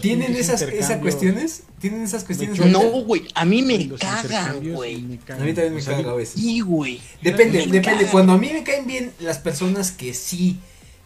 [0.00, 1.64] tienen esas, esas cuestiones?
[1.78, 2.58] ¿Tienen esas cuestiones?
[2.72, 4.96] No, güey, a mí me cagan, güey.
[4.96, 6.40] A mí también me cagan a veces.
[6.40, 6.98] Sí, güey.
[7.20, 8.06] Depende, depende.
[8.06, 10.58] Cuando a mí me caen bien las personas que sí,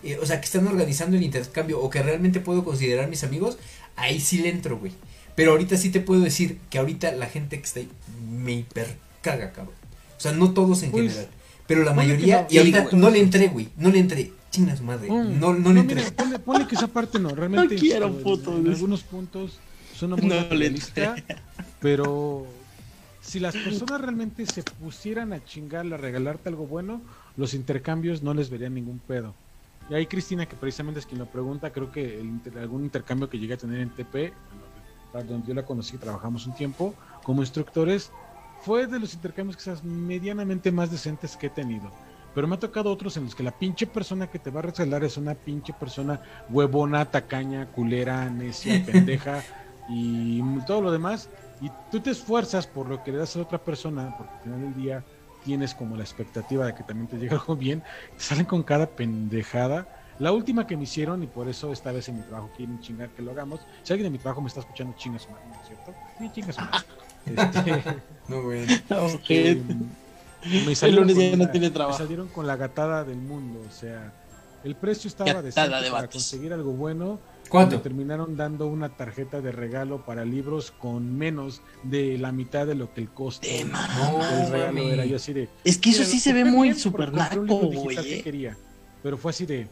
[0.04, 3.58] eh, o sea, que están organizando el intercambio o que realmente puedo considerar mis amigos,
[3.96, 4.92] ahí sí le entro, güey.
[5.34, 7.88] Pero ahorita sí te puedo decir que ahorita la gente que está ahí
[8.28, 9.74] me hiper caga, cabrón.
[10.16, 11.30] O sea, no todos en pues, general.
[11.66, 14.32] Pero la mayoría, y ahorita no le entré, güey, no le entré.
[14.50, 15.40] Chinga su madre, mm.
[15.40, 16.02] no, no, le entré.
[16.44, 17.74] ponle, que esa parte no, realmente.
[17.74, 19.58] No quiero puto, en, algunos puntos
[19.96, 21.16] suena muy no realista,
[21.80, 22.46] pero
[23.22, 27.00] si las personas realmente se pusieran a chingar, a regalarte algo bueno,
[27.38, 29.34] los intercambios no les verían ningún pedo.
[29.88, 33.38] Y ahí Cristina, que precisamente es quien lo pregunta, creo que el, algún intercambio que
[33.38, 34.32] llegué a tener en TP,
[35.12, 38.10] donde yo la conocí, trabajamos un tiempo como instructores,
[38.62, 41.90] fue de los intercambios quizás medianamente más decentes que he tenido.
[42.34, 44.62] Pero me ha tocado otros en los que la pinche persona que te va a
[44.62, 49.42] regalar es una pinche persona huevona, tacaña, culera, necia, pendeja
[49.88, 51.28] y todo lo demás.
[51.60, 54.60] Y tú te esfuerzas por lo que le das a otra persona, porque al final
[54.62, 55.04] del día
[55.44, 57.82] tienes como la expectativa de que también te llegue algo bien,
[58.16, 59.86] te salen con cada pendejada.
[60.18, 63.10] La última que me hicieron, y por eso esta vez en mi trabajo quieren chingar
[63.10, 63.60] que lo hagamos.
[63.82, 65.94] Si alguien de mi trabajo me está escuchando, chingas madre, ¿no es cierto?
[66.18, 66.78] Sí, chingas madre.
[67.24, 67.82] Este,
[68.26, 68.66] no, güey.
[69.28, 69.62] Eh,
[70.66, 71.98] me salieron, el no tiene trabajo.
[71.98, 74.12] Me salieron con la gatada del mundo, o sea,
[74.64, 77.18] el precio estaba de para conseguir algo bueno.
[77.48, 77.76] ¿Cuánto?
[77.76, 82.74] Me terminaron dando una tarjeta de regalo para libros con menos de la mitad de
[82.74, 83.70] lo que el costo del
[84.50, 85.04] regalo era.
[85.04, 87.98] Yo así de, es que eso sí se ve muy super narco, güey.
[87.98, 88.54] Eh.
[89.02, 89.68] Pero fue así de,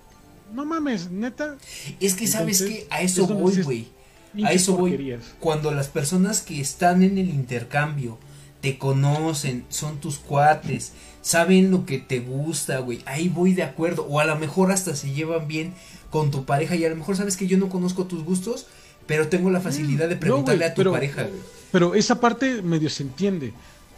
[0.53, 1.57] no mames, neta.
[2.01, 4.01] Es que sabes que a eso voy, güey
[4.45, 5.19] a eso voy.
[5.39, 8.19] Cuando las personas que están en el intercambio
[8.61, 14.05] te conocen, son tus cuates, saben lo que te gusta, güey, ahí voy de acuerdo.
[14.05, 15.75] O a lo mejor hasta se llevan bien
[16.11, 18.67] con tu pareja y a lo mejor sabes que yo no conozco tus gustos,
[19.07, 21.29] pero tengo la facilidad de mm, preguntarle a tu pareja,
[21.73, 23.53] Pero esa parte medio se entiende.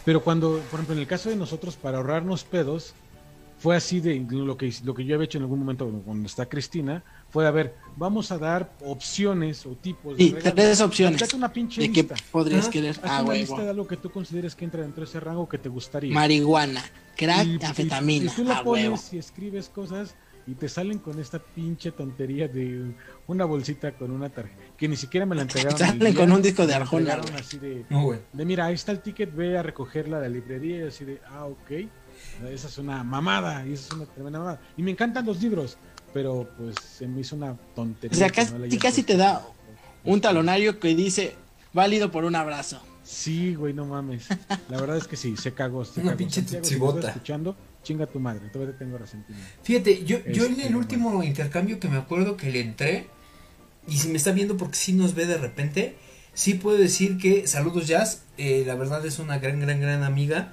[0.05, 2.95] Pero cuando, por ejemplo, en el caso de nosotros, para ahorrarnos pedos,
[3.63, 6.47] fue así de lo que, lo que yo había hecho en algún momento cuando está
[6.47, 11.23] Cristina, fue a ver, vamos a dar opciones o tipos de Sí, tres opciones.
[11.23, 12.17] Hazte una pinche de lista.
[12.17, 12.97] qué podrías querer.
[13.05, 15.49] Haz Ah, una lista de algo que tú consideres que entra dentro de ese rango
[15.49, 16.13] que te gustaría.
[16.13, 16.83] Marihuana,
[17.17, 18.33] crack, Y- y- anfetamina.
[18.33, 18.97] Y, tú lo ah, huevo.
[18.97, 22.97] pones y escribes cosas y te salen con esta pinche tontería de
[23.29, 25.79] una bolsita con una tarjeta que ni siquiera me la entregaron.
[25.79, 28.91] Salen con un disco de me la Arjona, así de, No, de, mira, ahí está
[28.91, 31.71] el ticket, ve a recogerla de la librería y así de, ah, ok.
[32.51, 34.61] Esa es una mamada y esa es una tremenda mamada.
[34.77, 35.79] Y me encantan los libros,
[36.13, 38.15] pero pues se me hizo una tontería.
[38.15, 38.53] O sea, casi,
[39.01, 39.47] no te da
[40.05, 41.37] un talonario que dice
[41.73, 42.81] válido por un abrazo.
[43.03, 44.27] Sí, güey, no mames.
[44.69, 45.85] La verdad es que sí, se cagó.
[45.85, 46.19] Se Una cagó.
[46.19, 49.51] pinche estás escuchando, chinga tu madre, todavía te tengo resentimiento.
[49.63, 53.09] Fíjate, yo, yo en Este, el último intercambio que me acuerdo que le entré,
[53.89, 55.97] y si me está viendo porque sí nos ve de repente,
[56.33, 60.53] sí puedo decir que Saludos Jazz, eh, la verdad es una gran, gran, gran amiga.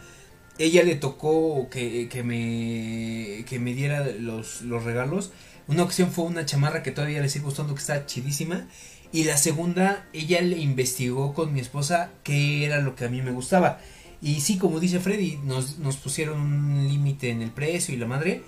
[0.60, 5.32] Ella le tocó que, que me que me diera los, los regalos.
[5.68, 8.68] Una ocasión fue una chamarra que todavía le sigue gustando, que está chidísima.
[9.12, 13.22] Y la segunda, ella le investigó con mi esposa qué era lo que a mí
[13.22, 13.80] me gustaba.
[14.22, 18.06] Y sí, como dice Freddy, nos, nos pusieron un límite en el precio y la
[18.06, 18.44] madre.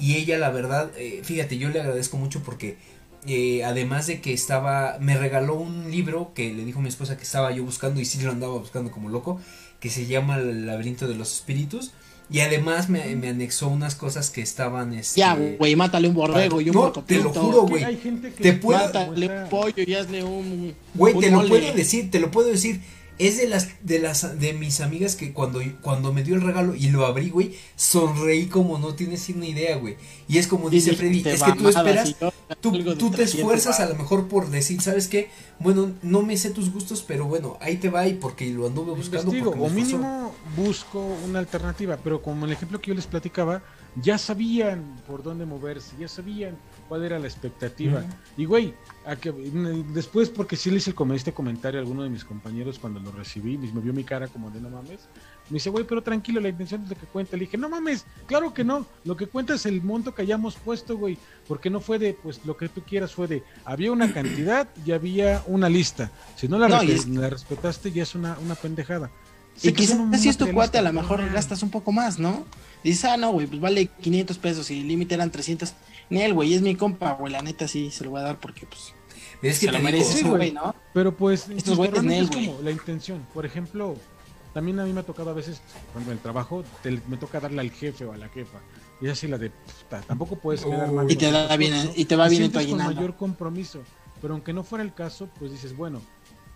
[0.00, 2.78] Y ella, la verdad, eh, fíjate, yo le agradezco mucho porque
[3.26, 7.24] eh, además de que estaba, me regaló un libro que le dijo mi esposa que
[7.24, 9.40] estaba yo buscando y sí lo andaba buscando como loco,
[9.80, 11.92] que se llama El laberinto de los espíritus.
[12.28, 14.92] Y además me, me anexó unas cosas que estaban...
[14.94, 17.84] Este, Ya, güey, mátale un borrego y un No, te lo juro, güey.
[18.40, 20.74] te puedo- Mátale un pollo y hazle un.
[20.94, 21.48] Güey, te lo mole.
[21.48, 22.80] puedo decir, te lo puedo decir.
[23.18, 26.74] Es de las de las de mis amigas que cuando cuando me dio el regalo
[26.74, 29.96] y lo abrí, güey, sonreí como no tienes una idea, güey.
[30.28, 32.14] Y es como dice Freddy, es que tú esperas,
[32.60, 35.30] tú, tú te 300 esfuerzas a lo mejor por decir, ¿sabes qué?
[35.58, 38.92] Bueno, no me sé tus gustos, pero bueno, ahí te va y porque lo anduve
[38.92, 43.06] buscando investigo, porque o mínimo busco una alternativa, pero como el ejemplo que yo les
[43.06, 43.62] platicaba,
[44.02, 46.56] ya sabían por dónde moverse, ya sabían
[46.88, 48.04] cuál era la expectativa.
[48.36, 48.74] Y güey,
[49.06, 49.30] a que,
[49.92, 53.12] después porque sí le hice el este comentario a alguno de mis compañeros cuando lo
[53.12, 55.00] recibí, y me vio mi cara como de no mames.
[55.48, 57.36] Me dice, güey, pero tranquilo, la intención es lo que cuenta.
[57.36, 58.84] Le dije, no mames, claro que no.
[59.04, 61.16] Lo que cuenta es el monto que hayamos puesto, güey.
[61.46, 64.90] Porque no fue de, pues lo que tú quieras, fue de, había una cantidad y
[64.90, 66.10] había una lista.
[66.36, 69.10] Si no la, No, y respe- es- la respetaste, ya es una, una pendejada.
[69.56, 72.18] Y Sé que quizás si es tu cuate, a lo mejor gastas un poco más,
[72.18, 72.44] ¿no?
[72.84, 75.72] Dices, ah, no, güey, pues vale 500 pesos y el límite eran 300.
[76.10, 78.38] Ni el güey, es mi compa, güey, la neta sí se lo voy a dar
[78.40, 78.92] porque, pues,
[79.42, 80.52] Es que se lo te merece güey.
[80.52, 80.74] ¿no?
[80.94, 82.46] Pero pues, Estos güeyes Nel, es güey.
[82.46, 83.26] como la intención.
[83.34, 83.96] Por ejemplo,
[84.54, 85.60] también a mí me ha tocado a veces,
[85.92, 88.58] cuando en el trabajo, te- me toca darle al jefe o a la jefa.
[89.00, 90.94] Y es así la de, puta, tampoco puedes quedar Uh.
[90.94, 91.10] mal.
[91.10, 91.92] Y te da bien- ¿no?
[91.94, 93.82] y te va bien en tu con mayor compromiso.
[94.22, 96.00] Pero aunque no fuera el caso, pues dices, bueno,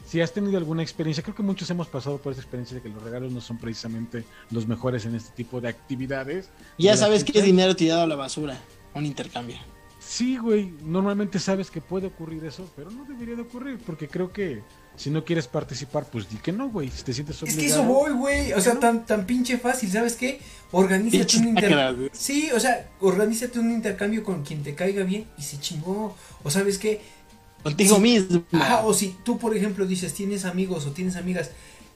[0.06, 2.89] si has tenido alguna experiencia, creo que muchos hemos pasado por esa experiencia de que
[2.89, 6.48] los regalos no son precisamente los mejores en este tipo de actividades.
[6.78, 8.59] Ya sabes que es dinero tirado a la basura,
[8.94, 9.56] un intercambio.
[9.98, 14.32] Sí, güey, normalmente sabes que puede ocurrir eso, pero no debería de ocurrir, porque creo
[14.32, 14.62] que
[14.96, 17.60] si no quieres participar, pues di que no, güey, si te sientes Es obligado.
[17.60, 18.52] que eso voy, güey.
[18.54, 20.40] O sea, tan, tan pinche fácil, ¿sabes qué?
[20.72, 22.08] Organízate Pinche un intercambio.
[22.12, 26.16] Sí, o sea, organízate un intercambio con quien te caiga bien y se chingó.
[26.42, 27.00] O sabes qué?
[27.62, 28.02] Contigo Sí.
[28.02, 28.42] mismo.
[28.52, 31.50] Ajá, o si tú, por ejemplo, dices, tienes amigos o tienes amigas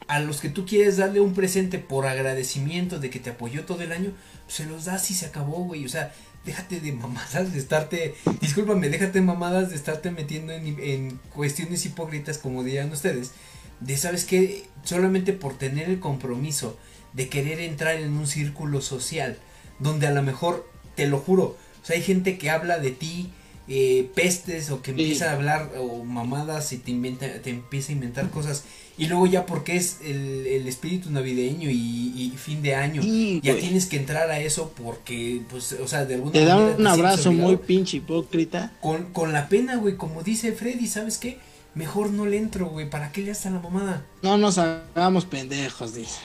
[0.09, 3.81] a los que tú quieres darle un presente por agradecimiento de que te apoyó todo
[3.81, 4.13] el año,
[4.45, 5.85] pues se los das y se acabó, güey.
[5.87, 6.13] O sea,
[6.45, 11.85] déjate de mamadas de estarte, discúlpame, déjate de mamadas de estarte metiendo en, en cuestiones
[11.87, 13.33] hipócritas, como dirían ustedes,
[13.81, 14.67] de, ¿sabes qué?
[14.85, 16.79] Solamente por tener el compromiso
[17.13, 19.39] de querer entrar en un círculo social,
[19.79, 23.33] donde a lo mejor, te lo juro, o sea, hay gente que habla de ti,
[23.69, 25.01] eh, pestes o que Sí.
[25.01, 28.65] empieza a hablar o mamadas y te inventa, te empieza a inventar cosas
[28.97, 33.41] y luego ya porque es el, el espíritu navideño y, y fin de año Sí,
[33.43, 33.65] ya güey.
[33.65, 36.87] tienes que entrar a eso porque pues o sea de alguna Te da manera un
[36.87, 38.73] abrazo muy pinche hipócrita.
[38.81, 41.39] con, con la pena güey como dice Freddy sabes qué
[41.75, 45.95] mejor no le entro güey para qué le hasta la mamada No nos hagamos pendejos,
[45.95, 46.21] dice.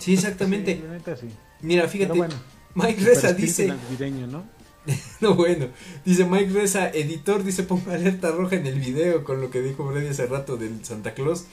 [0.00, 1.26] sí exactamente Sí, la neta sí.
[1.60, 2.34] mira fíjate bueno,
[2.74, 4.44] Mike Reza dice navideño, ¿no?
[5.20, 5.66] No, bueno,
[6.04, 9.88] dice Mike Reza, editor, dice ponga alerta roja en el video con lo que dijo
[9.90, 11.44] Freddy hace rato del Santa Claus.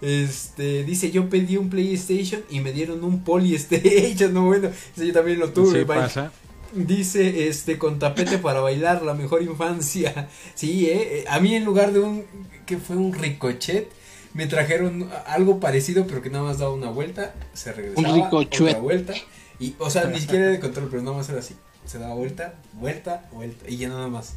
[0.00, 5.12] Este, dice yo pedí un PlayStation y me dieron un Polystation, no bueno, ese yo
[5.12, 6.32] también lo tuve, Sí pasa.
[6.74, 10.28] Dice, este, con tapete para bailar, la mejor infancia.
[10.54, 12.24] Sí, eh, eh, a mí en lugar de un,
[12.66, 13.88] que fue un ricochet,
[14.34, 18.68] me trajeron algo parecido, pero que nada más daba una vuelta, se regresaba, Un ricochet.
[18.68, 19.14] otra vuelta,
[19.60, 21.54] y, o sea, ni siquiera era de control, pero nada más era así,
[21.84, 24.34] se daba vuelta, vuelta, vuelta, y ya nada más.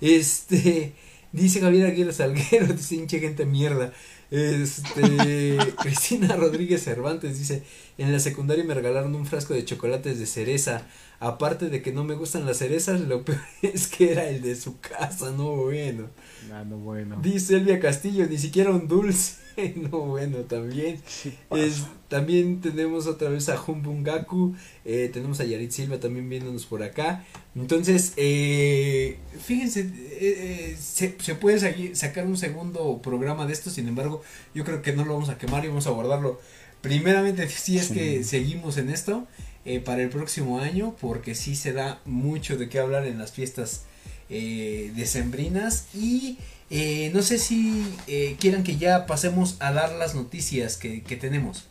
[0.00, 0.94] Este,
[1.32, 3.92] dice Javier Aguirre Salguero, dice hinche gente mierda.
[4.30, 7.62] Este, Cristina Rodríguez Cervantes dice,
[7.98, 10.86] en la secundaria me regalaron un frasco de chocolates de cereza.
[11.20, 14.54] Aparte de que no me gustan las cerezas, lo peor es que era el de
[14.54, 16.06] su casa, no bueno.
[16.52, 17.18] Ah, no bueno.
[17.20, 19.48] Dice Elvia Castillo, ni siquiera un dulce.
[19.76, 21.00] no, bueno, también.
[21.50, 24.54] es, también tenemos otra vez a Humbungaku,
[24.84, 27.24] eh, tenemos a Yarit Silva también viéndonos por acá.
[27.56, 29.88] Entonces, eh, fíjense, eh,
[30.20, 34.22] eh, se, se, puede sacar un segundo programa de esto, sin embargo,
[34.54, 36.40] yo creo que no lo vamos a quemar y vamos a guardarlo.
[36.80, 39.26] Primeramente, si es que seguimos en esto
[39.64, 43.32] eh, para el próximo año, porque sí se da mucho de qué hablar en las
[43.32, 43.82] fiestas
[44.30, 46.38] eh, decembrinas y
[46.70, 51.16] eh, no sé si eh, quieran que ya pasemos a dar las noticias que, que
[51.16, 51.67] tenemos.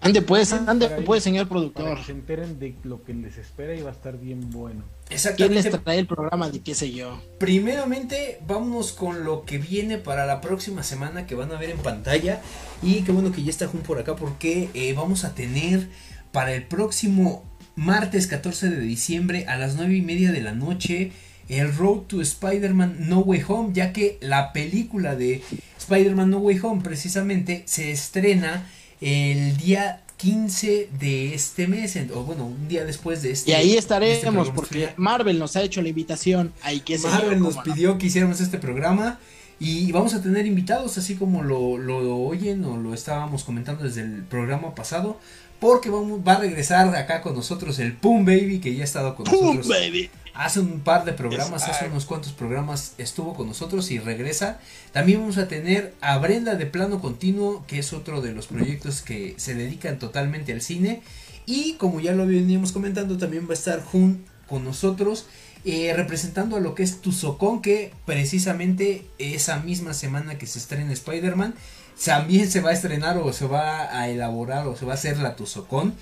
[0.00, 1.84] Ande pues, ande pues, señor productor.
[1.84, 4.84] Para que se enteren de lo que les espera y va a estar bien bueno.
[5.10, 5.60] Exactamente.
[5.62, 7.20] ¿Quién les trae el programa de qué sé yo?
[7.38, 11.78] Primeramente, vámonos con lo que viene para la próxima semana que van a ver en
[11.78, 12.40] pantalla.
[12.82, 15.88] Y qué bueno que ya está Jun por acá porque eh, vamos a tener
[16.30, 17.44] para el próximo
[17.74, 21.12] martes 14 de diciembre a las 9 y media de la noche
[21.48, 25.42] el Road to Spider-Man No Way Home, ya que la película de
[25.78, 28.66] Spider-Man No Way Home precisamente se estrena
[29.00, 33.50] el día 15 de este mes, o bueno, un día después de este.
[33.50, 36.52] Y ahí estaremos, este porque Marvel nos ha hecho la invitación.
[36.62, 39.18] Ahí que Marvel nos pidió que hiciéramos este programa.
[39.58, 44.02] Y vamos a tener invitados, así como lo, lo, oyen o lo estábamos comentando desde
[44.02, 45.18] el programa pasado.
[45.60, 49.14] Porque vamos, va a regresar acá con nosotros el Pum Baby, que ya ha estado
[49.14, 49.68] con Pum nosotros.
[49.68, 54.58] Baby hace un par de programas, hace unos cuantos programas estuvo con nosotros y regresa.
[54.92, 59.02] También vamos a tener a Brenda de Plano Continuo, que es otro de los proyectos
[59.02, 61.02] que se dedican totalmente al cine.
[61.46, 65.26] Y como ya lo veníamos comentando, también va a estar Jun con nosotros.
[65.64, 70.92] Eh, representando a lo que es Tuzocón, que precisamente esa misma semana que se estrena
[70.92, 71.54] Spider-Man,
[72.04, 75.18] también se va a estrenar o se va a elaborar o se va a hacer
[75.18, 75.94] la Tuzocón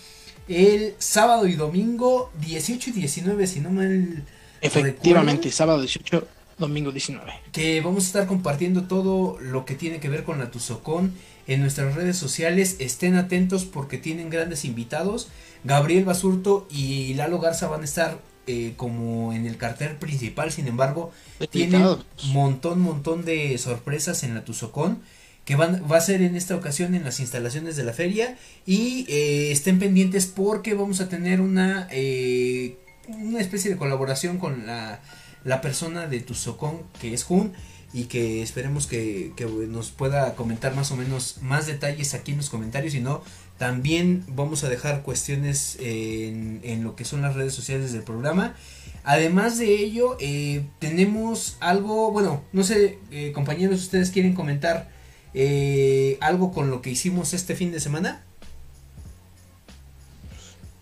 [0.49, 4.25] el sábado y domingo 18 y 19, si no mal.
[4.61, 6.27] Efectivamente, sábado 18,
[6.59, 7.33] domingo 19.
[7.53, 11.15] Que vamos a estar compartiendo todo lo que tiene que ver con la Tuzocón
[11.47, 12.77] en nuestras redes sociales.
[12.79, 15.29] Estén atentos porque tienen grandes invitados.
[15.65, 20.53] Gabriel Basurto y Lalo Garza van a estar eh, como en el cartel principal.
[20.53, 21.13] Sin embargo,
[21.51, 25.03] tienen un montón, montón de sorpresas en la Tuzocón
[25.45, 28.37] que van, va a ser en esta ocasión en las instalaciones de la feria.
[28.67, 34.67] Y eh, estén pendientes porque vamos a tener una eh, una especie de colaboración con
[34.67, 35.01] la,
[35.45, 37.53] la persona de Tuzocón que es Jun
[37.93, 42.39] y que esperemos que, que, nos pueda comentar más o menos más detalles aquí en
[42.39, 42.95] los comentarios.
[42.95, 43.23] Y no
[43.59, 48.57] también vamos a dejar cuestiones en, en lo que son las redes sociales del programa.
[49.05, 52.99] Además de ello eh, tenemos algo bueno no sé
[53.35, 54.94] compañeros ustedes quieren comentar
[55.35, 58.25] eh, algo con lo que hicimos este fin de semana?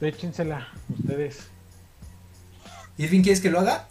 [0.01, 0.69] Échensela,
[0.99, 1.39] ustedes.
[2.99, 3.89] Irving, ¿quieres que lo haga?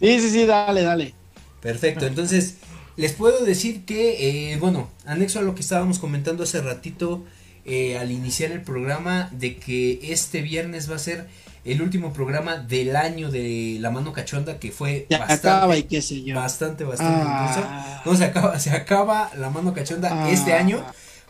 [0.00, 1.14] Sí, sí, sí, dale, dale.
[1.60, 2.56] Perfecto, entonces
[2.96, 7.24] les puedo decir que, eh, bueno, anexo a lo que estábamos comentando hace ratito
[7.64, 11.26] eh, al iniciar el programa, de que este viernes va a ser
[11.64, 16.02] el último programa del año de La Mano Cachonda que fue bastante, acaba y qué
[16.02, 16.34] sé yo.
[16.34, 18.02] bastante, bastante ah.
[18.04, 20.30] No, se acaba, se acaba La Mano Cachonda ah.
[20.30, 20.84] este año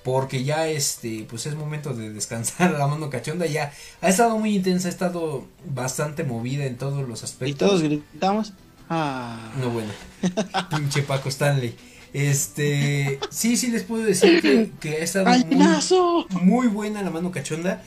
[0.04, 4.54] porque ya este pues es momento de descansar la mano cachonda ya ha estado muy
[4.54, 8.52] intensa ha estado bastante movida en todos los aspectos y todos gritamos
[8.90, 9.50] ah.
[9.58, 9.90] no bueno
[10.70, 11.74] pinche Paco Stanley
[12.12, 17.32] este sí sí les puedo decir que, que ha estado muy, muy buena la mano
[17.32, 17.82] cachonda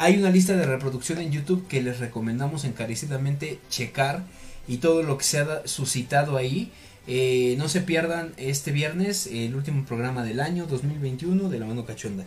[0.00, 4.24] hay una lista de reproducción en YouTube que les recomendamos encarecidamente checar
[4.66, 6.72] y todo lo que se ha suscitado ahí.
[7.06, 11.84] Eh, no se pierdan este viernes el último programa del año 2021 de La Mano
[11.84, 12.24] Cachonda.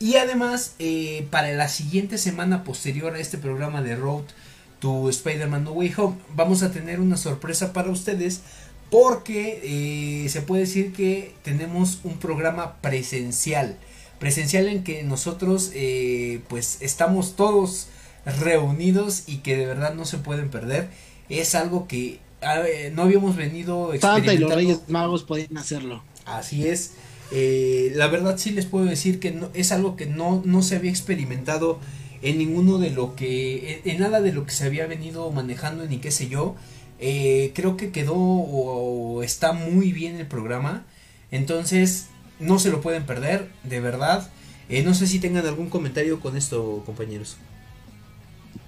[0.00, 4.24] Y además, eh, para la siguiente semana posterior a este programa de Road
[4.80, 8.40] to Spider-Man No Way Home, vamos a tener una sorpresa para ustedes
[8.90, 9.60] porque
[10.24, 13.76] eh, se puede decir que tenemos un programa presencial
[14.22, 17.88] presencial en que nosotros eh, pues estamos todos
[18.38, 20.88] reunidos y que de verdad no se pueden perder.
[21.28, 22.20] Es algo que
[22.92, 26.04] no habíamos venido Santa y los Reyes Magos podían hacerlo.
[26.24, 26.92] Así es.
[27.32, 30.76] Eh, la verdad sí les puedo decir que no, es algo que no, no se
[30.76, 31.80] había experimentado
[32.22, 35.98] en ninguno de lo que, en, nada de lo que se había venido manejando ni
[35.98, 36.54] qué sé yo.
[37.00, 40.86] Eh, creo que quedó o, está muy bien el programa.
[41.32, 42.06] Entonces,
[42.38, 44.30] no se lo pueden perder, de verdad.
[44.68, 47.36] Eh, no sé si tengan algún comentario con esto, compañeros.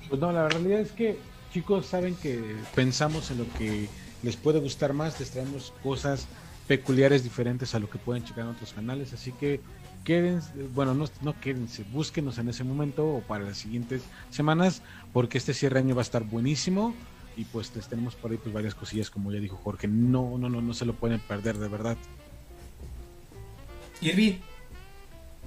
[0.09, 1.19] Pues no, la realidad es que
[1.53, 3.89] chicos saben que pensamos en lo que
[4.23, 6.27] les puede gustar más, les traemos cosas
[6.67, 9.13] peculiares diferentes a lo que pueden checar en otros canales.
[9.13, 9.61] Así que
[10.05, 14.83] quédense, bueno, no, no quédense, búsquenos en ese momento o para las siguientes semanas,
[15.13, 16.95] porque este cierre año va a estar buenísimo
[17.37, 20.49] y pues les tenemos por ahí pues varias cosillas como ya dijo Jorge, no, no,
[20.49, 21.97] no, no se lo pueden perder de verdad.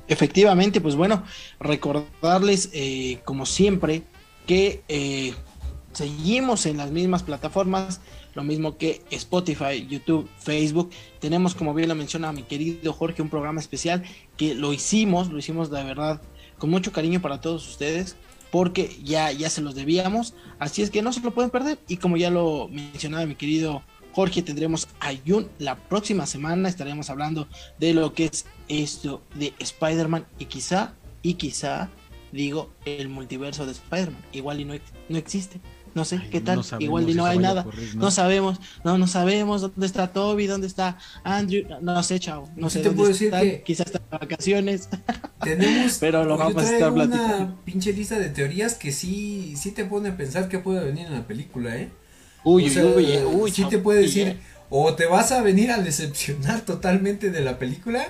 [0.07, 1.23] Efectivamente, pues bueno,
[1.59, 4.03] recordarles eh, como siempre
[4.45, 5.33] que eh,
[5.91, 7.99] seguimos en las mismas plataformas,
[8.33, 10.91] lo mismo que Spotify, YouTube, Facebook.
[11.19, 14.03] Tenemos, como bien lo menciona mi querido Jorge, un programa especial
[14.37, 16.21] que lo hicimos, lo hicimos de verdad
[16.57, 18.15] con mucho cariño para todos ustedes,
[18.51, 21.79] porque ya, ya se los debíamos, así es que no se lo pueden perder.
[21.87, 23.83] Y como ya lo mencionaba mi querido
[24.17, 27.47] Jorge, tendremos a Jun la próxima semana, estaremos hablando
[27.79, 31.91] de lo que es esto de Spider-Man y quizá, y quizá,
[32.31, 34.19] digo, el multiverso de Spider-Man.
[34.31, 34.73] Igual y no,
[35.09, 35.61] no existe.
[35.93, 37.67] No sé qué tal, igual y no hay nada.
[37.93, 38.09] ¿no?
[38.09, 42.49] sabemos, no, no sabemos dónde está Toby, dónde está Andrew, no, sé, chao.
[42.55, 44.89] No sé te puedo decir que quizás está de vacaciones.
[45.43, 47.35] Tenemos, pero lo vamos a estar platicando.
[47.35, 51.05] una pinche lista de teorías que sí, sí te pone a pensar que puede venir
[51.05, 51.91] en la película, ¿eh?
[52.49, 54.37] Uy, uy, uy, eh, uy, sí te puede decir,
[54.69, 58.07] o te vas a venir a decepcionar totalmente de la película,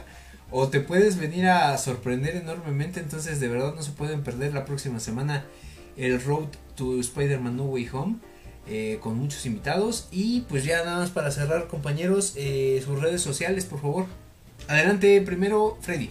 [0.51, 4.65] o te puedes venir a sorprender enormemente, entonces de verdad no se pueden perder la
[4.65, 5.45] próxima semana
[5.97, 8.15] el Road to Spider-Man No Way Home.
[8.69, 10.09] Eh, con muchos invitados.
[10.11, 14.07] Y pues ya nada más para cerrar compañeros eh, sus redes sociales por favor.
[14.67, 16.09] Adelante primero Freddy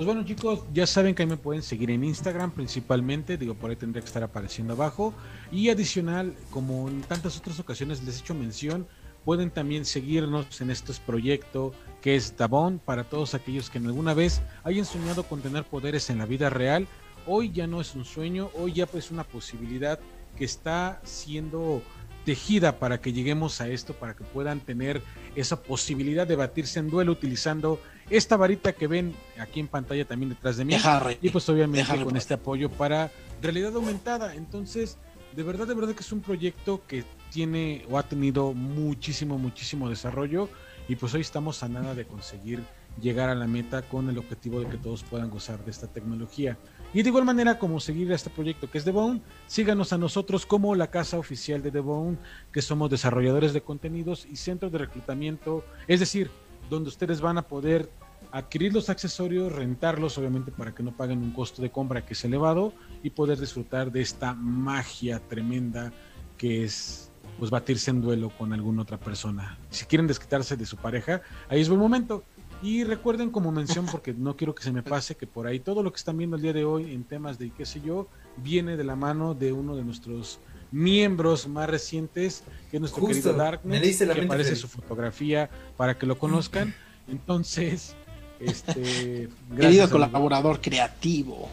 [0.00, 3.68] pues bueno chicos, ya saben que ahí me pueden seguir en Instagram principalmente, digo por
[3.68, 5.12] ahí tendría que estar apareciendo abajo.
[5.52, 8.86] Y adicional, como en tantas otras ocasiones les he hecho mención,
[9.26, 14.14] pueden también seguirnos en este proyecto que es Dabón para todos aquellos que en alguna
[14.14, 16.88] vez hayan soñado con tener poderes en la vida real.
[17.26, 20.00] Hoy ya no es un sueño, hoy ya pues una posibilidad
[20.34, 21.82] que está siendo
[22.24, 25.02] tejida para que lleguemos a esto, para que puedan tener
[25.34, 30.30] esa posibilidad de batirse en duelo utilizando esta varita que ven aquí en pantalla también
[30.30, 30.74] detrás de mí.
[31.22, 33.10] y pues obviamente con este apoyo para
[33.40, 34.34] realidad aumentada.
[34.34, 34.98] Entonces,
[35.34, 39.88] de verdad, de verdad que es un proyecto que tiene o ha tenido muchísimo, muchísimo
[39.88, 40.48] desarrollo
[40.88, 42.60] y pues hoy estamos a nada de conseguir
[43.00, 46.58] llegar a la meta con el objetivo de que todos puedan gozar de esta tecnología.
[46.92, 49.98] Y de igual manera como seguir a este proyecto que es The Bone, síganos a
[49.98, 52.18] nosotros como la casa oficial de The Bone,
[52.52, 56.30] que somos desarrolladores de contenidos y centros de reclutamiento, es decir,
[56.68, 57.90] donde ustedes van a poder
[58.32, 62.24] adquirir los accesorios, rentarlos obviamente para que no paguen un costo de compra que es
[62.24, 62.72] elevado
[63.02, 65.92] y poder disfrutar de esta magia tremenda
[66.36, 69.58] que es pues batirse en duelo con alguna otra persona.
[69.70, 72.24] Si quieren desquitarse de su pareja, ahí es buen momento.
[72.62, 75.82] Y recuerden como mención, porque no quiero que se me pase, que por ahí todo
[75.82, 78.06] lo que están viendo el día de hoy en temas de qué sé yo,
[78.36, 83.32] viene de la mano de uno de nuestros miembros más recientes, que es nuestro querido
[83.32, 86.74] Darkness, que aparece su fotografía para que lo conozcan.
[87.08, 87.94] Entonces,
[88.38, 91.48] este querido colaborador creativo.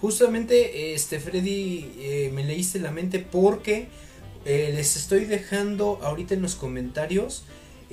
[0.00, 3.86] Justamente, este Freddy, eh, me leíste la mente porque
[4.44, 7.44] eh, les estoy dejando ahorita en los comentarios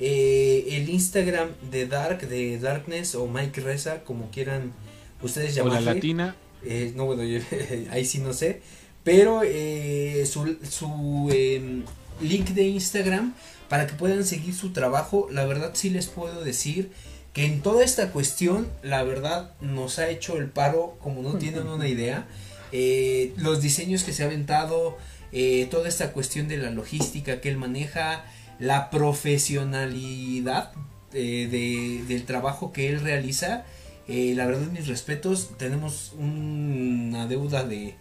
[0.02, 4.72] eh, el Instagram de Dark, de Darkness o Mike Reza, como quieran
[5.20, 5.78] ustedes llamarle.
[5.78, 6.36] O la latina.
[6.64, 7.22] Eh, no, bueno,
[7.90, 8.62] ahí sí no sé.
[9.04, 11.84] Pero eh, su, su em,
[12.22, 13.34] link de Instagram
[13.68, 15.28] para que puedan seguir su trabajo.
[15.30, 16.90] La verdad sí les puedo decir
[17.34, 21.66] que en toda esta cuestión, la verdad nos ha hecho el paro como no tienen
[21.66, 22.26] una idea.
[23.36, 24.96] los diseños que se ha aventado,
[25.70, 28.24] toda esta cuestión de la logística que él maneja,
[28.60, 30.72] la profesionalidad
[31.12, 33.64] eh, del trabajo que él realiza.
[34.06, 37.94] Eh, la verdad, mis respetos, tenemos una deuda de,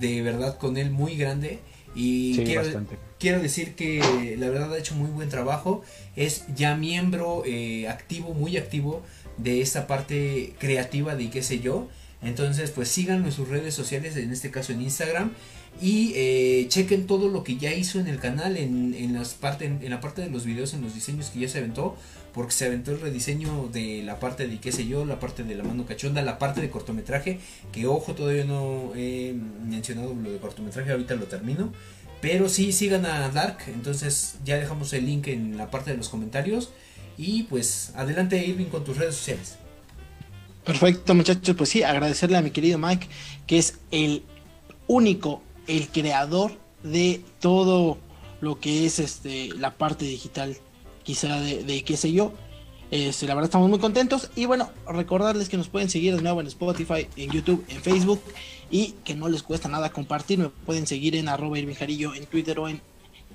[0.00, 1.60] de verdad con él muy grande.
[1.94, 2.84] Y quiero,
[3.18, 5.82] quiero, decir que la verdad ha hecho muy buen trabajo.
[6.14, 9.02] Es ya miembro eh, activo, muy activo
[9.38, 11.88] de esta parte creativa de qué sé yo.
[12.22, 15.32] Entonces, pues síganlo en sus redes sociales, en este caso en Instagram.
[15.80, 19.66] Y eh, chequen todo lo que ya hizo en el canal, en, en, las parte,
[19.66, 21.96] en, la parte de los videos, en los diseños que ya se aventó.
[22.32, 25.54] Porque se aventó el rediseño de la parte de qué sé yo, la parte de
[25.54, 27.38] la mano cachonda, la parte de cortometraje.
[27.72, 29.34] Que ojo, todavía no he
[29.66, 31.72] mencionado lo de cortometraje, ahorita lo termino.
[32.20, 33.58] Pero sí, sigan a Dark.
[33.68, 36.70] Entonces ya dejamos el link en la parte de los comentarios.
[37.18, 39.56] Y pues adelante Irving con tus redes sociales.
[40.64, 43.06] Perfecto muchachos, pues sí, agradecerle a mi querido Mike,
[43.46, 44.24] que es el
[44.88, 46.52] único el creador
[46.82, 47.98] de todo
[48.40, 50.56] lo que es este la parte digital
[51.02, 52.32] quizá de, qué sé yo
[52.90, 56.40] este, la verdad estamos muy contentos y bueno recordarles que nos pueden seguir de nuevo
[56.40, 58.20] en Spotify en YouTube en Facebook
[58.70, 61.74] y que no les cuesta nada compartir me pueden seguir en arroba Irving
[62.14, 62.80] en Twitter o en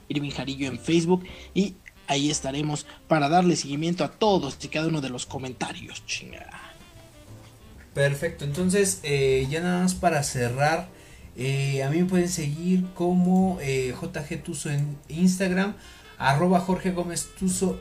[0.08, 1.76] Irving en Facebook y
[2.12, 6.60] ahí estaremos para darle seguimiento a todos y cada uno de los comentarios, chingada.
[7.94, 10.90] Perfecto, entonces eh, ya nada más para cerrar,
[11.38, 15.76] eh, a mí me pueden seguir como eh, JG Tuso en Instagram,
[16.18, 17.30] arroba Jorge Gómez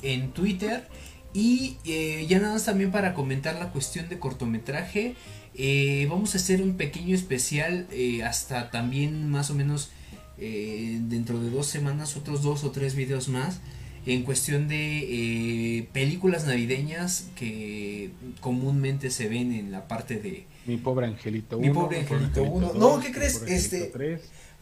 [0.03, 0.87] en Twitter.
[1.33, 5.15] Y eh, ya nada más también para comentar la cuestión de cortometraje,
[5.55, 7.87] eh, vamos a hacer un pequeño especial
[8.25, 9.91] hasta también más o menos
[10.39, 13.61] dentro de dos semanas, otros dos o tres videos más
[14.07, 18.11] en cuestión de películas navideñas que
[18.41, 21.81] comúnmente se ven en la parte de Mi pobre angelito Mi 1.
[21.81, 22.73] pobre angelito uno.
[22.75, 23.43] No, ¿qué crees?
[23.47, 23.93] Este-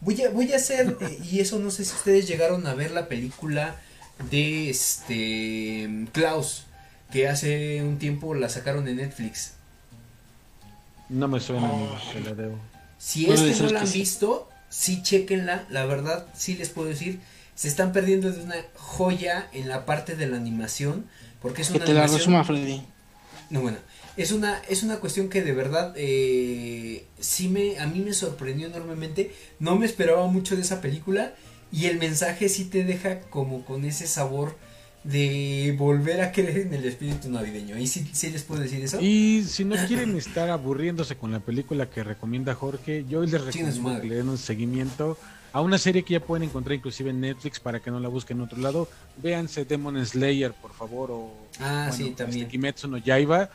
[0.01, 2.89] voy a voy a hacer eh, y eso no sé si ustedes llegaron a ver
[2.91, 3.75] la película
[4.31, 6.63] de este Klaus
[7.11, 9.53] que hace un tiempo la sacaron en Netflix.
[11.09, 12.57] No me suena, amigo, te la debo.
[12.97, 13.99] Si Puede es que no la han sí.
[13.99, 17.19] visto, sí chequenla, la verdad sí les puedo decir,
[17.55, 21.05] se están perdiendo de una joya en la parte de la animación,
[21.41, 22.81] porque es Que una te la animación resuma, Freddy.
[23.49, 23.77] No, bueno,
[24.17, 28.67] es una, es una cuestión que de verdad eh, sí me, a mí me sorprendió
[28.67, 29.33] enormemente.
[29.59, 31.33] No me esperaba mucho de esa película
[31.71, 34.55] y el mensaje sí te deja como con ese sabor
[35.03, 37.75] de volver a creer en el espíritu navideño.
[37.75, 38.99] Ahí sí, sí les puedo decir eso.
[38.99, 44.01] Y si no quieren estar aburriéndose con la película que recomienda Jorge, yo les recomiendo
[44.01, 45.17] que le den un seguimiento
[45.51, 48.37] a una serie que ya pueden encontrar inclusive en Netflix para que no la busquen
[48.37, 48.89] en otro lado.
[49.17, 52.47] Véanse Demon Slayer, por favor, o Ah, sí, este, también.
[52.47, 53.49] Kimetsu no Yaiba.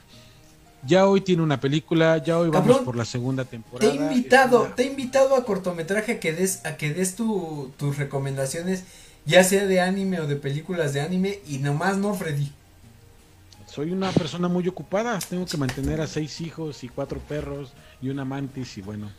[0.86, 3.90] Ya hoy tiene una película, ya hoy vamos Cabrón, por la segunda Te temporada.
[3.90, 7.16] he invitado, Es una- te he invitado a cortometraje a que des, a que des
[7.16, 8.84] tu, tus recomendaciones,
[9.24, 12.52] ya sea de anime o de películas de anime, y nomás no, Freddy.
[13.66, 18.08] Soy una persona muy ocupada, tengo que mantener a seis hijos y cuatro perros y
[18.10, 19.10] una mantis y bueno,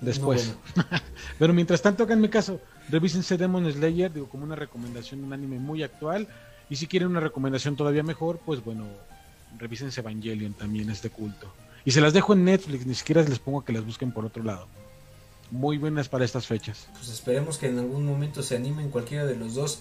[0.00, 0.54] después.
[0.74, 0.84] No,
[1.38, 5.58] Pero mientras tanto, hagan mi caso, revísense Demon Slayer, digo, como una recomendación un anime
[5.58, 6.26] muy actual.
[6.70, 8.84] Y si quieren una recomendación todavía mejor, pues bueno,
[9.58, 11.52] revísense Evangelion también, es de culto.
[11.84, 14.42] Y se las dejo en Netflix, ni siquiera les pongo que las busquen por otro
[14.42, 14.66] lado.
[15.50, 16.88] Muy buenas para estas fechas.
[16.92, 19.80] Pues esperemos que en algún momento se animen cualquiera de los dos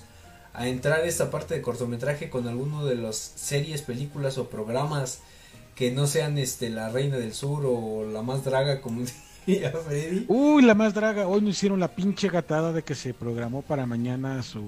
[0.53, 5.19] a entrar esta parte de cortometraje con alguno de las series, películas o programas
[5.76, 9.02] que no sean este La Reina del Sur o La Más Draga como
[9.45, 10.26] diría Freddy.
[10.27, 13.85] Uy, la más draga, hoy nos hicieron la pinche gatada de que se programó para
[13.85, 14.64] mañana su,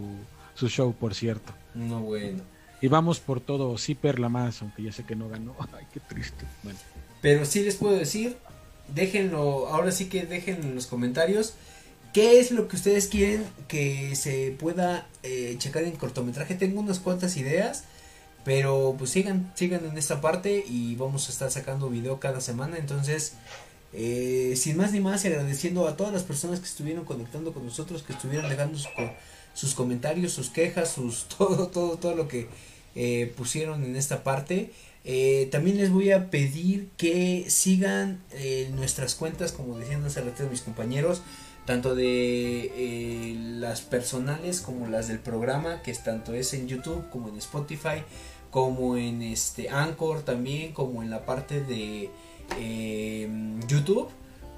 [0.53, 1.53] su show, por cierto.
[1.73, 2.43] No, bueno.
[2.81, 5.55] Y vamos por todo, Zipper la más, aunque ya sé que no ganó.
[5.73, 6.45] Ay, qué triste.
[6.63, 6.79] Bueno.
[7.21, 8.37] Pero sí les puedo decir,
[8.93, 11.53] déjenlo, ahora sí que dejen en los comentarios
[12.13, 16.55] qué es lo que ustedes quieren que se pueda eh, checar en cortometraje.
[16.55, 17.83] Tengo unas cuantas ideas,
[18.45, 22.77] pero pues sigan, sigan en esta parte y vamos a estar sacando video cada semana.
[22.77, 23.33] Entonces,
[23.93, 28.03] eh, sin más ni más, agradeciendo a todas las personas que estuvieron conectando con nosotros,
[28.03, 28.89] que estuvieron dejando sus,
[29.59, 32.47] sus comentarios, sus quejas, sus todo, todo, todo lo que
[32.95, 34.71] eh, pusieron en esta parte.
[35.03, 40.47] Eh, también les voy a pedir que sigan eh, nuestras cuentas, como decían hace rato
[40.49, 41.21] mis compañeros,
[41.65, 47.27] tanto de las personales como las del programa, que es tanto es en YouTube como
[47.27, 48.03] en Spotify,
[48.51, 52.09] como en este Anchor también, como en la parte de
[53.67, 54.09] YouTube.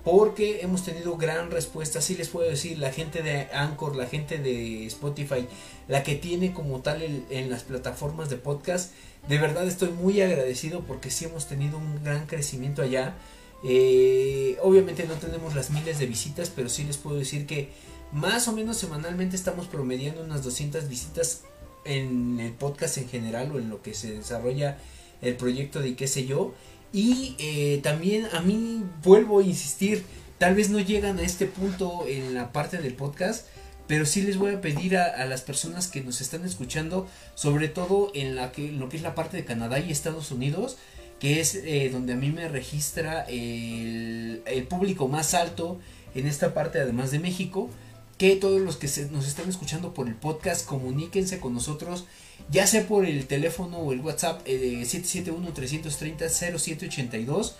[0.03, 4.40] Porque hemos tenido gran respuesta, sí les puedo decir, la gente de Anchor, la gente
[4.40, 5.48] de Spotify,
[5.88, 8.94] la que tiene como tal en las plataformas de podcast,
[9.28, 13.15] de verdad estoy muy agradecido porque sí hemos tenido un gran crecimiento allá.
[13.64, 17.69] Eh, obviamente no tenemos las miles de visitas, pero sí les puedo decir que
[18.11, 21.44] más o menos semanalmente estamos promediando unas 200 visitas
[21.86, 24.78] en el podcast en general o en lo que se desarrolla
[25.22, 26.53] el proyecto de qué sé yo.
[26.93, 30.03] Y eh, también a mí vuelvo a insistir,
[30.38, 33.45] tal vez no llegan a este punto en la parte del podcast,
[33.88, 38.11] pero sí les voy a pedir a, las personas que nos están escuchando, sobre todo
[38.13, 40.77] en, la que, lo que es la parte de Canadá y Estados Unidos,
[41.19, 45.80] que es eh, donde a mí me registra el, público más alto
[46.15, 47.69] en esta parte, además de México,
[48.18, 52.05] que todos los que nos están escuchando por el podcast, comuníquense con nosotros,
[52.49, 57.53] ya sea por el teléfono o el WhatsApp eh, 771-330-0782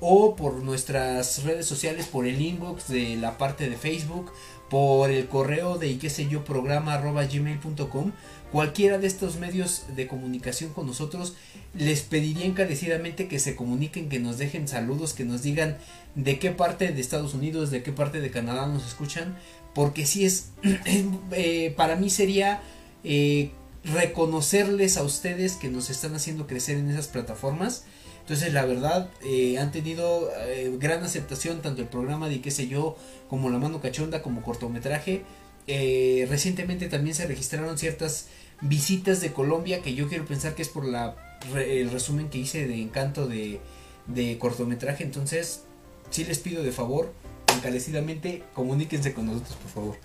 [0.00, 4.32] o por nuestras redes sociales, por el inbox de la parte de Facebook,
[4.68, 8.12] por el correo de qué sé yo programa arroba gmail.com
[8.50, 11.34] cualquiera de estos medios de comunicación con nosotros
[11.74, 15.76] les pediría encarecidamente que se comuniquen que nos dejen saludos que nos digan
[16.14, 19.36] de qué parte de Estados Unidos de qué parte de Canadá nos escuchan
[19.74, 22.62] porque si es, es, eh, para mí sería
[23.02, 23.50] eh,
[23.84, 27.84] reconocerles a ustedes que nos están haciendo crecer en esas plataformas
[28.24, 32.68] entonces la verdad eh, han tenido eh, gran aceptación tanto el programa de qué sé
[32.68, 32.96] yo
[33.28, 35.24] como La Mano Cachonda como cortometraje.
[35.66, 38.28] Eh, recientemente también se registraron ciertas
[38.62, 41.16] visitas de Colombia, que yo quiero pensar que es por la
[41.54, 43.60] el resumen que hice de Encanto de,
[44.06, 45.04] de cortometraje.
[45.04, 45.64] Entonces,
[46.08, 47.12] sí les pido de favor,
[47.54, 49.96] encarecidamente, comuníquense con nosotros, por favor.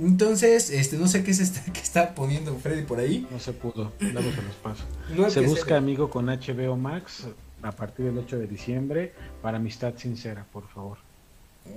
[0.00, 3.26] Entonces, este, no sé qué es este que está poniendo Freddy por ahí.
[3.30, 4.84] No se pudo, luego se los paso.
[5.30, 7.26] se busca amigo con HBO Max
[7.62, 9.12] a partir del 8 de diciembre
[9.42, 10.98] para amistad sincera, por favor.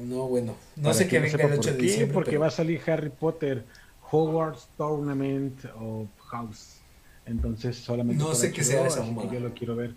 [0.02, 2.14] No, bueno, no sé qué venga el 8 de diciembre.
[2.14, 3.66] Porque va a salir Harry Potter,
[4.10, 6.78] Hogwarts Tournament of House.
[7.26, 9.94] Entonces solamente no sé qué sea esa Yo lo quiero ver.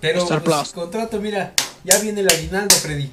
[0.00, 1.52] Pero pues, contrato, mira,
[1.84, 3.10] ya viene el aguinaldo, Freddy.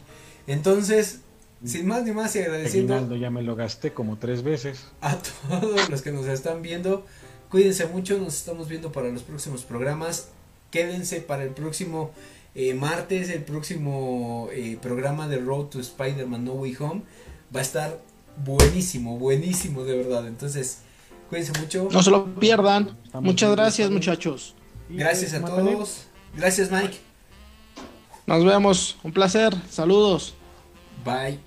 [0.48, 1.20] Entonces,
[1.64, 2.94] sin más ni más y agradeciendo.
[2.94, 4.86] Aguinaldo ya me lo gasté como tres veces.
[5.02, 5.18] A
[5.50, 7.06] todos los que nos están viendo,
[7.50, 10.30] cuídense mucho, nos estamos viendo para los próximos programas.
[10.72, 12.12] Quédense para el próximo
[12.56, 17.02] eh, martes, el próximo eh, programa de Road to Spider-Man No Way Home.
[17.56, 18.02] Va a estar
[18.44, 20.28] buenísimo, buenísimo de verdad.
[20.28, 20.80] Entonces,
[21.30, 21.90] Cuídense mucho.
[21.92, 22.98] No se lo pierdan.
[23.14, 24.56] Muchas gracias, muchachos.
[24.90, 26.04] Gracias a todos.
[26.36, 26.98] Gracias, Mike.
[28.26, 28.98] Nos vemos.
[29.04, 29.54] Un placer.
[29.70, 30.36] Saludos.
[31.06, 31.47] Bye.